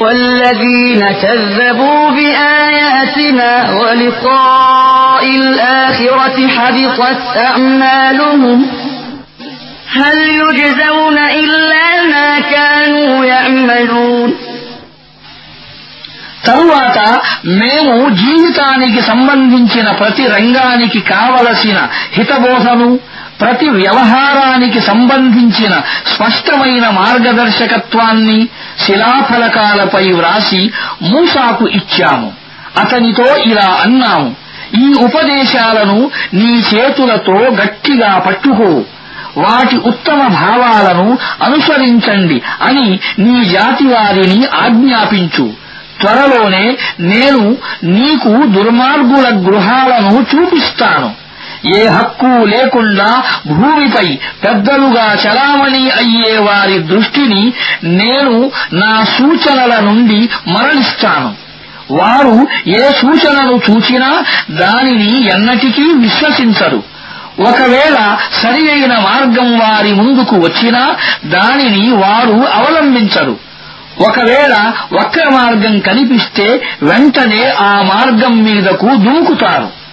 والذين 0.00 1.12
كذبوا 1.12 2.10
بآياتنا 2.10 3.50
ولقاء 3.80 5.24
الآخرة 5.36 6.48
حبطت 6.48 7.36
أعمالهم 7.36 8.58
هل 9.92 10.18
يجزون 10.42 11.18
إلا 11.40 11.86
ما 12.12 12.40
كانوا 12.54 13.24
يعملون 13.24 14.30
తరువాత 16.44 16.98
మేము 17.60 17.94
జీవితానికి 18.22 19.00
సంబంధించిన 19.00 19.88
ప్రతి 19.90 20.24
రంగానికి 20.26 21.00
కావలసిన 21.12 21.78
హితబోధను 22.12 22.88
ప్రతి 23.41 23.69
వ్యవహారానికి 23.69 24.81
సంబంధించిన 24.81 25.81
స్పష్టమైన 26.15 26.89
మార్గదర్శకత్వాన్ని 26.89 28.49
శిలాఫలకాలపై 28.85 30.11
వ్రాసి 30.11 30.71
మూసాకు 31.01 31.67
ఇచ్చాము. 31.67 32.33
అతనితో 32.79 33.35
ఇలా 33.37 33.77
అన్నాము 33.85 34.35
ఈ 34.75 34.93
ఉపదేశాలను 35.03 36.11
నీ 36.33 36.63
చేతులతో 36.73 37.33
గట్టిగా 37.33 38.17
పట్టుకో. 38.17 38.83
వాటి 39.41 39.77
ఉత్తమ 39.77 40.27
భావాలను 40.27 41.17
అనుసరించండి 41.43 42.41
అని 42.61 42.99
నీ 43.19 43.45
జాతి 43.45 43.83
వారిని 43.83 44.47
ఆజ్ఞాపించు. 44.63 45.53
త్వరలోనే 46.01 46.77
నేను 46.99 47.57
నీకు 47.83 48.29
దుర్మార్గుల 48.29 49.49
గృహాలను 49.49 50.25
చూపిస్తాను. 50.35 51.24
ఏ 51.73 51.87
హక్కు 51.87 52.45
లేకుండా 52.45 53.23
భూమిపై 53.47 54.17
పెద్దలుగా 54.43 55.13
చలామణి 55.13 55.89
అయ్యే 55.89 56.37
వారి 56.37 56.79
దృష్టిని 56.79 57.53
నేను 57.83 58.51
నా 58.73 59.03
సూచనల 59.03 59.79
నుండి 59.79 60.29
మరలిస్తాను. 60.47 61.35
వారు 61.91 62.47
ఏ 62.67 62.91
సూచనను 62.91 63.59
చూచినా 63.71 64.23
దానిని 64.51 65.25
ఎన్నటికీ 65.25 65.83
విశ్వసించరు. 65.83 66.83
ఒకవేళ 67.39 68.17
సరి 68.33 68.71
అయిన 68.71 68.97
మార్గం 68.97 69.59
వారి 69.59 69.93
ముందుకు 69.93 70.35
వచ్చినా 70.35 70.95
దానిని 71.25 71.91
వారు 71.91 72.53
అవలంబించరు. 72.53 73.37
ఒకవేళ 73.99 74.71
వక్ర 74.93 75.29
మార్గం 75.29 75.79
కనిపిస్తే 75.79 76.61
వెంటనే 76.83 77.53
ఆ 77.59 77.81
మార్గం 77.81 78.43
మీదకు 78.43 78.85
దూకుతారు. 78.85 79.84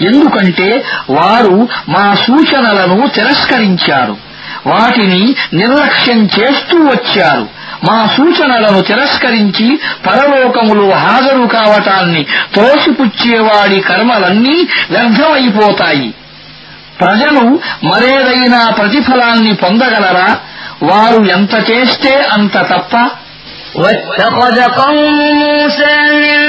ఎందుకంటే 0.00 0.68
వారు 1.10 1.56
మా 1.88 2.04
సూచనలను 2.26 3.08
తిరస్కరించారు 3.08 4.14
వాటిని 4.66 5.22
నిర్లక్ష్యం 5.52 6.20
చేస్తూ 6.36 6.76
వచ్చారు 6.86 7.44
మా 7.88 7.98
సూచనలను 8.16 8.80
తిరస్కరించి 8.80 9.66
పరలోకములో 10.06 10.86
హాజరు 10.96 11.46
కావటాన్ని 11.48 12.22
త్రోసిపుచ్చేవాడి 12.54 13.80
కర్మలన్నీ 13.80 14.56
వ్యర్థమైపోతాయి 14.90 16.10
ప్రజలు 17.00 17.44
మరేదైనా 17.84 18.60
ప్రతిఫలాన్ని 18.70 19.54
పొందగలరా 19.54 20.28
వారు 20.82 21.20
ఎంత 21.30 21.54
చేస్తే 21.70 22.14
అంత 22.32 22.56
తప్ప 22.70 22.94
واتخذ 23.76 24.56
قوم 24.74 25.18
موسى 25.34 25.96
من 26.14 26.40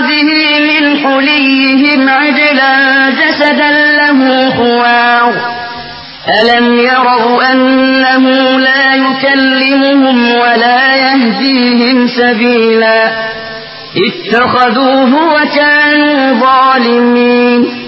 بعده 0.00 0.58
من 0.60 0.98
حليهم 0.98 2.08
عجلا 2.08 3.10
جسدا 3.10 3.70
له 3.96 4.50
خوار 4.50 5.32
ألم 6.42 6.78
يروا 6.78 7.52
أنه 7.52 8.58
لا 8.60 8.94
يكلمهم 8.94 10.30
ولا 10.32 10.96
يهديهم 10.96 12.06
سبيلا 12.06 13.12
اتخذوه 13.96 15.34
وكانوا 15.34 16.32
ظالمين 16.40 17.87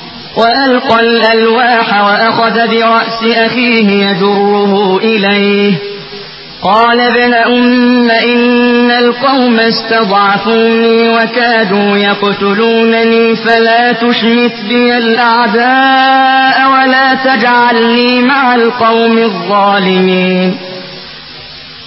وألقى 0.37 0.99
الألواح 0.99 2.03
وأخذ 2.03 2.67
برأس 2.67 3.23
أخيه 3.23 4.09
يجره 4.09 4.97
إليه. 4.97 5.73
قال 6.63 6.99
ابن 6.99 7.33
أم 7.33 8.11
إن 8.11 8.91
القوم 8.91 9.59
استضعفوني 9.59 11.09
وكادوا 11.09 11.97
يقتلونني 11.97 13.35
فلا 13.35 13.91
تشمت 13.91 14.61
بي 14.69 14.97
الأعداء 14.97 16.71
ولا 16.71 17.13
تجعلني 17.13 18.21
مع 18.21 18.55
القوم 18.55 19.17
الظالمين. 19.17 20.57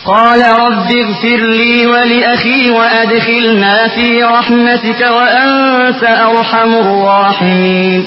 قال 0.07 0.41
رب 0.61 0.91
اغفر 0.93 1.47
لي 1.47 1.87
ولأخي 1.87 2.71
وأدخلنا 2.71 3.89
في 3.89 4.25
رحمتك 4.25 5.01
وأنت 5.01 6.05
أرحم 6.05 6.75
الراحمين. 6.75 8.07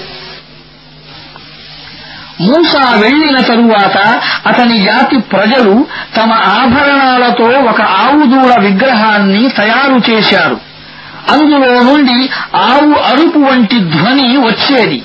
మూసా 2.41 2.95
వెళ్ళిన 2.95 3.39
తరువాత 3.39 4.21
అతని 4.47 4.79
జాతి 4.79 5.17
ప్రజలు 5.17 5.87
తమ 6.17 6.33
ఆభరణాలతో 6.33 7.45
ఒక 7.45 7.81
ఆవుదూడ 7.81 8.59
విగ్రహాన్ని 8.59 9.49
తయారు 9.49 10.11
చేశారు. 10.11 10.59
అందులో 11.31 11.81
నుండి 11.81 12.29
ఆవు 12.55 12.93
అరుపు 12.93 13.39
వంటి 13.39 13.79
ధ్వని 13.79 14.37
వచ్చేది. 14.37 15.03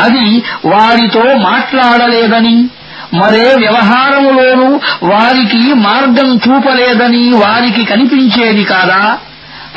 అది 0.00 0.42
వారితో 0.64 1.34
మాట్లాడలేదని 1.36 2.68
మరే 3.14 3.54
వ్యవహారములోనూ 3.54 4.80
వారికి 5.02 5.74
మార్గం 5.74 6.36
చూపలేదని 6.36 7.30
వారికి 7.32 7.84
కనిపించేది 7.84 8.64
కాదా? 8.64 9.18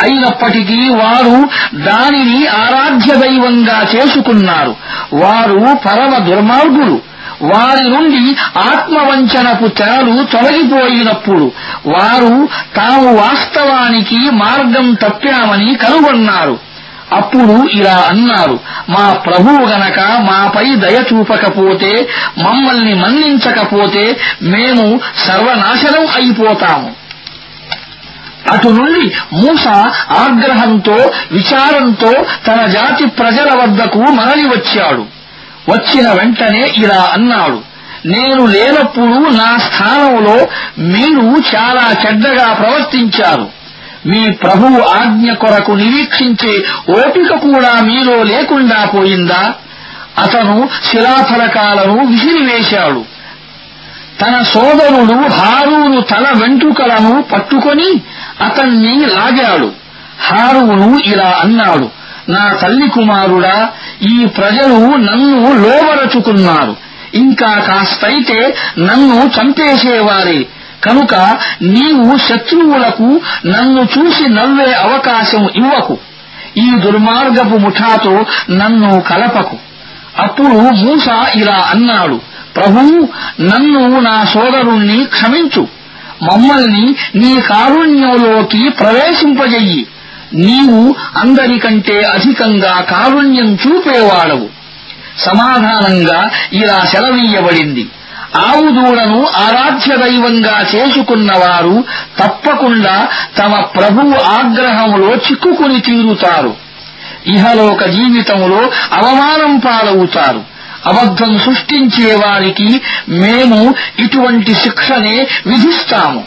అయినప్పటికీ 0.02 0.90
వారు 0.90 1.50
దానిని 1.76 2.48
ఆరాధ్య 2.48 3.16
దైవంగా 3.16 3.86
చేసుకున్నారు. 3.96 4.76
వారు 5.14 5.78
పరమ 5.86 6.18
దుర్మార్గులు. 6.18 7.10
వారి 7.42 7.90
నుండి 7.90 8.36
ఆత్మవంచనకు 8.60 9.68
తెరలు 9.68 10.24
తొలగిపోయినప్పుడు 10.24 11.52
వారు 11.86 12.48
తాము 12.76 13.16
వాస్తవానికి 13.16 14.30
మార్గం 14.30 14.94
తప్పామని 14.94 15.76
కనుగొన్నారు. 15.76 16.60
అప్పుడు 17.14 17.68
ఇలా 17.68 18.06
అన్నారు 18.10 18.60
మా 18.90 19.14
ప్రభువు 19.14 19.66
గనక 19.66 20.00
మాపై 20.00 20.76
దయ 20.76 21.04
చూపకపోతే 21.14 22.08
మమ్మల్ని 22.38 22.94
మన్నించకపోతే 22.94 24.18
మేము 24.42 25.00
సర్వనాశనం 25.28 26.08
అయిపోతాము. 26.08 27.09
అటు 28.52 28.68
నుండి 28.68 29.16
మూస 29.34 29.68
ఆగ్రహంతో 30.12 31.12
విచారంతో 31.32 32.12
తన 32.48 32.66
జాతి 32.66 33.06
ప్రజల 33.06 33.50
వద్దకు 33.64 34.00
మరలి 34.00 34.46
వచ్చాడు. 34.46 35.06
వచ్చిన 35.70 36.12
వెంటనే 36.12 36.74
ఇలా 36.78 37.10
అన్నాడు 37.14 37.60
నేను 38.06 38.46
లేనప్పుడు 38.46 39.30
నా 39.30 39.58
స్థానంలో 39.58 40.48
మీరు 40.78 41.56
చాలా 41.56 41.96
చెడ్డగా 42.06 42.54
ప్రవర్తించారు. 42.54 43.48
మీ 44.06 44.32
ప్రభువు 44.32 44.82
ఆజ్ఞ 44.82 45.32
కొరకు 45.32 45.72
నిరీక్షించే 45.72 46.64
ఓపిక 46.90 47.36
కూడా 47.36 47.82
మీలో 47.82 48.24
లేకుండా 48.24 48.86
పోయిందా? 48.86 49.54
అతను 50.18 50.70
శిలాఫలకాలను 50.92 52.06
విసిరివేశాడు. 52.06 53.19
తన 54.22 54.42
సోదరుడు 54.42 55.28
హారూను 55.28 56.02
తల 56.02 56.28
వెంట్రుకలను 56.42 57.22
పట్టుకొని 57.22 58.02
అతన్ని 58.42 59.06
లాగాడు. 59.06 59.72
హారూను 60.22 61.00
ఇలా 61.06 61.38
అన్నాడు 61.42 61.90
నా 62.30 62.54
తల్లి 62.62 62.90
కుమారుడా 62.90 63.70
ఈ 64.02 64.26
ప్రజలు 64.26 64.96
నన్ను 64.96 65.54
లోబరచుకున్నారు. 65.54 66.76
ఇంకా 67.16 67.60
కాస్తైతే 67.60 68.56
నన్ను 68.80 69.32
చంపేసేవారే. 69.40 70.48
కనుక 70.84 71.16
నీవు 71.62 72.18
శత్రువులకు 72.18 73.22
నన్ను 73.48 73.82
చూసి 73.82 74.30
నవ్వే 74.30 74.74
అవకాశం 74.74 75.50
ఇవ్వకు. 75.56 75.98
ఈ 76.58 76.72
దుర్మార్గపు 76.76 77.58
ముఠాతో 77.58 78.26
నన్ను 78.50 79.02
కలపకు. 79.02 79.58
అప్పుడు 80.20 80.54
మూస 80.54 81.08
ఇలా 81.36 81.68
అన్నాడు 81.72 82.22
ప్రభూ 82.60 83.08
నన్ను 83.42 84.00
నా 84.00 84.24
సోదరుణ్ణి 84.24 85.06
క్షమించు. 85.06 85.68
మమ్మల్ని 86.24 86.96
నీ 87.16 87.42
కారుణ్యంలోకి 87.42 88.70
ప్రవేశింపజెయ్యి 88.70 89.88
నీవు 90.34 90.96
అందరికంటే 91.18 92.02
అధికంగా 92.02 92.82
కారుణ్యం 92.82 93.56
చూపేవాడవు. 93.56 94.48
సమాధానంగా 95.18 96.30
ఇలా 96.54 96.86
సెలవీయబడింది. 96.86 97.90
ఆవుదూడను 98.36 99.28
ఆరాధ్య 99.36 99.96
దైవంగా 99.96 100.66
చేసుకున్నవారు 100.76 101.84
తప్పకుండా 102.20 103.08
తమ 103.38 103.62
ప్రభువు 103.62 104.16
ఆగ్రహంలో 104.16 105.16
చిక్కుకుని 105.16 105.80
తీరుతారు. 105.80 106.56
ఇహలోక 107.28 107.86
జీవితంలో 107.86 108.72
అవమానం 108.94 109.58
పాలవుతారు. 109.58 110.59
అబద్ధం 110.87 111.33
సృష్టించే 111.39 112.11
వారికి 112.23 112.71
మేము 113.21 113.61
ఇటువంటి 113.99 114.55
శిక్షనే 114.55 115.17
విధిస్తాము 115.47 116.23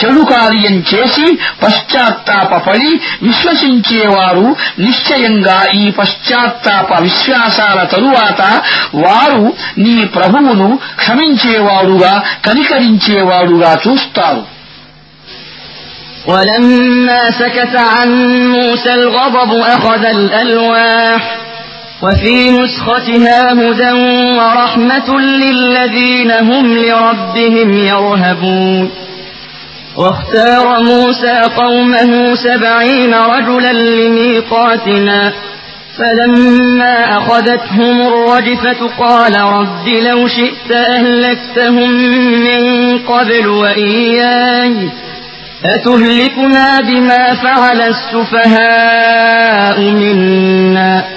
చెడు 0.00 0.22
కార్యం 0.24 0.76
చేసి 0.90 1.24
పశ్చాత్తాపడి 1.62 2.92
విశ్వసించేవారు 3.22 4.46
నిశ్చయంగా 4.78 5.56
ఈ 5.74 5.90
పశ్చాత్తాప 5.90 7.00
విశ్వాసాల 7.02 7.80
తరువాత 7.84 8.40
వారు 9.02 9.44
నీ 9.78 9.96
ప్రభువును 10.16 10.68
క్షమించేవాడుగా 10.96 12.14
కనికరించేవాడుగా 12.44 13.72
చూస్తారు 13.86 14.42
ولما 16.26 17.30
سكت 17.32 17.74
عن 17.92 18.08
موسى 18.48 18.94
الغضب 18.94 19.52
أخذ 19.68 20.04
الألواح 20.08 21.20
وفي 22.01 22.51
نسختها 22.51 23.53
هدى 23.53 23.91
ورحمة 24.37 25.19
للذين 25.19 26.31
هم 26.31 26.77
لربهم 26.77 27.77
يرهبون. 27.77 28.91
واختار 29.97 30.83
موسى 30.83 31.41
قومه 31.57 32.35
سبعين 32.35 33.13
رجلا 33.13 33.73
لميقاتنا 33.73 35.33
فلما 35.97 37.17
أخذتهم 37.17 38.07
الرجفة 38.07 38.87
قال 38.99 39.41
رب 39.41 39.87
لو 39.87 40.27
شئت 40.27 40.71
أهلكتهم 40.71 41.91
من 42.43 42.97
قبل 42.97 43.47
وإياي 43.47 44.89
أتهلكنا 45.65 46.81
بما 46.81 47.33
فعل 47.33 47.81
السفهاء 47.81 49.81
منا. 49.81 51.16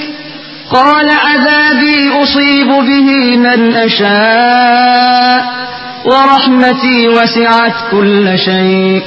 قال 0.70 1.08
عذابي 1.26 2.22
أصيب 2.22 2.66
به 2.88 3.08
من 3.36 3.60
أشاء 3.76 5.40
ورحمتي 6.04 7.08
وسعت 7.08 7.76
كل 7.90 8.38
شيء 8.38 9.02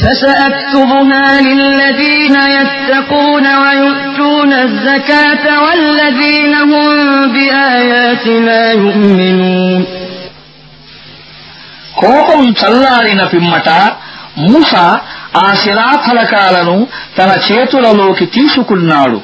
فسأكتبها 0.00 1.40
للذين 1.40 2.36
يتقون 2.58 3.46
ويؤتون 3.56 4.52
الزكاة 4.52 5.44
والذين 5.64 6.54
هم 6.54 6.88
بآياتنا 7.34 8.58
يؤمنون 8.72 9.82
కోపం 12.02 12.40
చల్లారిన 12.60 13.22
పిమ్మట 13.32 13.68
మూస 14.46 14.72
ఆ 15.42 15.46
శిలాఫలకాలను 15.62 16.76
తన 17.18 17.30
చేతులలోకి 17.46 18.26
తీసుకున్నాడు 18.36 19.18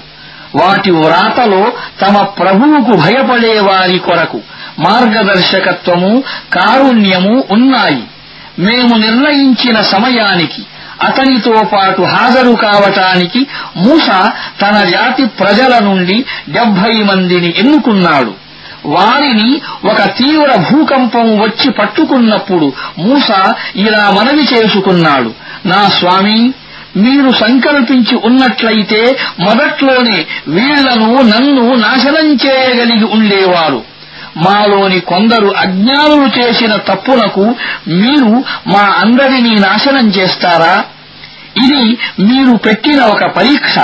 వాటి 0.55 0.91
వ్రాతలో 0.91 1.71
తమ 2.01 2.17
ప్రభువుకు 2.17 2.97
భయపడే 2.97 3.59
వారి 3.59 3.99
కొరకు 3.99 4.41
మార్గదర్శకత్వము 4.79 6.23
కారుణ్యము 6.53 7.43
ఉన్నాయి. 7.51 8.03
మేము 8.59 8.97
నిర్ణయించిన 8.97 9.81
సమయానికి 9.81 10.65
అతనితో 11.03 11.63
పాటు 11.73 12.01
హాజరు 12.01 12.51
కావటానికి 12.51 13.47
మూస 13.77 14.31
తన 14.61 14.89
జాతి 14.89 15.25
ప్రజల 15.25 15.83
నుండి 15.83 16.25
డెబ్బై 16.49 16.93
మందిని 16.93 17.53
ఎన్నుకున్నాడు. 17.57 18.33
వారిని 18.85 19.61
ఒక 19.85 20.03
తీవ్ర 20.03 20.55
భూకంపం 20.55 21.39
వచ్చి 21.39 21.71
పట్టుకున్నప్పుడు 21.71 22.73
మూస 22.97 23.53
ఇలా 23.75 24.11
మనవి 24.11 24.43
చేసుకున్నాడు. 24.43 25.33
నా 25.65 25.89
స్వామి 25.89 26.53
మీరు 26.97 27.31
సంకల్పించి 27.31 28.17
ఉన్నట్లయితే 28.25 29.17
మొదట్లోనే 29.39 30.25
వీళ్ళను 30.47 31.21
నన్ను 31.21 31.75
నాశనం 31.75 32.33
చేయగలిగి 32.33 33.03
ఉండేవారు. 33.03 33.83
మాలోని 34.37 34.99
కొందరు 34.99 35.53
అజ్ఞానులు 35.57 36.39
చేసిన 36.39 36.75
తప్పులకు 36.75 37.55
మీరు 37.87 38.43
మా 38.67 38.79
అందరినీ 38.79 39.55
నాశనం 39.55 40.09
చేస్తారా? 40.09 40.83
ఇది 41.57 41.97
మీరు 42.19 42.57
పెట్టిన 42.57 43.01
ఒక 43.01 43.25
పరీక్ష. 43.25 43.79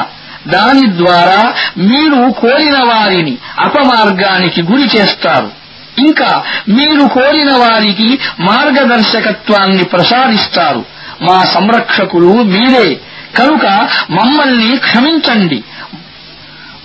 దాని 0.47 0.97
ద్వారా 0.97 1.53
మీరు 1.77 2.31
కోరిన 2.31 2.77
వారిని 2.83 3.37
అపమార్గానికి 3.59 4.61
గురి 4.61 4.97
చేస్తారు. 4.97 5.51
ఇంకా 5.99 6.43
మీరు 6.69 7.07
కోరిన 7.07 7.51
వారికి 7.51 8.19
మార్గదర్శకత్వాన్ని 8.39 9.83
ప్రసాదిస్తారు. 9.83 11.00
మా 11.21 11.43
సంరక్షకులు 11.43 12.27
మీరే. 12.27 13.01
కనుక 13.35 13.65
మమ్మల్ని 14.09 14.77
క్షమించండి. 14.77 15.63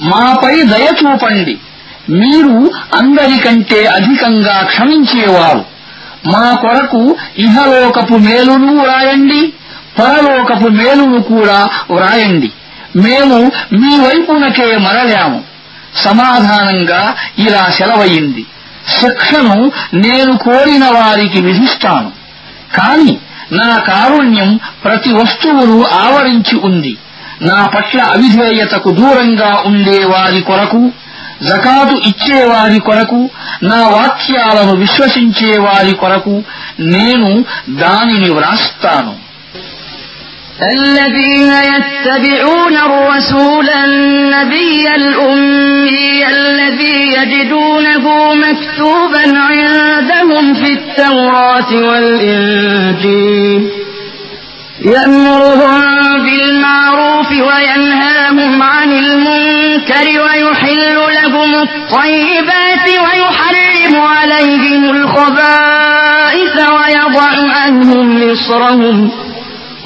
మాపై 0.01 0.63
దయ 0.63 0.87
చూపండి. 0.87 1.59
మీరు 2.11 2.71
అందరికంటే 2.95 3.87
అధికంగా 3.87 4.63
క్షమించేవారు. 4.63 5.65
మా 6.27 6.55
కొరకు 6.55 7.17
ఇహలోకపు 7.39 8.15
మేలును 8.15 8.81
వ్రాయండి. 8.81 9.53
పరలోకపు 9.99 10.69
మేలును 10.69 11.23
కూడా 11.23 11.69
వ్రాయండి. 11.91 12.53
మేము 12.97 13.51
మీ 13.73 14.01
వైపునకే 14.01 14.77
మరలాము. 14.77 15.45
సమాధానంగా 15.97 17.15
ఇలా 17.39 17.71
సెలవయింది 17.71 18.47
శిక్షను 18.89 19.73
నేను 19.95 20.37
కోరిన 20.37 20.85
వారికి 20.85 21.41
విధిస్తాను. 21.41 22.13
కాని 22.77 23.19
నా 23.52 23.78
కారుణ్యం 23.78 24.60
ప్రతి 24.85 25.12
వస్తువును 25.12 25.85
ఆవరించి 25.85 26.59
ఉంది. 26.59 26.98
నా 27.43 27.66
పట్ల 27.66 28.01
అవిధేయతకు 28.01 28.90
దూరంగా 28.90 29.62
ఉండే 29.66 30.05
వారి 30.05 30.40
కొరకు 30.40 30.90
జకాతు 31.43 31.94
ఇచ్చేవారి 31.94 32.81
కొరకు 32.81 33.31
నా 33.62 33.89
వాక్యాలను 33.89 34.73
విశ్వసించే 34.73 35.59
వారి 35.59 35.94
కొరకు 35.94 36.43
నేను 36.81 37.44
దానిని 37.70 38.31
వ్రాస్తాను. 38.31 39.26
الذين 40.62 41.53
يتبعون 41.53 42.77
الرسول 42.77 43.69
النبي 43.69 44.95
الأمي 44.95 46.27
الذي 46.28 47.12
يجدونه 47.12 48.35
مكتوبا 48.35 49.39
عندهم 49.39 50.55
في 50.55 50.73
التوراة 50.73 51.74
والإنجيل. 51.74 53.70
يأمرهم 54.85 56.23
بالمعروف 56.24 57.31
وينهاهم 57.31 58.62
عن 58.62 58.93
المنكر 58.93 60.07
ويحل 60.23 60.95
لهم 60.95 61.55
الطيبات 61.55 62.87
ويحرم 62.89 64.01
عليهم 64.01 64.91
الخبائث 64.91 66.57
ويضع 66.70 67.53
عنهم 67.53 68.31
إصرهم 68.33 69.11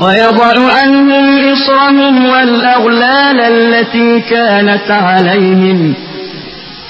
ويضع 0.02 0.72
عنهم 0.82 1.52
إصرهم 1.52 2.26
والأغلال 2.26 3.40
التي 3.40 4.20
كانت 4.20 4.90
عليهم. 4.90 5.94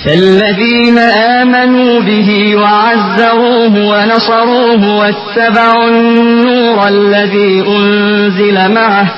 فالذين 0.05 0.99
آمنوا 0.99 2.01
به 2.01 2.57
وعزروه 2.57 3.77
ونصروه 3.77 4.99
واتبعوا 4.99 5.89
النور 5.89 6.89
الذي 6.89 7.65
أنزل 7.69 8.75
معه. 8.75 9.15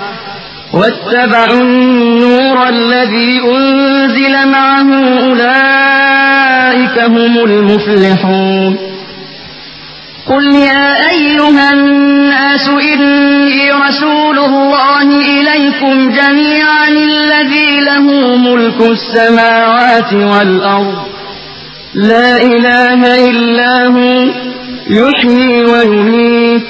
واتبعوا 0.72 1.60
النور 1.60 2.68
الذي 2.68 3.40
أنزل 3.44 4.48
معه 4.48 4.88
أولئك 5.28 6.98
هم 6.98 7.44
المفلحون. 7.44 8.76
قل 10.26 10.54
يا 10.54 11.10
أيها 11.10 11.72
الناس 11.72 12.68
إني 12.68 13.31
رسول 13.88 14.38
الله 14.38 15.08
إليكم 15.34 16.10
جميعا 16.10 16.88
الذي 16.88 17.80
له 17.80 18.36
ملك 18.36 18.80
السماوات 18.80 20.12
والأرض. 20.14 20.98
لا 21.94 22.36
إله 22.36 23.30
إلا 23.30 23.86
هو 23.86 24.30
يحيي 24.90 25.64
ويميت. 25.64 26.62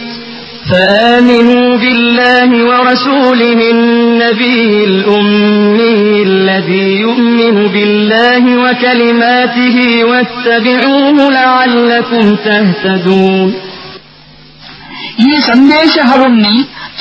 فآمنوا 0.71 1.77
بالله 1.77 2.51
ورسوله 2.65 3.71
النبي 3.71 4.85
الأمي 4.85 6.23
الذي 6.23 6.89
يؤمن 7.07 7.57
بالله 7.75 8.45
وكلماته 8.65 9.77
واتبعوه 10.05 11.31
لعلكم 11.31 12.25
تهتدون. 12.47 13.49
ಈ 15.29 15.31
ಸಂದೇಶಹವನ್ನು 15.51 16.55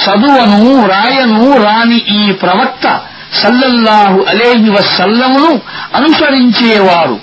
చదువను 0.05 0.87
రాయను 0.87 1.63
రాని 1.63 1.97
ఈ 1.97 2.31
ప్రవక్త 2.31 3.01
సల్లల్లాహు 3.33 4.25
అలేహి 4.27 4.69
వసల్లమును 4.69 5.61
అనుసరించేవారు. 5.95 7.19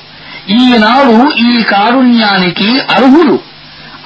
ఈనాడు 0.51 1.37
ఈ 1.37 1.63
కారుణ్యానికి 1.63 2.81
అర్హులు. 2.81 3.39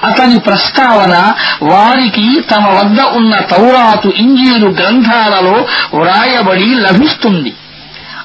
అతని 0.03 0.39
ప్రస్తావన 0.39 1.33
వారికి 1.61 2.41
తమ 2.41 2.67
వద్ద 2.67 3.01
ఉన్న 3.01 3.39
తౌరాతు 3.39 4.07
ఇంజీలు 4.15 4.69
గ్రంథాలలో 4.69 5.67
వ్రాయబడి 5.93 6.75
లభిస్తుంది. 6.75 7.53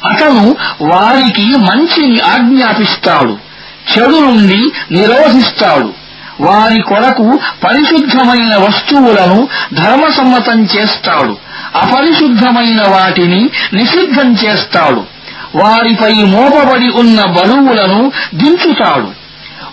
అతను 0.05 0.57
వారికి 0.83 1.47
మంచిని 1.47 2.21
ఆజ్ఞాపిస్తాడు. 2.21 3.39
చెడు 3.93 4.19
నుండి 4.19 4.71
నిరోధిస్తాడు. 4.91 6.08
వారి 6.41 6.83
కొరకు 6.83 7.39
పరిశుద్ధమైన 7.65 8.57
వస్తువులను 8.57 9.49
ధర్మసమ్మతం 9.75 10.63
చేస్తాడు. 10.63 11.37
అపరిశుద్ధమైన 11.75 12.83
వాటిని 12.89 13.51
నిషిద్ధం 13.73 14.33
చేస్తాడు. 14.33 15.05
వారిపై 15.55 16.15
మోపబడి 16.15 16.91
ఉన్న 16.91 17.21
బరువులను 17.21 18.13
దించుతాడు. 18.35 19.29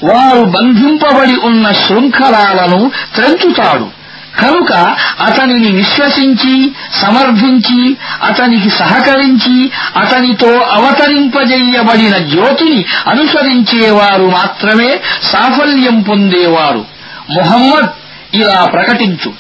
వారు 0.06 0.44
బంధింపబడి 0.46 1.36
ఉన్న 1.36 1.72
శృంఖలాలను 1.72 2.92
త్రెంచుతాడు. 3.16 4.05
కనుక 4.40 4.74
అతనిని 5.22 5.72
విశ్వసించి 5.72 6.72
సమర్థించి 6.94 7.98
అతనికి 8.24 8.70
సహకరించి 8.70 9.72
అతనితో 9.98 10.60
అవతరింపజేయబడిన 10.60 12.18
జ్యోతిని 12.18 12.86
అనుసరించేవారు 13.08 14.24
మాత్రమే 14.24 15.00
సాఫల్యం 15.24 16.02
పొందేవారు. 16.02 16.86
మొహమ్మద్ 17.30 17.90
ఇలా 18.36 18.66
ప్రకటించు. 18.66 19.34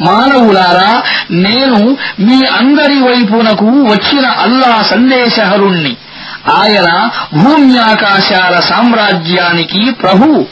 మానవులారా 0.00 1.02
నేను 1.30 1.96
మీ 2.20 2.46
అందరి 2.46 3.02
వైపునకు 3.02 3.66
వచ్చిన 3.66 4.26
అల్లా 4.26 4.82
సందేశహరుణ్ణి. 4.82 5.96
ఆయన 6.52 7.08
భూమ్యాకాశాల 7.34 8.60
సామ్రాజ్యానికి 8.60 9.90
ప్రభు. 9.90 10.46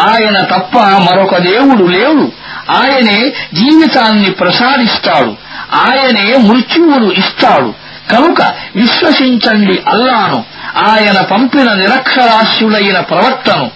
ఆయన 0.00 0.38
తప్ప 0.38 0.78
మరొక 0.78 1.36
దేవుడు 1.36 1.84
లేడు. 1.84 2.32
ఆయనే 2.70 3.32
జీవితాన్ని 3.54 4.30
ప్రసాదిస్తాడు. 4.30 5.36
ఆయనే 5.74 6.34
మృత్యువును 6.36 7.12
ఇస్తాడు. 7.12 7.74
కనుక 8.10 8.42
విశ్వసించండి 8.76 9.82
అల్లాను. 9.88 10.44
ఆయన 10.78 11.20
పంపిన 11.20 11.72
నిరక్షరాస్యుడైన 11.72 13.00
ప్రవక్తను 13.00 13.70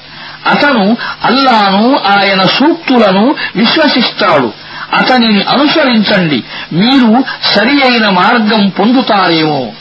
అతను 0.46 0.96
అల్లాను 1.24 1.96
ఆయన 1.96 2.42
సూక్తులను 2.42 3.34
విశ్వసిస్తాడు. 3.56 4.52
అతనిని 4.94 5.42
అనుసరించండి. 5.42 6.44
మీరు 6.72 7.24
సరి 7.54 7.82
అయిన 7.82 8.08
మార్గం 8.08 8.68
పొందుతారేమో. 8.68 9.72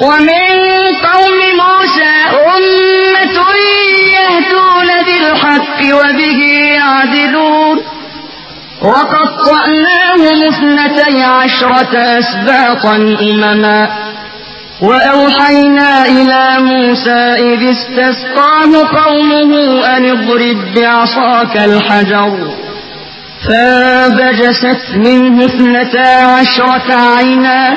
ومن 0.00 0.50
قوم 1.02 1.38
موسى 1.56 2.14
أمة 2.56 3.38
يهدون 4.12 4.88
بالحق 5.06 5.80
وبه 5.94 6.40
يعدلون. 6.74 7.82
وقطعناهم 8.82 10.42
اثنتي 10.48 11.22
عشرة 11.22 11.98
أسباطا 11.98 12.96
أمما. 13.20 13.88
وأوحينا 14.82 16.06
إلى 16.06 16.56
موسى 16.58 17.34
إذ 17.38 17.70
استسقاه 17.70 19.02
قومه 19.04 19.84
أن 19.96 20.10
اضرب 20.10 20.74
بعصاك 20.74 21.56
الحجر. 21.56 22.50
فانبجست 23.48 24.90
منه 24.94 25.44
اثنتا 25.44 26.24
عشرة 26.24 26.94
عينا. 27.16 27.76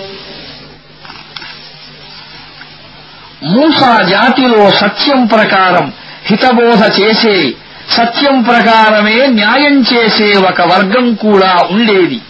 మూసా 3.43 4.01
జాతిలో 4.01 4.71
సత్యం 4.71 5.25
ప్రకారం 5.25 5.93
హితబోధ 6.25 7.01
చేసే 7.01 7.53
సత్యం 7.89 8.41
ప్రకారమే 8.41 9.27
న్యాయం 9.27 9.85
చేసే 9.93 10.37
ఒక 10.37 10.61
వర్గం 10.61 11.13
కూడా 11.13 11.57
ఉండేది. 11.71 12.21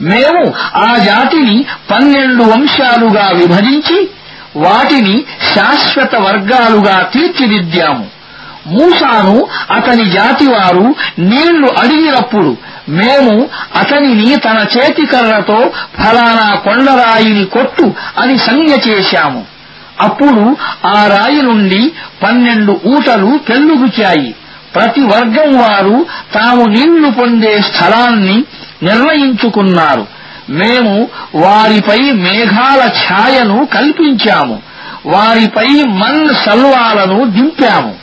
మేము 0.00 0.54
ఆ 0.76 0.96
జాతిని 0.96 1.64
పన్నెండు 1.90 2.42
వంశాలుగా 2.42 3.30
విభజించి 3.34 4.10
వాటిని 4.56 5.24
శాశ్వత 5.54 6.16
వర్గాలుగా 6.16 7.10
తీర్చిదిద్దాము. 7.14 8.06
మూసాను 8.66 9.46
అతని 9.70 10.10
జాతివారు 10.10 10.94
నీళ్ళు 11.18 11.68
అడిగినప్పుడు 11.78 12.56
మేము 12.88 13.48
అతనిని 13.76 14.36
తన 14.36 14.66
చేతికర్రతో 14.76 15.72
ఫలానా 15.96 16.54
కొండరాయిని 16.54 17.44
కొట్టు 17.44 17.94
అని 18.18 18.38
సంజ్ఞ 18.38 18.74
చేశాము. 18.88 19.53
అప్పుడు 20.00 20.56
ఆ 20.86 21.06
రాయి 21.06 21.42
నుండి 21.42 21.92
పన్నెండు 22.22 22.80
ఊటలు 22.86 23.38
పెళ్ళుగుచాయి 23.48 24.34
ప్రతి 24.74 25.00
వర్గం 25.00 25.58
వారు 25.58 26.06
తాము 26.34 26.64
నీళ్ళు 26.64 27.10
పొందే 27.10 27.60
స్థలాన్ని 27.60 28.44
నిర్ణయించుకున్నారు. 28.82 30.06
మేము 30.50 31.08
వారిపై 31.34 32.12
మేఘాల 32.12 32.80
ఛాయను 32.80 33.68
కల్పించాము. 33.74 34.62
వారిపై 35.06 35.82
మన్ 35.82 36.28
సల్వాలను 36.28 37.24
దింపాము. 37.24 37.94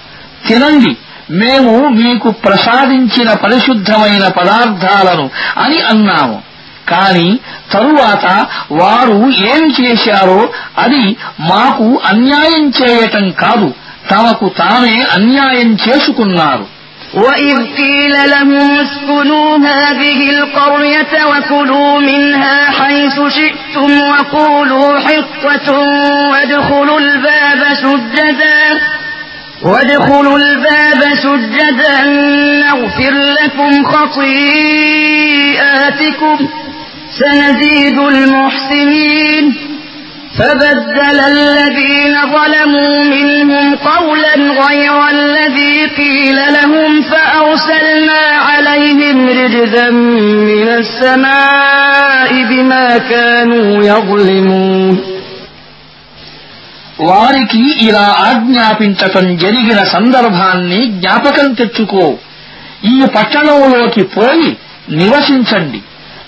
తినండి 0.48 0.98
మేము 1.32 1.88
మీకు 1.88 2.30
ప్రసాదించిన 2.30 3.34
పరిశుద్ధమైన 3.34 4.28
పదార్థాలను 4.28 5.30
అని 5.58 5.82
అన్నాము. 5.82 6.51
కాని 6.91 7.29
తరువాత 7.73 8.27
వారు 8.73 9.19
ఏమి 9.53 9.71
చేశారో 9.81 10.41
అది 10.79 11.05
మాకు 11.41 11.87
అన్యాయం 12.07 12.65
చేయటం 12.81 13.27
కాదు 13.43 13.69
తమకు 14.11 14.47
తామే 14.59 14.97
అన్యాయం 15.17 15.71
చేసుకున్నారు 15.87 16.67
وإذ 17.15 17.57
قيل 17.77 18.15
لهم 18.31 18.71
اسكنوا 18.85 19.49
هذه 19.59 20.21
القرية 20.31 21.13
وكلوا 21.31 22.01
منها 22.01 22.59
حيث 22.71 23.17
شئتم 23.39 23.91
وقولوا 24.11 24.99
حطة 25.07 25.69
وادخلوا 26.31 26.99
الباب 27.01 27.61
سجدا 27.85 28.61
وادخلوا 29.63 30.39
الباب 30.39 31.01
سجدا 31.25 32.03
نغفر 32.63 33.15
لكم 33.39 33.73
خطيئاتكم 35.07 36.39
سنزيد 37.13 37.99
المحسنين 37.99 39.45
فبدل 40.39 41.19
الذين 41.35 42.15
ظلموا 42.35 43.05
منهم 43.05 43.75
قولا 43.91 44.35
غير 44.63 44.95
الذي 45.11 45.77
قيل 45.97 46.39
لهم 46.53 47.03
فأرسلنا 47.03 48.23
عليهم 48.49 49.17
رجزا 49.31 49.91
من 50.51 50.69
السماء 50.81 52.31
بما 52.51 52.87
كانوا 53.13 53.69
يظلمون 53.85 54.97
వారికి 57.09 57.63
ఇలా 57.87 58.07
ఆజ్ఞాపించటం 58.29 59.25
జరిగిన 59.43 59.81
సందర్భాన్ని 59.95 60.81
జ్ఞాపకం 60.95 61.49
తెచ్చుకో 61.61 62.05
ఈ 62.85 62.97
పట్టణంలోకి 63.17 64.03
పోయి 64.15 64.49
నివసించండి 65.01 65.81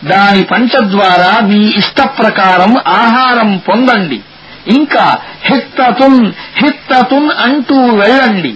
దాని 0.03 0.43
పంట 0.43 0.71
ద్వారా 0.81 1.47
మీ 1.47 1.73
ఇష్ట 1.77 2.01
ప్రకారం 2.01 2.75
ఆహారం 2.88 3.57
పొందండి. 3.57 4.21
ఇంకా 4.67 5.17
హిత్తతున్ 5.41 6.31
హిత్తతున్ 6.55 7.30
అంటూ 7.31 7.75
వెళ్ళండి. 7.75 8.55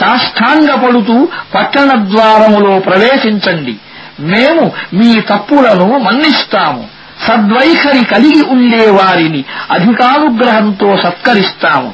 సాష్టాంగపడుతూ 0.00 1.28
పట్టణ 1.54 1.90
ద్వారములో 2.04 2.78
ప్రవేశించండి. 2.78 3.76
మేము 4.20 4.72
మీ 4.94 5.20
తప్పులను 5.20 5.98
మన్నిస్తాము. 5.98 6.86
సద్వైఖరి 7.28 8.04
కలిగి 8.04 8.42
ఉండే 8.48 8.90
వారిని 8.90 9.44
అధికానుగ్రహంతో 9.72 10.96
సత్కరిస్తాము. 10.96 11.92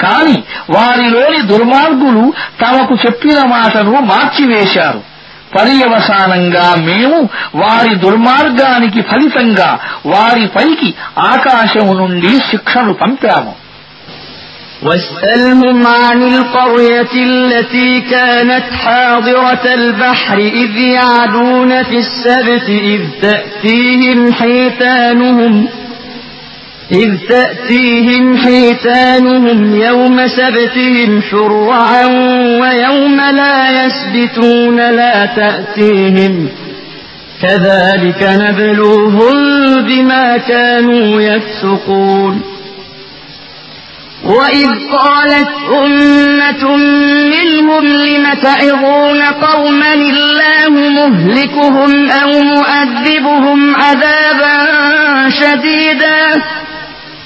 కాని 0.00 0.42
వారిలోని 0.70 1.42
దుర్మార్గులు 1.42 2.32
తమకు 2.60 2.94
చెప్పిన 2.94 3.48
మాటను 3.48 4.00
మార్చివేశారు. 4.00 5.11
పర్యవసానంగా 5.57 6.75
మేము 6.79 7.19
వారి 7.55 7.95
దుర్మార్గానికి 7.95 9.01
ఫలితంగా 9.01 9.69
వారిపైకి 10.05 10.89
ఆకాశము 11.31 11.93
నుండి 11.93 12.33
శిక్షను 12.51 12.93
పంపాము 12.93 13.53
واسألهم 14.83 15.87
عن 15.87 16.19
القرية 16.23 17.13
التي 17.23 18.01
كانت 18.03 18.63
حاضرة 18.73 19.73
البحر 19.73 20.37
إذ 20.37 20.77
يعدون 20.77 21.83
في 21.83 21.97
السبت 21.97 22.69
إذ 22.69 23.01
تأتيهم 23.21 24.33
حيتانهم 24.33 25.53
إذ 26.92 27.18
تأتيهم 27.28 28.36
حيتانهم 28.36 29.74
يوم 29.74 30.26
سبتهم 30.26 31.22
شرعا 31.30 32.06
ويوم 32.60 33.16
لا 33.16 33.84
يسبتون 33.84 34.76
لا 34.76 35.26
تأتيهم. 35.26 36.48
كذلك 37.42 38.22
نبلوهم 38.22 39.32
بما 39.82 40.36
كانوا 40.36 41.20
يفسقون. 41.20 42.42
وإذ 44.24 44.68
قالت 44.92 45.48
أمة 45.84 46.76
منهم 47.26 47.86
لم 47.86 48.34
تعظون 48.42 49.22
قوما 49.22 49.94
الله 49.94 50.70
مهلكهم 50.70 52.10
أو 52.10 52.42
مؤذبهم 52.42 53.76
عذابا 53.76 54.68
شديدا؟ 55.28 56.42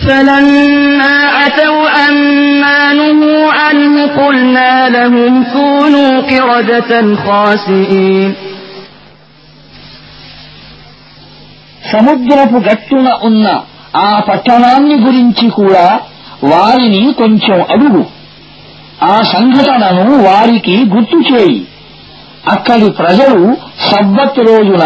فلما 0.00 1.16
أتوا 1.46 1.88
عما 1.90 2.92
نهوا 2.94 3.52
عنه 3.54 4.06
قلنا 4.16 4.88
لهم 4.88 5.44
كونوا 5.46 6.12
قردة 6.22 6.90
خاسئين 7.16 8.30
సముద్రపు 11.84 12.58
గట్టున 12.66 13.08
ఉన్న 13.28 13.46
ఆ 14.00 14.10
పట్టణాన్ని 14.28 14.96
గురించి 14.96 15.46
కూడా 15.50 15.86
వారిని 16.52 17.02
కొంచెం 17.12 17.58
అడుగు 17.74 18.02
ఆ 19.04 19.16
సంఘటనను 19.34 20.14
వారికి 20.26 20.76
గుర్తు 20.94 21.18
చేయి 21.30 21.60
అక్కడి 22.48 22.88
ప్రజలు 23.00 23.40
సబ్బత్ 23.86 24.40
రోజున 24.48 24.84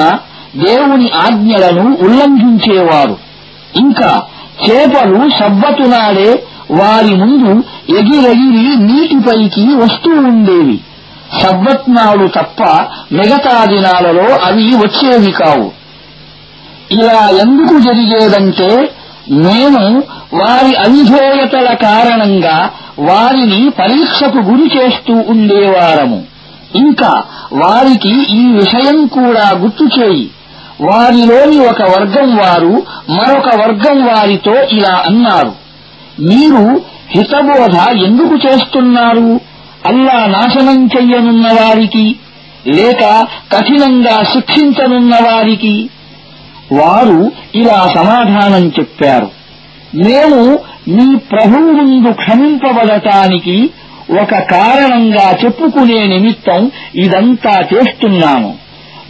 దేవుని 0.64 1.08
ఆజ్ఞలను 1.24 1.86
ఉల్లంఘించేవారు 2.06 3.16
ఇంకా 3.74 4.10
చేపలు 4.69 5.29
సవ్వతునాడే 5.39 6.43
వారి 6.71 7.15
ముందు 7.15 7.63
ఎగిరెగిరి 7.89 8.75
నీటిపైకి 8.75 9.75
వస్తూ 9.75 10.11
ఉండేవి. 10.11 10.79
సవ్వత్నాడు 11.41 12.27
తప్ప 12.27 12.63
మిగతా 13.11 13.65
దినాలలో 13.65 14.35
అవి 14.35 14.75
వచ్చేవి 14.75 15.31
కావు. 15.31 15.71
ఇలా 16.91 17.29
ఎందుకు 17.29 17.79
జరిగేదంటే 17.79 18.89
మేము 19.31 20.03
వారి 20.33 20.75
అవిధేయతల 20.75 21.73
కారణంగా 21.73 22.69
వారిని 22.99 23.69
పరీక్షకు 23.69 24.37
గురి 24.37 24.71
చేస్తూ 24.77 25.13
ఉండేవారము. 25.27 26.23
ఇంకా 26.75 27.23
వారికి 27.53 28.33
ఈ 28.33 28.53
విషయం 28.53 29.05
కూడా 29.05 29.51
గుర్తు 29.57 29.89
చేయి. 29.99 30.29
వారిలోని 30.81 31.59
ఒక 31.59 31.81
వర్గం 31.81 32.37
వారు 32.37 32.83
మరొక 33.09 33.55
వర్గం 33.55 34.05
వారితో 34.05 34.63
ఇలా 34.63 35.03
అన్నారు. 35.05 35.51
మీరు 36.19 36.81
హితబోధ 37.09 37.77
ఎందుకు 38.05 38.35
చేస్తున్నారు? 38.35 39.39
అల్లా 39.85 40.25
నాశనం 40.25 40.85
చెయ్యనున్న 40.85 41.47
వారికి 41.47 42.15
లేక 42.67 43.27
కఠినంగా 43.51 44.23
శిక్షించనున్న 44.23 45.15
వారికి? 45.15 45.89
వారు 46.71 47.31
ఇలా 47.55 47.91
సమాధానం 47.95 48.67
చెప్పారు. 48.67 49.29
మేము 49.95 50.59
మీ 50.87 51.15
ప్రభువు 51.15 51.71
ముందు 51.71 52.11
క్షమింపబడటానికి 52.11 53.69
ఒక 54.21 54.31
కారణంగా 54.31 55.31
చెప్పుకునే 55.31 56.07
నిమిత్తం 56.07 56.71
ఇదంతా 56.95 57.59
చేస్తున్నాము. 57.73 58.62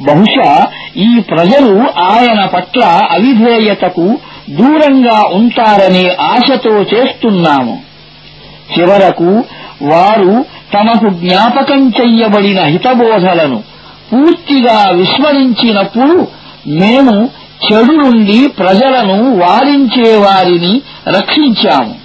బహుశా 0.04 0.68
ఈ 0.98 1.20
ప్రజలు 1.20 2.02
ఆయన 2.02 2.46
పట్ల 2.46 2.84
అవిధేయతకు 3.12 4.18
దూరంగా 4.50 5.30
ఉంటారనే 5.34 6.18
ఆశతో 6.22 6.70
చేస్తున్నాము. 6.70 7.82
చివరకు 8.78 9.44
వారు 9.82 10.46
తమకు 10.74 11.10
జ్ఞాపకం 11.10 11.90
చెయ్యబడిన 11.90 12.64
హితబోధలను 12.64 13.64
పూర్తిగా 14.14 14.90
విస్మరించినప్పుడు 14.90 16.28
మేము 16.68 17.30
చెడు 17.66 17.92
నుండి 17.92 18.48
ప్రజలను 18.48 19.36
వారించే 19.36 20.18
వారిని 20.18 20.82
రక్షించాము. 21.08 21.96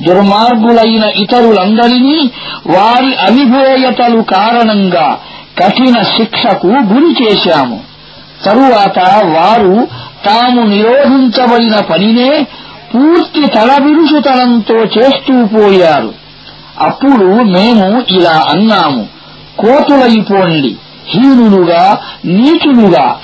దుర్మార్గులైన 0.00 1.04
ఇతరులందరినీ 1.04 2.30
వారి 2.66 3.16
అవిధేయతలు 3.16 4.20
కారణంగా 4.20 5.18
కఠిన 5.58 6.02
శిక్షకు 6.02 6.66
గురి 6.66 7.24
చేశాము. 7.24 7.80
తరువాత 8.44 8.98
వారు 9.24 9.88
తాము 10.26 10.60
నిరోధించబడిన 10.60 11.80
పనినే 11.80 12.46
పూర్తి 12.94 13.46
తలబిరుసుతనంతో 13.46 14.74
చేస్తూ 14.74 15.46
పోయారు. 15.46 16.14
అప్పుడు 16.78 17.26
మేము 17.26 18.02
ఇలా 18.10 18.46
అన్నాము 18.48 19.06
కోతులైపోండి 19.58 20.76
హీనులుగా 21.06 21.98
నీచులుగా 22.24 23.20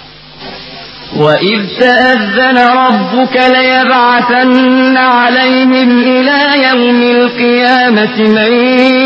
وإذ 1.16 1.80
تأذن 1.80 2.58
ربك 2.84 3.36
ليبعثن 3.56 4.98
عليهم 4.98 5.90
إلى 6.02 6.40
يوم 6.70 7.02
القيامة 7.18 8.18
من 8.38 8.52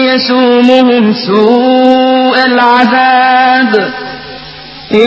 يسومهم 0.09 1.13
سوء 1.27 2.45
العذاب 2.45 3.71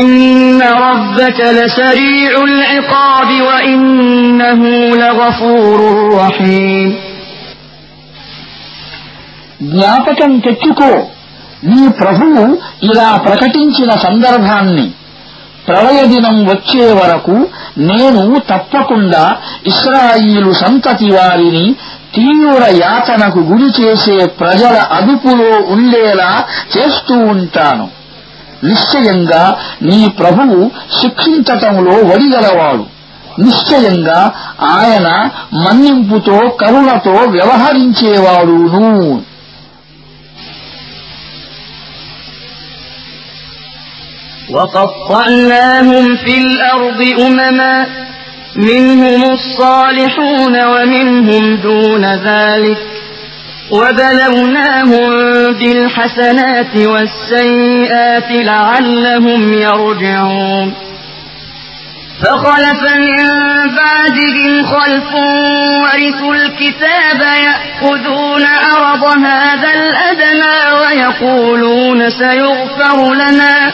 إن 0.01 0.63
ربك 0.63 1.41
لسريع 1.59 2.31
العقاب 2.45 3.29
وإنه 3.43 4.61
لغفور 4.97 5.79
رحيم 6.21 6.89
జ్ఞాపకం 9.63 10.33
తెచ్చుకో 10.39 10.91
నీ 11.65 11.83
ప్రభువు 12.01 12.43
ఇలా 12.83 13.17
ప్రకటించిన 13.17 13.91
సందర్భాన్ని 13.97 14.87
ప్రళయ 15.68 16.06
దినం 16.06 16.46
వచ్చే 16.46 16.94
వరకు 16.94 17.48
నేను 17.78 18.42
తప్పకుండా 18.50 19.36
ఇస్రాయిలు 19.68 20.54
సంతతి 20.54 21.06
వారిని 21.06 21.76
తీవ్ర 22.16 22.84
యాతనకు 22.84 23.40
గురి 23.40 23.82
చేసే 23.82 24.26
ప్రజల 24.26 24.88
అదుపులో 24.92 25.68
ఉండేలా 25.68 26.46
చేస్తూ 26.78 27.18
ఉంటాను. 27.18 27.90
నిశ్చయంగా 28.64 29.58
నీ 29.82 30.14
ప్రభువు 30.20 30.72
శిక్షించటంలో 31.02 31.92
వడిగలవాడు. 31.92 32.86
నిశ్చయంగా 33.42 34.32
ఆయన 34.62 35.30
మన్నింపుతో 35.54 36.50
కరుణతో 36.50 37.12
వ్యవహరించేవాడును. 37.12 39.22
وقطعناهم 44.50 46.16
في 46.16 46.38
الأرض 46.38 47.20
أمما 47.20 47.86
منهم 48.56 49.32
الصالحون 49.32 50.66
ومنهم 50.66 51.56
دون 51.56 52.06
ذلك. 52.06 52.78
وبلوناهم 53.72 55.10
بالحسنات 55.54 56.78
والسيئات 56.78 58.32
لعلهم 58.32 59.54
يرجعون. 59.54 60.74
فخلف 62.22 62.84
من 62.96 63.26
بعدهم 63.76 64.66
خلف 64.66 65.14
ورثوا 65.84 66.36
الكتاب 66.36 67.22
يأخذون 67.22 68.46
أرض 68.78 69.04
هذا 69.04 69.74
الأدنى 69.74 70.74
ويقولون 70.82 72.10
سيغفر 72.10 73.14
لنا. 73.14 73.74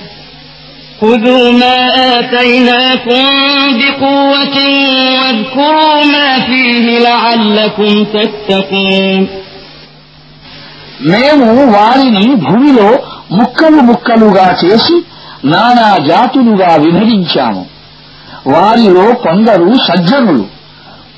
خذوا 1.00 1.50
ما 1.52 1.76
آتيناكم 2.18 3.24
بقوة 3.78 4.56
واذكروا 5.16 6.04
ما 6.06 6.28
فيه 6.40 6.84
لعلكم 7.00 7.92
تتقون 8.06 9.22
మేము 11.12 11.48
వారిని 11.74 12.26
భూమిలో 12.44 12.86
ముక్కలు 13.38 13.80
ముక్కలుగా 13.88 14.46
చేసి 14.62 14.96
నానా 15.52 15.88
జాతులుగా 16.08 16.70
విభజించాము 16.84 17.62
వారిలో 18.54 19.06
కొందరు 19.26 19.68
సజ్జనులు 19.86 20.44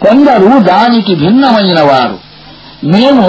కొందరు 0.04 0.50
దానికి 0.72 1.12
భిన్నమైన 1.22 1.80
వారు 1.90 2.18
మేము 2.92 3.28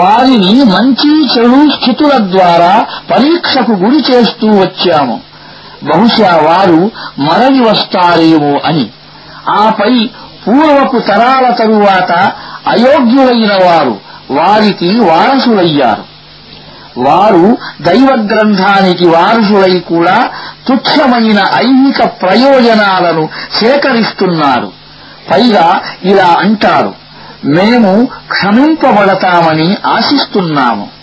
వారిని 0.00 0.54
మంచి 0.74 1.10
చెడు 1.34 1.60
స్థితుల 1.76 2.14
ద్వారా 2.34 2.74
పరీక్షకు 3.12 3.74
గురి 3.84 4.00
చేస్తూ 4.10 4.48
వచ్చాము 4.62 5.16
బహుశా 5.83 6.35
వారు 6.35 6.91
మరలి 7.19 7.61
వస్తారేమో 7.61 8.59
అని. 8.65 8.89
ఆపై 9.49 10.09
పూర్వపు 10.47 10.97
తరాల 10.97 11.53
తరువాత 11.53 12.11
అయోగ్యులైన 12.67 13.53
వారు 13.65 13.99
వారికి 14.31 14.99
వారసులయ్యారు. 14.99 16.13
వారు 16.97 17.57
దైవ 17.81 18.27
గ్రంథానికి 18.33 19.07
వారసులై 19.07 19.79
కూడా 19.79 20.29
తుచ్చమైన 20.67 21.39
ఐహిక 21.39 22.03
ప్రయోజనాలను 22.03 23.29
సేకరిస్తున్నారు. 23.53 24.71
పైగా 25.31 25.81
ఇలా 26.03 26.35
అంటారు 26.39 26.93
మేము 27.45 28.07
క్షమింపబడతామని 28.27 29.77
ఆశిస్తున్నాము. 29.85 31.02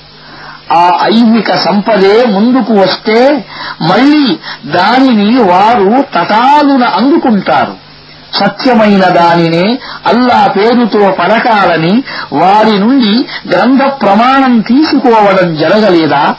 ఆ 0.72 0.98
ఐహిక 1.02 1.54
సంపదే 1.54 2.24
ముందుకు 2.24 2.74
వస్తే 2.74 3.44
మళ్ళీ 3.80 4.38
దానిని 4.66 5.42
వారు 5.42 6.02
తటాలున 6.02 6.84
అందుకుంటారు. 6.84 7.90
సత్యమైన 8.34 9.04
దానినే 9.04 9.78
అల్లా 10.06 10.46
పేరుతో 10.46 11.10
పలకాలని 11.10 12.02
వారి 12.32 12.78
నుండి 12.78 13.26
గ్రంథ 13.52 13.82
ప్రమాణం 13.82 14.60
తీసుకోవడం 14.60 15.56
జరగలేదా? 15.56 16.34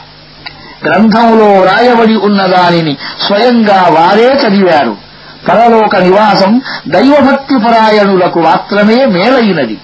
గ్రంథంలో 0.84 1.46
వ్రాయబడి 1.46 2.16
ఉన్న 2.16 2.46
దానిని 2.46 2.96
స్వయంగా 3.26 3.86
వారే 3.90 4.26
చదివారు. 4.26 4.96
పరలోక 5.48 5.96
నివాసం 5.96 6.62
దైవభక్తిపరాయణులకు 6.88 8.40
మాత్రమే 8.40 9.06
మేలైనది. 9.06 9.78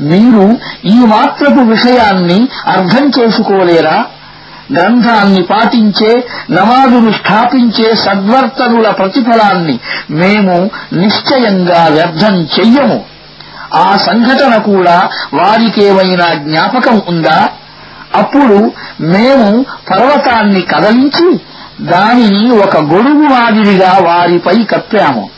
మీరు 0.00 0.58
ఈ 0.84 0.94
మాత్రపు 0.94 1.60
విషయాన్ని 1.60 2.48
అర్థం 2.66 3.10
చేసుకోలేరా? 3.18 4.04
గ్రంథాన్ని 4.72 5.42
పాటించే 5.42 6.24
నమాజును 6.50 7.12
స్థాపించే 7.12 7.94
సద్వర్తనుల 7.94 8.90
ప్రతిఫలాన్ని 8.90 9.78
మేము 10.10 10.70
నిశ్చయంగా 10.92 11.86
వ్యర్థం 11.86 12.42
చెయ్యము. 12.42 13.04
ఆ 13.74 13.96
సంఘటన 13.96 14.56
కూడా 14.56 15.08
వారికేమైనా 15.34 16.34
జ్ఞాపకం 16.34 17.02
ఉందా? 17.08 17.48
అప్పుడు 18.14 18.72
మేము 19.00 19.64
పర్వతాన్ని 19.90 20.62
కదలించి 20.62 21.40
దానిని 21.80 22.50
ఒక 22.50 22.76
గొడుగు 22.76 23.22
మాదిరిగా 23.22 23.98
వారిపై 24.00 24.64
కప్పాము. 24.64 25.30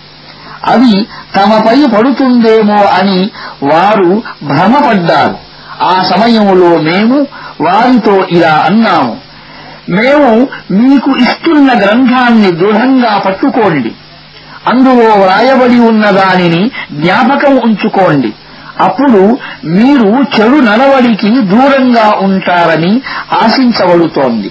అది 0.64 1.02
తమపై 1.36 1.86
పడుతుందేమో 1.96 2.84
అని 2.84 3.30
వారు 3.62 4.22
భ్రమపడ్డారు. 4.42 5.38
ఆ 5.82 6.02
సమయంలో 6.02 6.78
మేము 6.78 7.26
వారితో 7.60 8.26
ఇలా 8.30 8.54
అన్నాము 8.54 9.16
మేము 9.88 10.48
మీకు 10.70 11.10
ఇస్తున్న 11.10 11.80
గ్రంథాన్ని 11.80 12.50
దృఢంగా 12.50 13.18
పట్టుకోండి. 13.18 13.92
అందులో 14.66 15.14
వ్రాయబడి 15.14 15.80
ఉన్న 15.80 16.10
దానిని 16.10 16.70
జ్ఞాపకం 16.92 17.56
ఉంచుకోండి. 17.56 18.32
అప్పుడు 18.80 19.38
మీరు 19.64 20.06
చెడు 20.06 20.56
నడవడికి 20.56 21.30
దూరంగా 21.30 22.18
ఉంటారని 22.20 23.02
ఆశించబడుతోంది. 23.42 24.50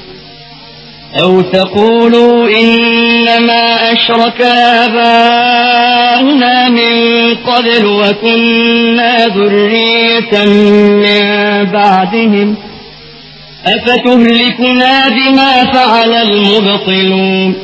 أو 1.22 1.40
تقولوا 1.40 2.48
إنما 2.62 3.92
أشرك 3.92 4.40
آباؤنا 4.84 6.68
من 6.68 6.94
قبل 7.34 7.86
وكنا 7.86 9.26
ذرية 9.26 10.32
من 11.04 11.24
بعدهم 11.72 12.48
أفتهلكنا 13.66 15.08
بما 15.08 15.52
فعل 15.72 16.12
المبطلون 16.14 17.54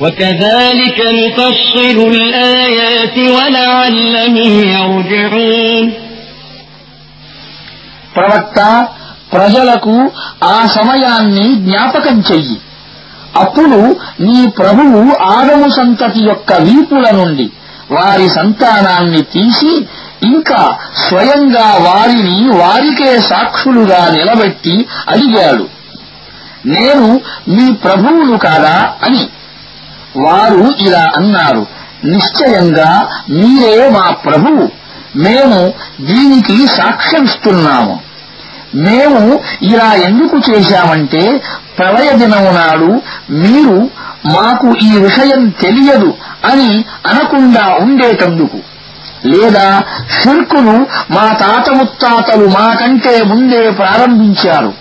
وكذلك 0.00 0.98
نفصل 1.20 1.98
الآيات 2.14 3.16
ولعلهم 3.36 4.36
يرجعون 4.76 5.86
ప్రవక్త 8.16 8.58
ప్రజలకు 9.34 9.94
ఆ 10.54 10.58
సమయాన్ని 10.76 11.46
జ్ఞాపకం 11.66 12.16
చెయ్యి 12.30 12.56
అప్పుడు 13.37 13.99
నీ 14.19 14.47
ప్రభువు 14.47 15.23
ఆదము 15.23 15.69
సంతతి 15.69 16.19
యొక్క 16.19 16.53
వీపుల 16.53 17.09
నుండి 17.11 17.51
వారి 17.91 18.29
సంతానాన్ని 18.29 19.21
తీసి 19.21 19.87
ఇంకా 20.23 20.77
స్వయంగా 21.07 21.65
వారిని 21.65 22.57
వారికే 22.57 23.19
సాక్షులుగా 23.19 24.09
నిలబెట్టి 24.09 24.85
అడిగాడు. 25.09 25.67
నేను 26.65 27.21
మీ 27.47 27.73
ప్రభువును 27.73 28.37
కాదా 28.37 28.93
అని. 29.03 29.27
వారు 30.17 30.73
ఇలా 30.79 31.05
అన్నారు 31.15 31.67
నిశ్చయంగా 32.05 33.09
మీరే 33.29 33.89
మా 33.89 34.11
ప్రభువు. 34.11 34.69
మేము 35.15 35.73
దీనికి 36.01 36.67
సాక్ష్యమిస్తున్నాము. 36.67 38.06
మేము 38.75 39.39
ఇలా 39.61 39.93
ఎందుకు 39.93 40.51
చేశామంటే 40.51 41.41
ప్రళయ 41.77 42.11
దినము 42.11 42.51
నాడు 42.51 43.01
మీరు 43.31 43.89
మాకు 44.25 44.67
ఈ 44.67 44.97
విషయం 44.97 45.49
తెలియదు 45.49 46.13
అని 46.45 46.85
అనకుండా 47.05 47.77
ఉండేటందుకు. 47.79 48.57
లేదా 49.25 49.83
షిర్కును 50.21 50.87
మా 51.11 51.33
తాత 51.33 51.69
ముత్తాతలు 51.69 52.47
మాకంటే 52.47 53.23
ముందే 53.23 53.69
ప్రారంభించారు. 53.69 54.73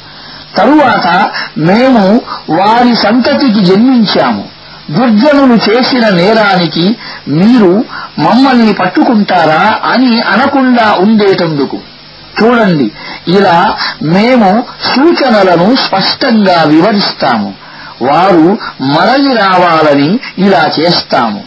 తరువాత 0.57 1.31
మేము 1.59 2.21
వారి 2.51 2.97
సంతతికి 2.97 3.65
జన్మించాము. 3.65 4.45
దుర్జనులు 4.91 5.55
చేసిన 5.55 6.09
నేరానికి 6.09 6.97
మీరు 7.29 7.85
మమ్మల్ని 8.19 8.73
పట్టుకుంటారా 8.73 9.89
అని 9.91 10.21
అనకుండా 10.21 10.93
ఉండేటందుకు. 10.99 11.79
చూడండి 12.40 12.88
ఇలా 13.38 13.58
మేము 14.14 14.50
సూచనలను 14.92 15.68
స్పష్టంగా 15.86 16.58
వివరిస్తాము 16.74 17.50
వారు 18.08 18.46
మరలి 18.94 19.34
రావాలని 19.44 20.12
ఇలా 20.46 20.64
చేస్తాము 20.80 21.42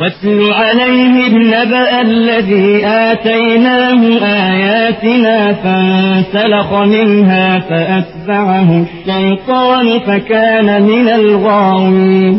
واتل 0.00 0.52
عليهم 0.52 1.32
نبأ 1.54 1.90
الذي 2.02 2.86
آتيناه 3.08 4.00
آياتنا 4.48 5.36
فانسلخ 5.62 6.68
منها 6.72 7.58
فأتبعه 7.60 8.70
الشيطان 8.84 10.00
فكان 10.00 10.82
من 10.82 11.08
الغاوين 11.10 12.34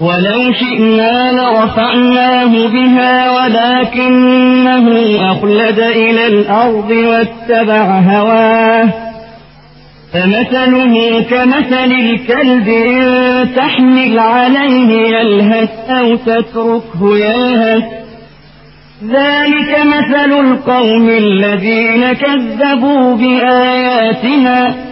ولو 0.00 0.52
شئنا 0.52 1.32
لرفعناه 1.32 2.68
بها 2.68 3.30
ولكنه 3.30 4.86
أخلد 5.32 5.78
إلى 5.78 6.26
الأرض 6.26 6.90
واتبع 6.90 7.98
هواه. 7.98 8.88
فمثله 10.12 11.20
كمثل 11.20 11.92
الكلب 11.92 12.68
إن 12.68 13.48
تحمل 13.56 14.18
عليه 14.18 14.90
يلهث 14.90 15.70
أو 15.90 16.16
تتركه 16.16 17.18
يلهث. 17.18 17.84
ذلك 19.04 19.78
مثل 19.86 20.32
القوم 20.32 21.08
الذين 21.08 22.12
كذبوا 22.12 23.16
بآياتنا 23.16 24.87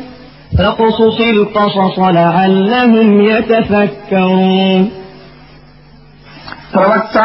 فاقصص 0.55 1.19
القصص 1.29 1.97
لعلهم 2.11 3.09
يتفكرون 3.23 4.81
ప్రవక్త 6.73 7.17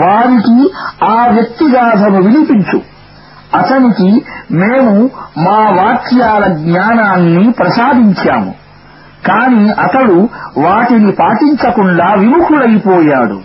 వారికి 0.00 0.56
ఆ 1.08 1.18
వ్యక్తిగాథను 1.28 2.18
వినిపించు 2.26 2.78
అతనికి 3.54 4.08
మేము 4.60 4.94
మా 5.44 5.60
వాక్యాల 5.78 6.44
జ్ఞానాన్ని 6.60 7.44
ప్రసాదించాము 7.52 8.52
కాని 9.28 9.64
అతడు 9.84 10.18
వాటిని 10.64 11.12
పాటించకుండా 11.20 12.08
విముఖుడైపోయాడు 12.14 13.38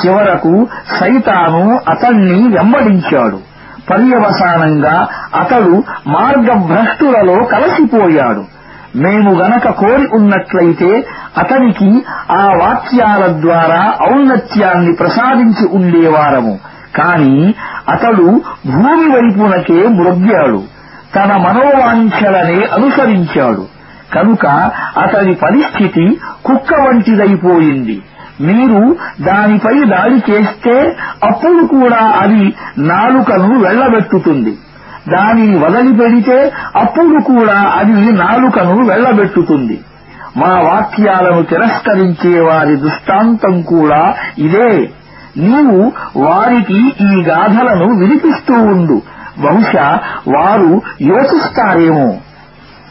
చివరకు 0.00 0.54
సైతాను 0.98 1.62
అతన్ని 1.92 2.40
వెంబడించాడు 2.48 3.38
పర్యవసానంగా 3.90 4.96
అతడు 5.34 5.74
మార్గభ్రష్టులలో 6.16 7.36
కలసిపోయాడు 7.52 8.42
మేము 8.95 9.33
గనక 9.33 9.69
కోరి 9.69 10.07
ఉన్నట్లయితే 10.13 11.07
అతనికి 11.37 12.05
ఆ 12.31 12.51
వాక్యాల 12.61 13.27
ద్వారా 13.27 13.93
ఔన్నత్యాన్ని 14.11 14.93
ప్రసాదించి 14.93 15.67
ఉండేవారము. 15.67 16.59
కాని 16.97 17.53
అతడు 17.89 18.41
భూమి 18.65 19.15
వైపునకే 19.15 19.87
మృగ్యాడు 19.87 20.63
తన 21.15 21.37
మనోవాంఛలనే 21.37 22.63
అనుసరించాడు. 22.63 23.65
కనుక 24.13 24.45
అతని 24.97 25.33
పరిస్థితి 25.33 26.17
కుక్క 26.45 26.73
వంటిదైపోయింది. 26.79 28.01
మీరు 28.41 28.95
దానిపై 29.21 29.83
దాడి 29.83 30.31
చేస్తే 30.31 30.95
అప్పుడు 31.23 31.65
కూడా 31.65 31.97
అది 31.97 32.53
నాలుకను 32.77 33.59
వెళ్ళబెట్టుతుంది 33.59 34.57
దానిని 35.08 35.56
వదిలిపెడితే 35.58 36.38
అప్పుడు 36.76 37.18
కూడా 37.30 37.58
అది 37.78 37.92
నాలుకను 38.22 38.74
వెళ్లబెట్టుతుంది 38.90 39.76
మా 40.36 40.52
వాక్యాలను 40.66 41.42
తిరస్కరించే 41.42 42.40
వారి 42.40 42.76
దృష్టాంతం 42.76 43.62
కూడా 43.72 44.02
ఇదే 44.38 44.70
నీవు 45.44 45.78
వారికి 46.16 46.78
ఈ 47.08 47.12
గాథలను 47.30 47.88
వినిపిస్తూ 48.00 48.56
ఉండు 48.72 48.98
బహుశా 49.44 49.86
వారు 50.28 50.72
యోచిస్తారేమో 51.10 52.08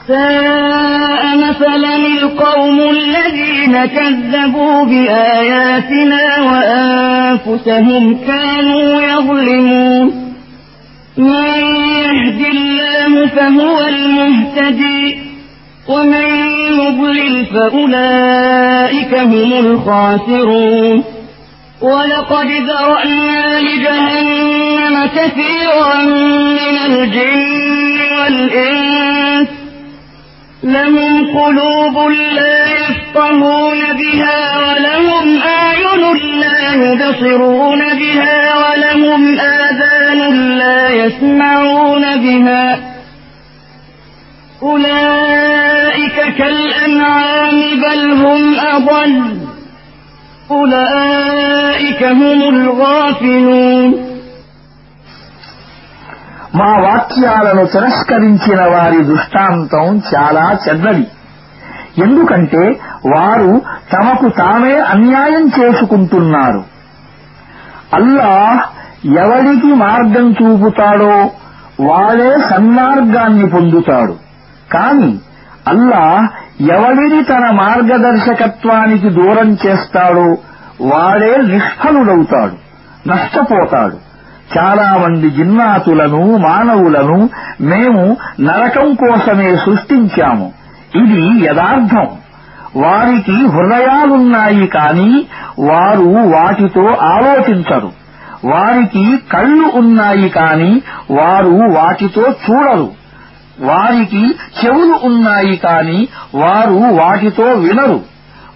ساء 0.09 1.23
مثلا 1.39 1.95
القوم 2.13 2.77
الذين 2.91 3.85
كذبوا 3.87 4.83
بآياتنا 4.83 6.23
وأنفسهم 6.47 8.03
كانوا 8.27 9.01
يظلمون 9.03 10.22
من 11.16 11.44
يهد 12.04 12.46
الله 12.46 13.26
فهو 13.26 13.80
المهتدي 13.86 15.18
ومن 15.88 16.28
يضلل 16.80 17.46
فأولئك 17.46 19.14
هم 19.14 19.52
الخاسرون. 19.52 21.04
ولقد 21.82 22.46
ذرأنا 22.46 23.60
لجهنم 23.60 25.06
كثيرا 25.06 26.04
من 26.04 26.76
الجن 26.86 27.98
والإنس 28.18 29.48
لهم 30.64 31.38
قلوب 31.38 32.10
لا 32.10 32.73
يفقهون 32.83 33.79
بها 33.93 34.39
ولهم 34.57 35.27
أعين 35.41 36.39
لا 36.39 36.61
يبصرون 36.73 37.79
بها 37.79 38.39
ولهم 38.55 39.39
آذان 39.39 40.19
لا 40.57 40.89
يسمعون 40.89 42.03
بها 42.17 42.79
أولئك 44.61 46.17
كالأنعام 46.37 47.57
بل 47.83 48.11
هم 48.23 48.41
أضل 48.59 49.37
أولئك 50.49 52.03
هم 52.03 52.39
الغافلون 52.55 54.09
మా 56.59 56.71
వాక్యాలను 56.85 57.63
తిరస్కరించిన 57.65 58.61
వారి 58.65 59.01
దృష్టాంతం 59.03 59.87
చాలా 60.11 60.45
చెడ్డది 60.65 61.03
ఎందుకంటే 61.98 62.80
వారు 63.14 63.62
తమకు 63.92 64.28
తామే 64.28 64.78
అన్యాయం 64.78 65.50
చేసుకుంటున్నారు. 65.60 66.64
అల్లాహ్ 67.94 68.84
ఎవరికి 69.06 69.74
మార్గం 69.74 70.32
చూపుతాడో 70.32 71.30
వాడే 71.80 72.36
సన్మార్గాన్ని 72.50 73.50
పొందుతాడు. 73.50 74.16
కాని 74.72 75.18
అల్లాహ్ 75.68 76.26
ఎవరిని 76.62 77.24
తన 77.24 77.50
మార్గదర్శకత్వానికి 77.50 79.08
దూరం 79.08 79.56
చేస్తాడో 79.66 80.38
వాడే 80.80 81.36
నిష్ఫలుడవుతాడు 81.36 82.64
నష్టపోతాడు. 83.08 84.04
చాలా 84.58 84.96
మంది 84.96 85.30
జిన్నాతులను 85.30 86.36
మానవులను 86.36 87.30
మేము 87.60 88.16
నరకం 88.40 88.94
కోసమే 88.94 89.56
సృష్టించాము. 89.56 90.63
ఇది 90.94 91.44
యథార్థం. 91.44 92.08
వారికి 92.76 93.46
హృదయాలున్నాయి 93.46 94.66
కాని 94.66 95.26
వారు 95.58 96.36
వాటితో 96.36 96.86
ఆలోచించరు. 97.00 97.92
వారికి 98.44 99.16
కళ్ళు 99.32 99.70
ఉన్నాయి 99.74 100.28
కాని 100.28 100.82
వారు 101.10 101.78
వాటితో 101.78 102.22
చూడరు. 102.22 102.90
వారికి 103.60 104.34
చెవులు 104.64 105.06
ఉన్నాయి 105.06 105.56
కాని 105.56 106.08
వారు 106.34 106.94
వాటితో 106.94 107.44
వినరు. 107.44 108.00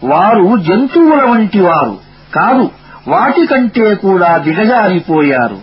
వారు 0.04 0.56
జంతువుల 0.56 1.30
వంటి 1.30 1.60
వారు 1.60 1.98
కాదు 2.34 2.70
వాటికంటే 3.08 3.94
కూడా 3.94 4.36
దిగజారిపోయారు. 4.36 5.58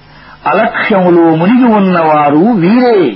అలక్ష్యములో 0.48 1.36
మునిగి 1.36 1.74
ఉన్నవారు 1.74 2.38
వీరే. 2.38 3.16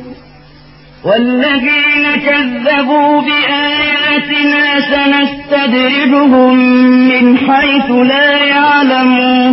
والذين 1.04 2.04
كذبوا 2.16 3.22
بآياتنا 3.22 4.64
سنستدرجهم 4.92 6.54
من 7.10 7.24
حيث 7.38 7.90
لا 8.12 8.30
يعلمون 8.46 9.52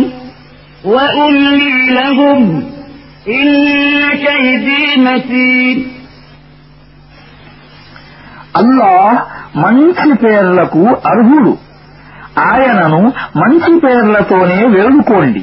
وأملي 0.84 1.74
لهم 1.90 2.40
إن 3.28 3.48
كيدي 4.24 4.84
متين 4.98 5.78
అల్లాహ్ 8.60 9.16
మంచి 9.56 10.10
పేర్లకు 10.22 10.82
అర్హుడు 11.10 11.52
ఆయనను 12.50 13.00
మంచి 13.36 13.72
పేర్లతోనే 13.80 14.58
వేడుకోండి 14.74 15.42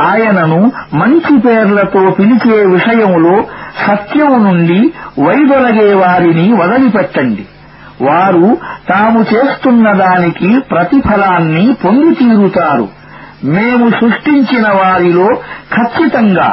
ఆయనను 0.00 0.72
మంచి 0.94 1.38
పేర్లతో 1.38 2.10
పిలిచే 2.10 2.66
విషయంలో 2.66 3.42
సత్యం 3.86 4.44
నుండి 4.44 4.80
వైదొలగే 5.18 5.94
వారిని 5.94 6.52
వదిలిపెట్టండి. 6.52 7.44
వారు 8.02 8.58
తాము 8.88 9.20
చేస్తున్న 9.32 9.92
దానికి 9.92 10.60
ప్రతిఫలాన్ని 10.70 11.76
పొంది 11.84 12.14
తీరుతారు 12.14 12.88
మేము 13.44 13.90
సృష్టించిన 13.90 14.66
వారిలో 14.68 15.28
ఖచ్చితంగా 15.74 16.48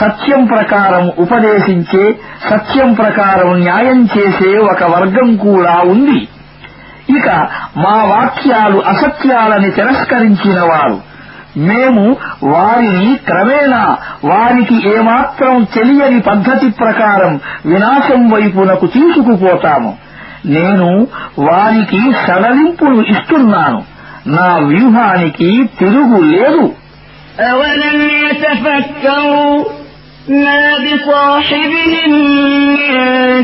సత్యం 0.00 0.44
ప్రకారం 0.44 1.12
ఉపదేశించే 1.18 2.04
సత్యం 2.50 2.92
ప్రకారం 2.92 3.50
న్యాయం 3.58 4.08
చేసే 4.18 4.58
ఒక 4.58 4.84
వర్గం 4.84 5.36
కూడా 5.36 5.74
ఉంది. 5.84 6.20
ఇక 7.16 7.28
మా 7.76 7.96
వాక్యాలు 8.04 8.78
అసత్యాలని 8.86 9.70
తిరస్కరించిన 9.70 10.60
వారు 10.60 10.98
మేము 11.67 12.03
వారిని 12.51 13.07
క్రమేణా 13.27 13.83
వారికి 14.23 14.75
ఏమాత్రం 14.95 15.53
తెలియని 15.75 16.19
పద్ధతి 16.21 16.69
ప్రకారం 16.81 17.33
వినాశం 17.65 18.21
వైపునకు 18.33 18.87
తీసుకుపోతాము 18.95 19.91
నేను 20.55 20.89
వారికి 21.47 22.01
సడలింపులు 22.25 23.01
ఇస్తున్నాను 23.13 23.79
నా 24.35 24.49
వ్యూహానికి 24.69 25.49
తిరుగు 25.79 26.19
లేదు 26.33 26.65
أولم 27.47 27.97
يتفكروا 28.23 29.55
ما 30.37 30.61
بصاحبهم 30.85 32.11
من 32.71 32.91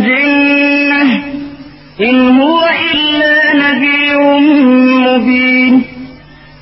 جنة 0.02 1.04
إن 2.00 2.16
هو 2.40 2.62
إلا 2.92 3.34
نذير 3.56 4.20
مبين 5.06 5.74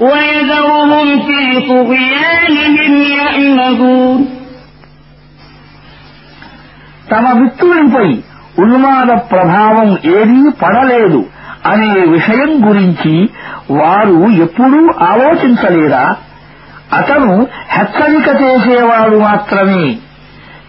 ويذرهم 0.00 1.06
في 1.20 1.40
طغيانهم 1.68 2.92
يعمهون 3.18 4.18
తమ 7.10 7.26
మిత్రునిపై 7.40 8.08
ఉన్మాద 8.58 9.10
ప్రభావం 9.30 9.88
ఏదీ 10.16 10.42
పడలేదు 10.62 11.20
అనే 11.66 11.92
విషయం 12.14 12.50
గురించి 12.66 13.14
వారు 13.78 14.18
ఎప్పుడూ 14.44 14.80
ఆలోచించలేదా 15.10 16.04
అతను 16.98 17.32
హెచ్చరిక 17.74 18.28
చేసేవాడు 18.42 19.16
మాత్రమే 19.20 19.84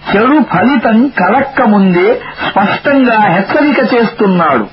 చెడు 0.10 0.38
ఫలితం 0.52 0.98
కలక్క 1.20 1.62
ముందే 1.74 2.10
స్పష్టంగా 2.46 3.18
హెచ్చరిక 3.36 3.80
చేస్తున్నాడు 3.94 4.66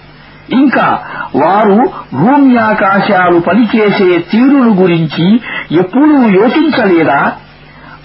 ఇంకా 0.53 0.87
వారు 1.35 1.77
భూమ్యాకాశాలు 2.13 3.39
పనిచేసే 3.39 4.19
తీరును 4.31 4.71
గురించి 4.73 5.25
ఎప్పుడూ 5.71 6.17
యోచించలేదా? 6.29 7.31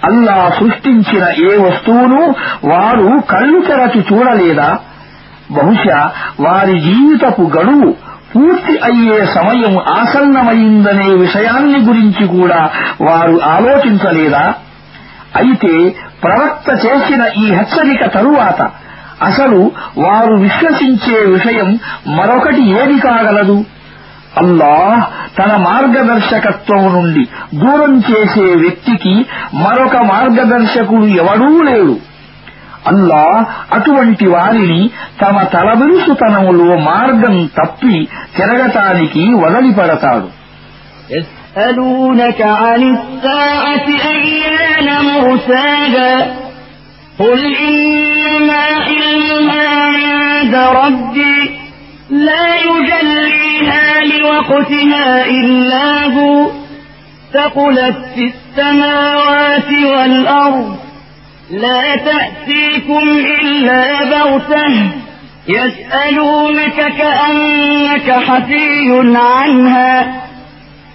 అల్లా 0.05 0.51
సృష్టించిన 0.59 1.25
ఏ 1.53 1.57
వస్తువును 1.57 2.21
వారు 2.65 3.09
కళ్ళు 3.31 3.61
తెరచి 3.61 4.01
చూడలేదా? 4.01 4.79
బహుశా 5.51 6.11
వారి 6.41 6.81
జీవితపు 6.81 7.43
గడువు 7.43 7.91
పూర్తి 8.33 8.79
అయ్యే 8.79 9.27
సమయం 9.27 9.79
ఆసన్నమైందనే 9.79 11.09
విషయాన్ని 11.15 11.79
గురించి 11.79 12.25
కూడా 12.41 12.71
వారు 13.01 13.41
ఆలోచించలేదా? 13.45 14.55
అయితే 15.37 15.95
ప్రవక్త 16.25 16.69
చేసిన 16.87 17.23
ఈ 17.37 17.47
హెచ్చరిక 17.53 18.07
తరువాత 18.07 18.61
అసలు 19.28 19.60
వారు 19.98 20.34
విశ్వసించే 20.38 21.18
విషయం 21.34 21.70
మరొకటి 22.18 22.64
ఏది 22.80 22.98
కాగలదు 23.06 23.58
అల్లాహ్ 24.38 25.02
తన 25.38 25.52
మార్గదర్శకత్వం 25.66 26.84
నుండి 26.96 27.24
దూరం 27.56 27.94
చేసే 28.10 28.48
వ్యక్తికి 28.64 29.14
మరొక 29.64 29.98
మార్గదర్శకుడు 30.12 31.08
ఎవడూ 31.22 31.50
లేడు 31.70 31.96
అల్లా 32.88 33.26
అటువంటి 33.74 34.26
వారిని 34.28 34.80
తమ 35.22 35.44
తలబిరుసుతనములో 35.54 36.70
మార్గం 36.90 37.36
తప్పి 37.60 37.96
తిరగటానికి 38.38 39.24
వదిలిపెడతాడు 39.44 40.30
يسألونك 41.56 42.42
عن 42.42 42.82
الساعة 42.96 43.88
أيان 44.10 44.88
مرساها 45.08 46.12
قل 47.20 47.40
إنما 48.39 48.63
علمها 48.63 49.79
عند 49.79 50.55
ربي. 50.55 51.51
لا 52.11 52.55
يجليها 52.55 54.05
لوقتها 54.05 55.25
إلا 55.27 56.05
هو. 56.05 56.51
ثقلت 57.33 57.97
في 58.15 58.33
السماوات 58.33 59.73
والأرض. 59.73 60.77
لا 61.51 61.97
تأتيكم 61.97 63.09
إلا 63.43 64.05
بغتة. 64.05 64.91
يسألونك 65.49 66.93
كأنك 66.99 68.11
حفي 68.11 69.17
عنها. 69.17 70.28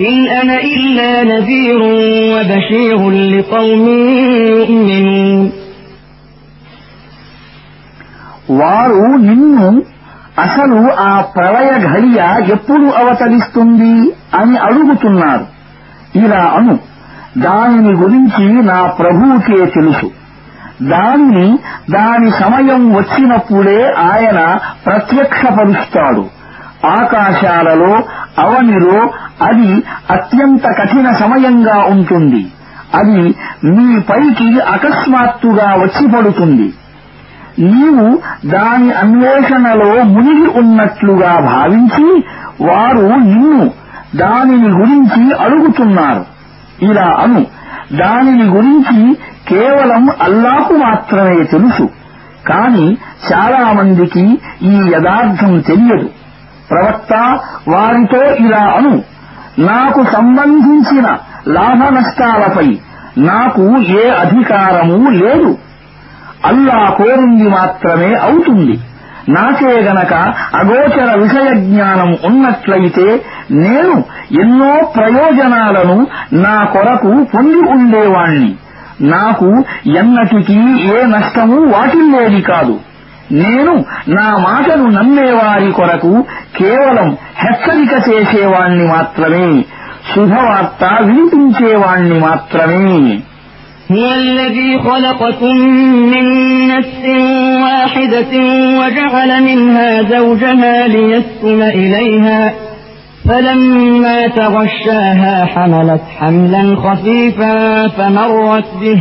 إن 0.00 0.16
أنا 0.32 0.56
إلا 0.74 1.10
نذير 1.24 1.80
وبشير 2.32 3.00
لقوم 3.32 3.84
يؤمنون 4.50 5.40
వారు 8.60 9.00
నిన్ను 9.28 9.66
అసలు 10.44 10.78
ఆ 11.06 11.12
ప్రళయ 11.34 11.70
ఘడియ 11.88 12.18
ఎప్పుడు 12.54 12.86
అవతరిస్తుంది 13.00 13.94
అని 14.34 14.56
అడుగుతున్నారు 14.66 15.46
ఇలా 16.22 16.42
అను 16.58 16.74
దానిని 17.46 17.92
గురించి 18.02 18.44
నా 18.70 18.78
ప్రభువుకే 18.98 19.58
తెలుసు 19.76 20.08
దానిని 20.92 21.46
దాని 21.90 22.30
సమయం 22.42 22.82
వచ్చినప్పుడే 22.96 23.80
ఆయన 24.08 24.38
ప్రత్యక్షపరుస్తాడు 24.86 26.24
ఆకాశాలలో 26.94 27.92
అవనిలో 28.39 29.09
అది 29.41 29.83
అత్యంత 30.11 30.63
కఠిన 30.79 31.11
సమయంగా 31.11 31.83
ఉంటుంది. 31.83 32.51
అది 32.95 33.35
మీ 33.63 33.99
పైకి 33.99 34.59
అకస్మాత్తుగా 34.59 35.73
వచ్చి 35.73 36.07
పడుతుంది. 36.07 36.73
నీవు 37.59 38.19
దాని 38.45 38.91
అన్వేషణలో 38.91 40.03
మునిగి 40.03 40.47
ఉన్నట్లుగా 40.59 41.39
భావించి 41.39 42.23
వారు 42.61 43.15
నిన్ను 43.15 43.71
దానిని 44.15 44.69
గురించి 44.69 45.33
అడుగుతున్నారు. 45.33 46.25
ఇలా 46.81 47.17
అను. 47.19 47.45
దానిని 47.93 48.43
గురించి 48.43 49.17
కేవలం 49.47 50.09
అల్లాకు 50.21 50.73
మాత్రమే 50.73 51.43
తెలుసు. 51.43 51.89
కాని 52.47 52.97
చాలా 53.33 53.71
మందికి 53.71 54.39
ఈ 54.61 54.91
యథార్థం 54.93 55.59
తెలియదు. 55.59 56.22
ప్రవక్త 56.73 57.39
వారితో 57.69 58.21
ఇలా 58.45 58.63
అను 58.77 59.01
నాకు 59.59 60.03
సంబంధించిన 60.03 61.17
లాభ 61.47 61.89
నష్టాలపై 61.93 62.79
నాకు 63.17 63.77
ఏ 63.77 64.09
అధికారమూ 64.09 65.09
లేదు. 65.09 65.57
అల్లా 66.45 66.89
కోరింది 66.97 67.49
మాత్రమే 67.49 68.15
అవుతుంది. 68.15 68.79
నాకే 69.29 69.81
గనక 69.81 70.13
అగోచర 70.55 71.19
విషయ 71.19 71.49
జ్ఞానం 71.55 72.17
ఉన్నట్లయితే 72.25 73.25
నేను 73.51 74.03
ఎన్నో 74.41 74.91
ప్రయోజనాలను 74.95 76.07
నా 76.33 76.63
కొరకు 76.63 77.23
పొంది 77.23 77.59
ఉండేవాణ్ణి. 77.69 78.55
నాకు 79.01 79.63
ఎన్నటికీ 79.85 80.59
ఏ 80.95 81.05
నష్టమూ 81.05 81.57
వాటిల్లేది 81.65 82.41
కాదు. 82.41 82.79
నేను 83.40 83.72
నా 84.16 84.28
మాటను 84.46 84.86
నమ్మేవారి 84.96 85.70
కొరకు 85.78 86.12
కేవలం 86.58 87.08
హెచ్చరిక 87.42 87.94
చేసేవాణ్ణి 88.08 88.86
మాత్రమే 88.94 89.48
శుభవార్త 90.12 90.82
వినిపించేవాణ్ణి 91.08 92.18
మాత్రమే 92.28 92.86
هو 93.90 94.08
الذي 94.14 94.70
خلقكم 94.88 95.56
من 96.12 96.24
نفس 96.72 97.04
واحدة 97.64 98.32
وجعل 98.80 99.30
منها 99.42 99.90
زوجها 100.14 100.74
ليسكن 100.88 101.60
إليها 101.80 102.40
فلما 103.28 104.26
تغشاها 104.28 105.44
حملت 105.44 106.04
حملا 106.18 106.76
خفيفا 106.84 107.54
فمرت 107.88 108.68
به 108.80 109.00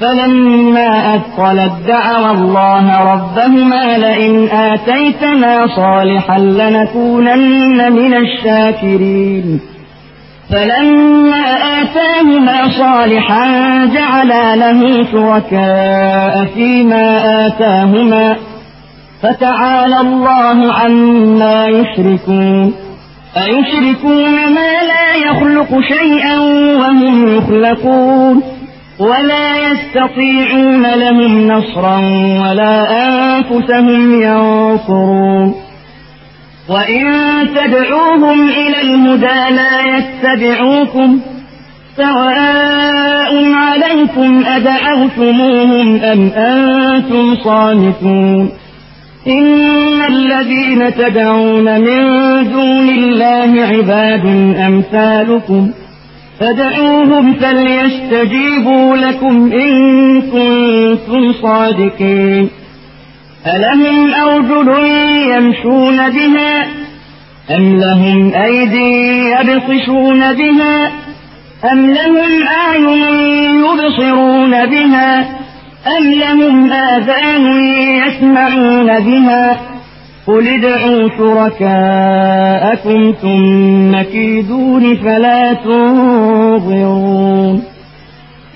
فلما 0.00 1.14
أثقلت 1.14 1.72
دعوا 1.88 2.30
الله 2.30 3.12
ربهما 3.12 3.98
لئن 3.98 4.48
آتيتنا 4.48 5.66
صالحا 5.76 6.38
لنكونن 6.38 7.92
من 7.92 8.14
الشاكرين. 8.14 9.60
فلما 10.50 11.44
آتاهما 11.82 12.68
صالحا 12.78 13.46
جعلا 13.94 14.56
له 14.56 15.04
شركاء 15.12 16.44
فيما 16.54 17.46
آتاهما. 17.46 18.36
فتعالى 19.22 20.00
الله 20.00 20.72
عما 20.72 21.66
يشركون. 21.66 22.74
أيشركون 23.36 24.34
ما 24.54 24.72
لا 24.82 25.30
يخلق 25.30 25.80
شيئا 25.80 26.38
وهم 26.78 27.36
يخلقون. 27.36 28.59
ولا 29.00 29.56
يستطيعون 29.56 30.94
لهم 30.94 31.48
نصرا 31.48 31.96
ولا 32.42 32.86
أنفسهم 33.06 34.22
ينصرون. 34.22 35.54
وإن 36.68 37.04
تدعوهم 37.54 38.48
إلى 38.48 38.80
الهدى 38.80 39.54
لا 39.56 39.98
يتبعوكم. 39.98 41.20
سواء 41.96 43.52
عليكم 43.54 44.44
أدعوتموهم 44.46 46.00
أم 46.00 46.30
أنتم 46.36 47.34
صامتون. 47.44 48.50
إن 49.26 50.02
الذين 50.08 50.94
تدعون 50.94 51.80
من 51.80 52.02
دون 52.52 52.88
الله 52.88 53.64
عباد 53.64 54.26
أمثالكم. 54.66 55.70
فدعوهم 56.40 57.34
فليستجيبوا 57.34 58.96
لكم 58.96 59.52
إن 59.52 60.22
كنتم 60.22 61.32
صادقين. 61.32 62.50
ألهم 63.46 64.14
أرجل 64.14 64.68
يمشون 65.36 65.96
بها 65.96 66.66
أم 67.56 67.80
لهم 67.80 68.32
أيدي 68.34 69.30
يبطشون 69.30 70.32
بها 70.32 70.92
أم 71.72 71.90
لهم 71.90 72.42
أعين 72.42 73.14
يبصرون 73.64 74.50
بها 74.66 75.20
أم 75.98 76.12
لهم 76.12 76.72
آذان 76.72 77.62
يسمعون 78.06 79.00
بها 79.00 79.69
قل 80.26 80.48
ادعوا 80.48 81.08
شركاءكم 81.18 83.14
ثم 83.22 84.02
كيدون 84.02 84.96
فلا 84.96 85.52
تنظرون 85.52 87.10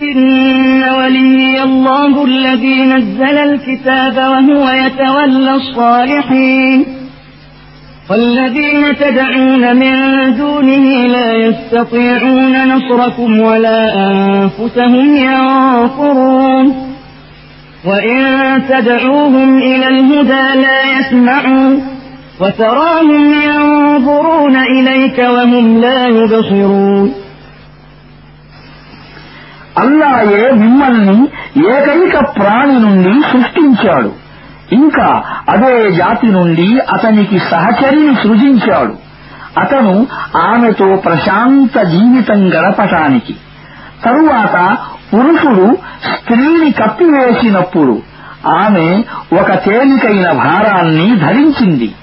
إن 0.02 0.84
ولي 0.84 1.62
الله 1.62 2.24
الذي 2.24 2.82
نزل 2.82 3.38
الكتاب 3.38 4.16
وهو 4.16 4.68
يتولى 4.68 5.54
الصالحين 5.54 6.84
والذين 8.10 8.96
تدعون 8.96 9.76
من 9.76 9.96
دونه 10.36 11.06
لا 11.06 11.32
يستطيعون 11.32 12.68
نصركم 12.68 13.40
ولا 13.40 14.10
أنفسهم 14.10 15.16
ينصرون 15.16 16.93
وإن 17.85 18.19
تدعوهم 18.69 19.57
إلى 19.59 19.87
الهدى 19.87 20.45
لا 20.61 20.79
يسمعوا 20.95 21.69
وتراهم 22.39 23.25
ينظرون 23.43 24.55
إليك 24.75 25.17
وهم 25.29 25.65
لا 25.81 25.99
يبصرون 26.09 27.07
అల్లాయే 29.77 30.43
మిమ్మల్ని 30.61 31.17
ఏకైక 31.73 32.15
ప్రాణి 32.37 32.77
నుండి 32.79 33.13
సృష్టించాడు 33.31 34.11
ఇంకా 34.71 35.07
అదే 35.49 35.75
జాతి 35.91 36.27
నుండి 36.27 36.67
అతనికి 36.93 37.37
సహచరిని 37.51 38.13
సృజించాడు 38.15 38.95
అతను 39.57 39.93
ఆమెతో 40.49 40.87
ప్రశాంత 41.05 41.75
జీవితం 41.93 42.41
గడపటానికి 42.49 43.35
తరువాత 44.03 44.57
పురుషుడు 45.14 45.76
స్త్రీని 46.14 46.72
కప్పివేసినప్పుడు 46.72 48.02
ఆమె 48.46 49.04
ఒక 49.40 49.52
తేలికైన 49.64 50.32
భారాన్ని 50.32 51.16
ధరించింది. 51.16 51.94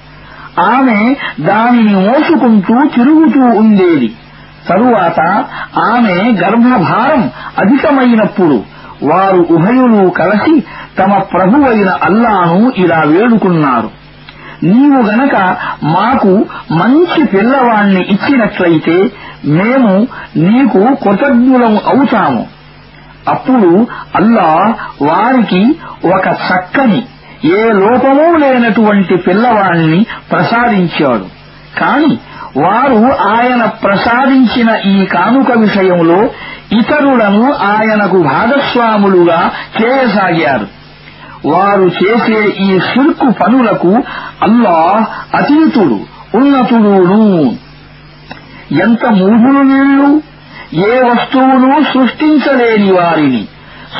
ఆమె 0.58 1.16
దానిని 1.40 1.94
మోసుకుంటూ 1.94 2.88
తిరుగుతూ 2.88 3.40
ఉండేది. 3.40 4.16
తరువాత 4.68 5.44
ఆమె 5.78 6.38
గర్భభారం 6.42 7.30
అధికమైనప్పుడు 7.58 8.62
వారు 9.02 9.46
ఉభయులు 9.50 10.10
కలిసి 10.10 10.64
తమ 10.98 11.18
ప్రభువైన 11.18 11.88
అల్లాను 12.02 12.72
ఇలా 12.76 13.02
వేడుకున్నారు. 13.06 13.90
నీవు 14.62 15.02
గనక 15.02 15.56
మాకు 15.84 16.46
మంచి 16.72 17.24
పిల్లవాణ్ణి 17.24 18.00
ఇచ్చినట్లయితే 18.00 19.10
మేము 19.44 20.06
నీకు 20.36 20.94
కృతజ్ఞులం 20.94 21.76
అవుతాము. 21.76 22.61
అప్పుడు 23.28 23.86
అల్లా 24.16 24.74
వారికి 25.02 25.78
ఒక 26.08 26.26
చక్కని 26.26 27.02
ఏ 27.44 27.72
లోపమూ 27.72 28.36
లేనటువంటి 28.36 29.16
పిల్లవాణ్ణి 29.16 30.06
ప్రసాదించాడు. 30.30 31.26
కాని 31.80 32.18
వారు 32.56 33.28
ఆయన 33.28 33.64
ప్రసాదించిన 33.64 34.70
ఈ 34.70 35.06
కానుక 35.06 35.58
విషయంలో 35.58 36.22
ఇతరులను 36.78 37.52
ఆయనకు 37.52 38.22
భాగస్వాములుగా 38.22 39.50
చేయసాగారు. 39.82 40.66
వారు 41.48 41.90
చేసే 42.04 42.48
ఈ 42.48 42.80
షిర్కు 42.80 43.30
పనులకు 43.30 44.02
అల్లా 44.42 45.06
అతీతుడు 45.34 46.00
ఉన్నతుడును 46.34 47.56
ఎంత 48.84 49.06
మూఢులు 49.06 49.58
వీళ్ళు? 49.58 50.31
ఏ 50.74 51.00
వస్తువును 51.00 51.82
సృష్టించలేని 51.82 52.92
వారిని. 52.92 53.44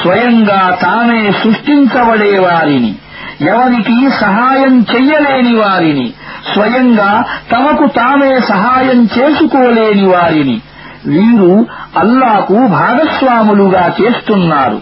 స్వయంగా 0.03 0.79
తానే 0.83 1.33
సృష్టించబడేవారిని. 1.33 2.95
ఎవరికి 3.41 4.11
సహాయం 4.11 4.81
చెయ్యలేని 4.81 5.55
వారిని. 5.55 6.13
స్వయంగా 6.55 7.25
తమకు 7.53 7.87
తామే 7.87 8.41
సహాయం 8.41 9.05
చేసుకోలేని 9.05 10.07
వారిని. 10.07 10.61
వీరు 11.07 11.67
అల్లాకు 11.99 12.55
భాగస్వాములుగా 12.55 13.95
చేస్తున్నారు. 14.03 14.81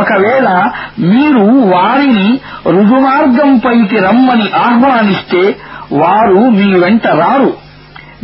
ఒకవేళ 0.00 0.70
మీరు 0.98 1.44
వారిని 1.44 2.40
రుజుమార్గంపైకి 2.66 3.96
రమ్మని 3.96 4.50
ఆహ్వానిస్తే 4.56 5.56
వారు 5.92 6.38
మీ 6.38 6.78
వెంట 6.78 7.06
రారు. 7.06 7.63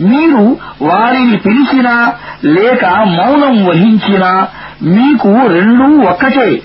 మీరు 0.00 0.56
వారిని 0.82 1.36
పిలిచినా 1.36 2.14
లేక 2.44 2.84
మౌనం 2.84 3.64
వహించినా 3.64 4.48
మీకు 4.82 5.28
రెండూ 5.28 6.04
ఒక్కటే. 6.10 6.62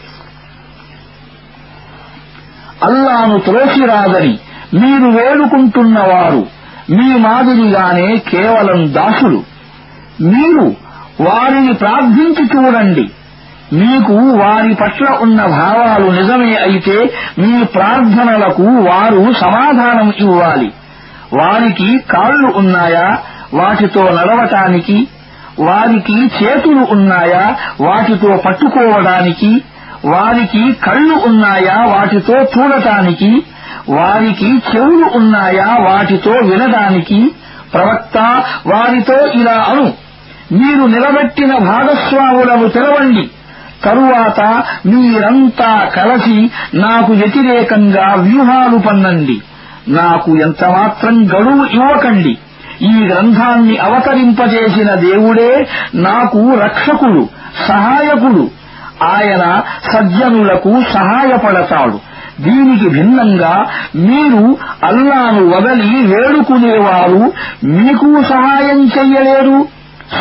అల్లాను 2.83 3.39
త్రోసిరాదని 3.39 4.39
మీరు 4.73 5.05
వేడుకుంటున్నవారు. 5.05 6.47
మీ 6.89 7.17
మాదిరిగానే 7.17 8.17
కేవలం 8.17 8.93
దాసులు. 8.93 9.43
మీరు 10.21 10.75
వారిని 11.21 11.73
ప్రార్థించి 11.73 12.45
చూడండి. 12.45 13.09
మీకు 13.73 14.13
వారి 14.13 14.73
పట్ల 14.73 15.17
ఉన్న 15.21 15.45
భావాలు 15.45 16.11
నిజమే 16.11 16.55
అయితే 16.55 17.13
మీ 17.39 17.63
ప్రార్థనలకు 17.63 18.63
వారు 18.63 19.33
సమాధానం 19.33 20.13
ఇవ్వాలి. 20.19 20.71
వారికి 21.35 21.99
కాళ్ళు 22.11 22.53
ఉన్నాయా? 22.55 23.17
వాటితో 23.53 24.03
నడవటానికి? 24.03 25.07
వారికి 25.59 26.25
చేతులు 26.25 26.87
ఉన్నాయా? 26.91 27.55
వాటితో 27.81 28.37
పట్టుకోవడానికి? 28.45 29.61
వారికి 30.05 30.73
కళ్ళు 30.73 31.15
ఉన్నాయా? 31.15 31.85
వాటితో 31.85 32.35
చూడటానికి? 32.37 33.43
వారికి 33.89 34.61
చెవులు 34.75 35.09
ఉన్నాయా? 35.15 35.65
వాటితో 35.65 36.31
వినడానికి? 36.31 37.31
ప్రవక్త 37.73 38.17
వారితో 38.67 39.25
ఇలా 39.27 39.65
అను. 39.69 39.93
మీరు 40.51 40.85
నిలబెట్టిన 40.85 41.57
భాగస్వాములను 41.57 42.67
తెరవండి. 42.67 43.29
తరువాత 43.83 44.63
మీరంతా 44.87 45.85
కలిసి 45.85 46.51
నాకు 46.73 47.13
వ్యతిరేకంగా 47.13 48.13
వ్యూహాలు 48.17 48.77
పన్నండి. 48.77 49.41
నాకు 49.87 50.37
ఎంతమాత్రం 50.37 51.25
గడువు 51.25 51.65
ఇవ్వకండి. 51.65 52.37
ఈ 52.81 53.07
గ్రంథాన్ని 53.07 53.77
అవతరింపజేసిన 53.77 54.93
దేవుడే 54.93 55.67
నాకు 55.95 56.53
రక్షకుడు 56.53 57.29
సహాయకుడు. 57.67 58.49
ఆయన 59.03 59.61
సజ్జనులకు 59.93 60.83
సహాయపడతాడు. 60.93 61.99
దీనికి 62.41 62.89
భిన్నంగా 62.89 63.65
మీరు 63.95 64.57
అల్లాను 64.83 65.49
వదలి 65.49 66.07
వేడుకునేవారు 66.07 67.33
మీకు 67.63 68.21
సహాయం 68.21 68.85
చెయ్యలేరు 68.85 69.67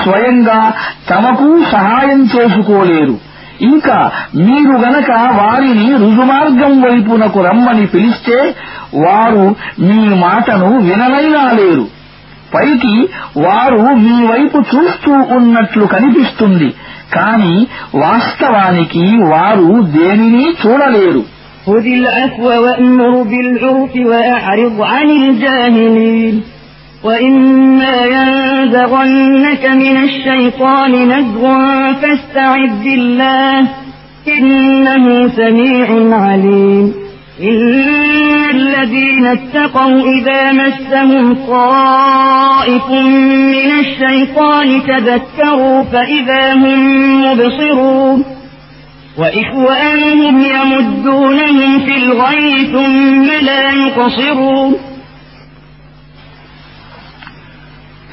స్వయంగా 0.03 0.73
తమకు 1.11 1.63
సహాయం 1.73 2.25
చేసుకోలేరు. 2.25 3.34
ఇంకా 3.70 3.98
మీరు 4.40 4.76
గనక 4.84 5.10
వారిని 5.40 5.88
రుజుమార్గం 6.04 6.74
వైపునకు 6.82 7.40
రమ్మని 7.40 7.86
పిలిస్తే 7.86 8.38
వారు 9.06 9.46
మీ 9.88 10.00
మాటను 10.24 10.70
విననైనా 10.88 11.44
లేరు 11.52 11.86
పైకి 12.54 12.94
వారు 13.38 13.82
మీ 14.06 14.16
వైపు 14.26 14.60
చూస్తూ 14.72 15.12
ఉన్నట్లు 15.38 15.86
కనిపిస్తుంది 15.86 16.70
కాని 17.14 17.54
వాస్తవానికి 18.04 19.06
వారు 19.34 19.68
దేనిని 19.98 20.46
చూడలేరు 20.62 21.24
خذ 21.66 21.86
العفو 21.94 22.46
وأمر 22.64 23.14
بالعرف 23.24 23.94
وأعرض 24.12 24.78
عن 24.84 25.08
الجاهلين 25.12 26.36
وإما 27.05 28.05
ينزغنك 28.05 29.67
من 29.67 29.97
الشيطان 29.97 30.93
نزغ 31.09 31.53
فاستعذ 31.93 32.83
بالله 32.85 33.69
إنه 34.29 35.29
سميع 35.29 36.17
عليم 36.17 36.95
إن 37.43 37.85
الذين 38.51 39.27
اتقوا 39.27 40.01
إذا 40.01 40.53
مسهم 40.53 41.35
طائف 41.35 42.91
من 42.91 43.71
الشيطان 43.79 44.83
تذكروا 44.83 45.83
فإذا 45.83 46.55
هم 46.55 47.25
مبصرون 47.25 48.25
وإخوانهم 49.19 50.45
يمدونهم 50.45 51.81
في 51.81 51.97
الغي 51.97 52.67
ثم 52.73 53.45
لا 53.47 53.71
يقصرون 53.71 54.94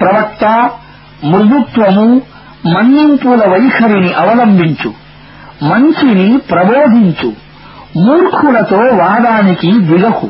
ప్రవక్త 0.02 0.70
మృదుత్వము 1.26 2.22
మన్నింపుల 2.66 3.50
వైఖరిని 3.50 4.14
అవలంబించు 4.14 4.94
మంచిని 5.64 6.38
ప్రబోధించు 6.38 7.34
మూర్ఖులతో 7.98 8.78
వాదానికి 8.78 9.72
దిగకు. 9.72 10.30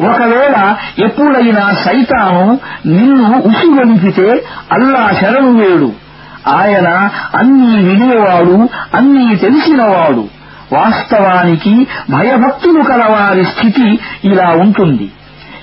ఒకవేళ 0.00 0.76
ఎప్పుడైనా 0.98 1.74
సైతాను 1.74 2.60
నిన్ను 2.86 3.42
ఉసిగొలిపితే 3.46 4.44
అల్లా 4.72 5.12
శరణు 5.20 5.58
వేడు. 5.58 5.92
ఆయన 6.48 7.08
అన్నీ 7.36 7.88
వినేవాడు 7.88 8.68
అన్నీ 8.96 9.36
తెలిసినవాడు. 9.36 10.28
వాస్తవానికి 10.72 11.86
భయభక్తులు 12.10 12.82
కలవారి 12.82 13.44
స్థితి 13.44 13.98
ఇలా 14.24 14.48
ఉంటుంది. 14.48 15.10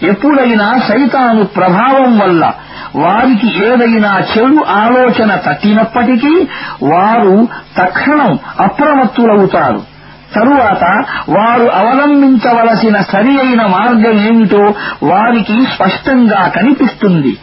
ఎప్పుడైనా 0.03 0.79
సైతాను 0.87 1.43
ప్రభావం 1.43 2.19
వల్ల 2.19 2.51
వారికి 2.95 3.65
ఏదైనా 3.65 4.19
చెడు 4.19 4.63
ఆలోచన 4.69 5.35
తట్టినప్పటికీ 5.35 6.47
వారు 6.83 7.47
తక్షణం 7.77 8.39
అప్రమత్తులవుతారు. 8.59 9.99
తరువాత 10.35 10.83
వారు 11.29 11.63
అవలంబించవలసిన 11.63 13.01
సరి 13.01 13.39
అయిన 13.39 13.65
మార్గం 13.65 14.27
ఏమిటో 14.27 14.73
వారికి 15.03 15.65
స్పష్టంగా 15.75 16.47
కనిపిస్తుంది. 16.47 17.37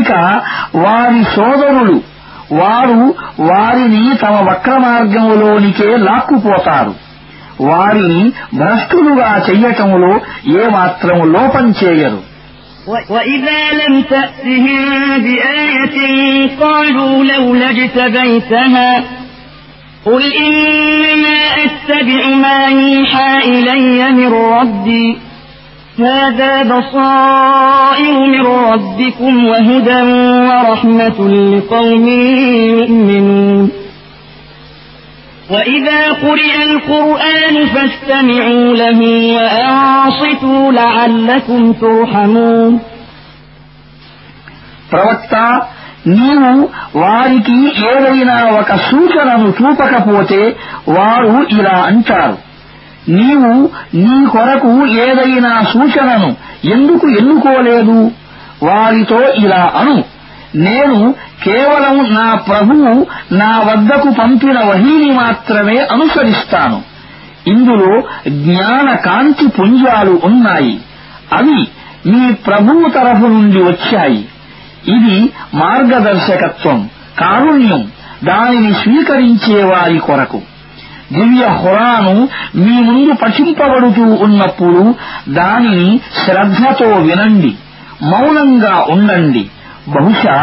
ఇక 0.00 0.12
వారి 0.74 1.24
సోదరులు 1.24 2.00
వారు 2.52 3.14
వారిని 3.40 4.16
తమ 4.16 4.50
వక్ర 4.50 4.76
మార్గములోనికే 4.76 5.96
లాక్కుపోతారు. 5.96 7.05
వారిని 7.69 8.21
భ్రష్టులుగా 8.59 9.29
చెయ్యటంలో 9.47 10.13
ఏమాత్రం 10.61 11.19
లోపం 11.35 11.67
చేయరు 11.81 12.21
وإذا 13.13 13.61
لم 13.81 13.95
تأتهم 14.13 14.81
بآية 15.25 15.97
قالوا 16.61 17.23
لولا 17.23 17.69
اجتبيتها 17.69 19.03
قل 20.05 20.23
إنما 20.45 21.39
أتبع 21.65 22.21
ما 22.45 22.59
يوحى 22.81 23.37
إلي 23.51 24.11
من 24.11 24.33
ربي 24.33 25.07
هذا 25.99 26.63
بصائر 26.63 28.13
من 28.33 28.45
ربكم 28.69 29.45
وهدى 29.45 30.01
ورحمة 30.49 31.19
لقوم 31.53 32.05
يؤمنون 32.77 33.71
وإذا 35.49 36.01
قرئ 36.23 36.53
القرآن 36.63 37.55
فاستمعوا 37.65 38.75
له 38.75 38.99
وأنصتوا 39.35 40.71
لعلكم 40.71 41.61
ترحمون 41.73 42.73
ప్రవక్త 44.91 45.33
నీవు 46.07 46.51
వారికి 47.01 47.57
ఏదైనా 47.89 48.37
ఒక 48.59 48.71
సూచనను 48.89 49.49
చూపకపోతే 49.57 50.39
వారు 50.87 51.35
ఇలా 51.57 51.75
అంటారు 51.89 52.37
నీవు 53.09 53.51
నీ 54.03 54.17
కొరకు 54.33 54.71
ఏదైనా 55.05 55.51
సూచనను 55.73 56.29
ఎందుకు 56.73 57.07
ఎన్నుకోలేదు 57.19 57.97
వారితో 58.63 59.19
ఇలా 59.43 59.61
అను 59.79 59.95
నేను 60.54 61.14
కేవలం 61.44 62.14
నా 62.14 62.34
ప్రభువు 62.34 63.06
నా 63.34 63.58
వద్దకు 63.58 64.10
పంపిన 64.10 64.58
వహీని 64.58 65.10
మాత్రమే 65.10 65.78
అనుసరిస్తాను. 65.78 66.82
ఇందులో 67.46 68.02
జ్ఞాన 68.28 68.94
కాంతి 68.94 69.48
పుంజాలు 69.48 70.20
ఉన్నాయి. 70.24 70.80
అవి 71.32 71.68
మీ 72.10 72.32
ప్రభువు 72.32 72.88
తరఫు 72.88 73.26
నుండి 73.26 73.62
వచ్చాయి. 73.62 74.28
ఇది 74.88 75.30
మార్గదర్శకత్వం 75.54 76.90
కారుణ్యం 77.18 77.90
దానిని 78.24 78.74
స్వీకరించే 78.74 79.62
వారి 79.62 79.98
కొరకు. 79.98 80.42
దివ్య 81.12 81.46
హురాను 81.46 82.28
మీ 82.54 82.82
ముందు 82.82 83.12
పఠింపబడుతూ 83.12 84.02
ఉన్నప్పుడు 84.02 84.94
దానిని 85.28 86.00
శ్రద్ధతో 86.24 86.86
వినండి 86.86 87.54
మౌనంగా 88.02 88.86
ఉండండి. 88.90 89.50
బహుశా 89.93 90.37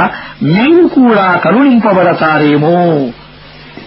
మీరు 0.55 0.85
కూడా 0.99 1.27
కరుణింపబడతారేమో 1.45 2.78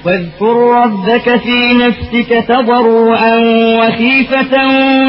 واذكر 0.05 0.55
ربك 0.81 1.27
في 1.45 1.73
نفسك 1.73 2.29
تضرعا 2.47 3.35
وخيفة 3.79 4.53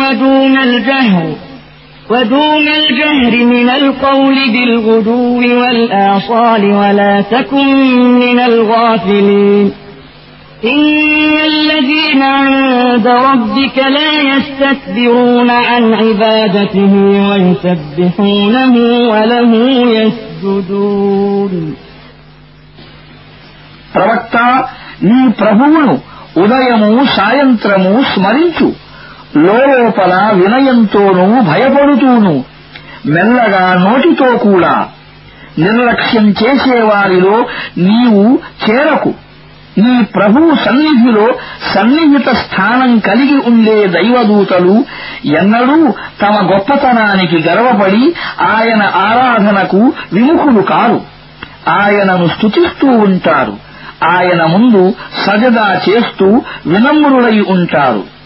ودون 0.02 0.54
الجهر 0.58 1.26
ودون 2.10 2.66
الجهر 2.80 3.44
من 3.44 3.68
القول 3.70 4.36
بالغدو 4.54 5.38
والآصال 5.60 6.64
ولا 6.72 7.14
تكن 7.20 7.68
من 8.24 8.38
الغافلين 8.40 9.72
إن 10.64 11.36
الذين 11.52 12.22
عند 12.22 13.06
ربك 13.28 13.78
لا 13.78 14.12
يستكبرون 14.32 15.50
عن 15.50 15.94
عبادته 15.94 16.92
ويسبحونه 17.30 18.74
وله 19.12 19.52
يسجدون 19.98 20.25
ప్రవక్త 23.95 24.63
నీ 25.03 25.31
ప్రభువును 25.31 26.01
ఉదయము 26.43 27.05
సాయంత్రము 27.15 28.03
స్మరించు. 28.13 28.73
లోపల 29.37 30.31
వినయంతోనూ 30.33 31.41
భయపడుతూను. 31.41 32.43
మెల్లగా 33.05 33.73
నోటితో 33.73 34.37
కూడా. 34.37 34.89
నిర్లక్ష్యం 35.59 36.29
చేసేవారిలో 36.29 37.45
నీవు 37.77 38.39
చేరకు. 38.69 39.13
నీ 39.77 40.03
ప్రభువు 40.03 40.55
సన్నిధిలో 40.55 41.33
సన్నిహిత 41.75 42.29
స్థానం 42.29 42.99
కలిగి 42.99 43.49
ఉండే 43.49 43.87
దైవదూతలు 43.87 44.85
ఎన్నడూ 45.25 45.93
తమ 46.21 46.49
గొప్పతనానికి 46.51 47.43
గర్వపడి 47.49 48.15
ఆయన 48.41 48.83
ఆరాధనకు 48.83 49.93
విముఖులు 50.13 50.61
కారు. 50.61 51.01
ఆయనను 51.67 52.27
స్తుతిస్తూ 52.27 52.87
ఉంటారు. 52.87 53.57
ఆయన 54.03 54.45
ముందు 54.45 54.93
సజదా 55.25 55.81
చేస్తూ 55.89 56.41
వినమ్రులై 56.65 57.41
ఉంటారు. 57.41 58.16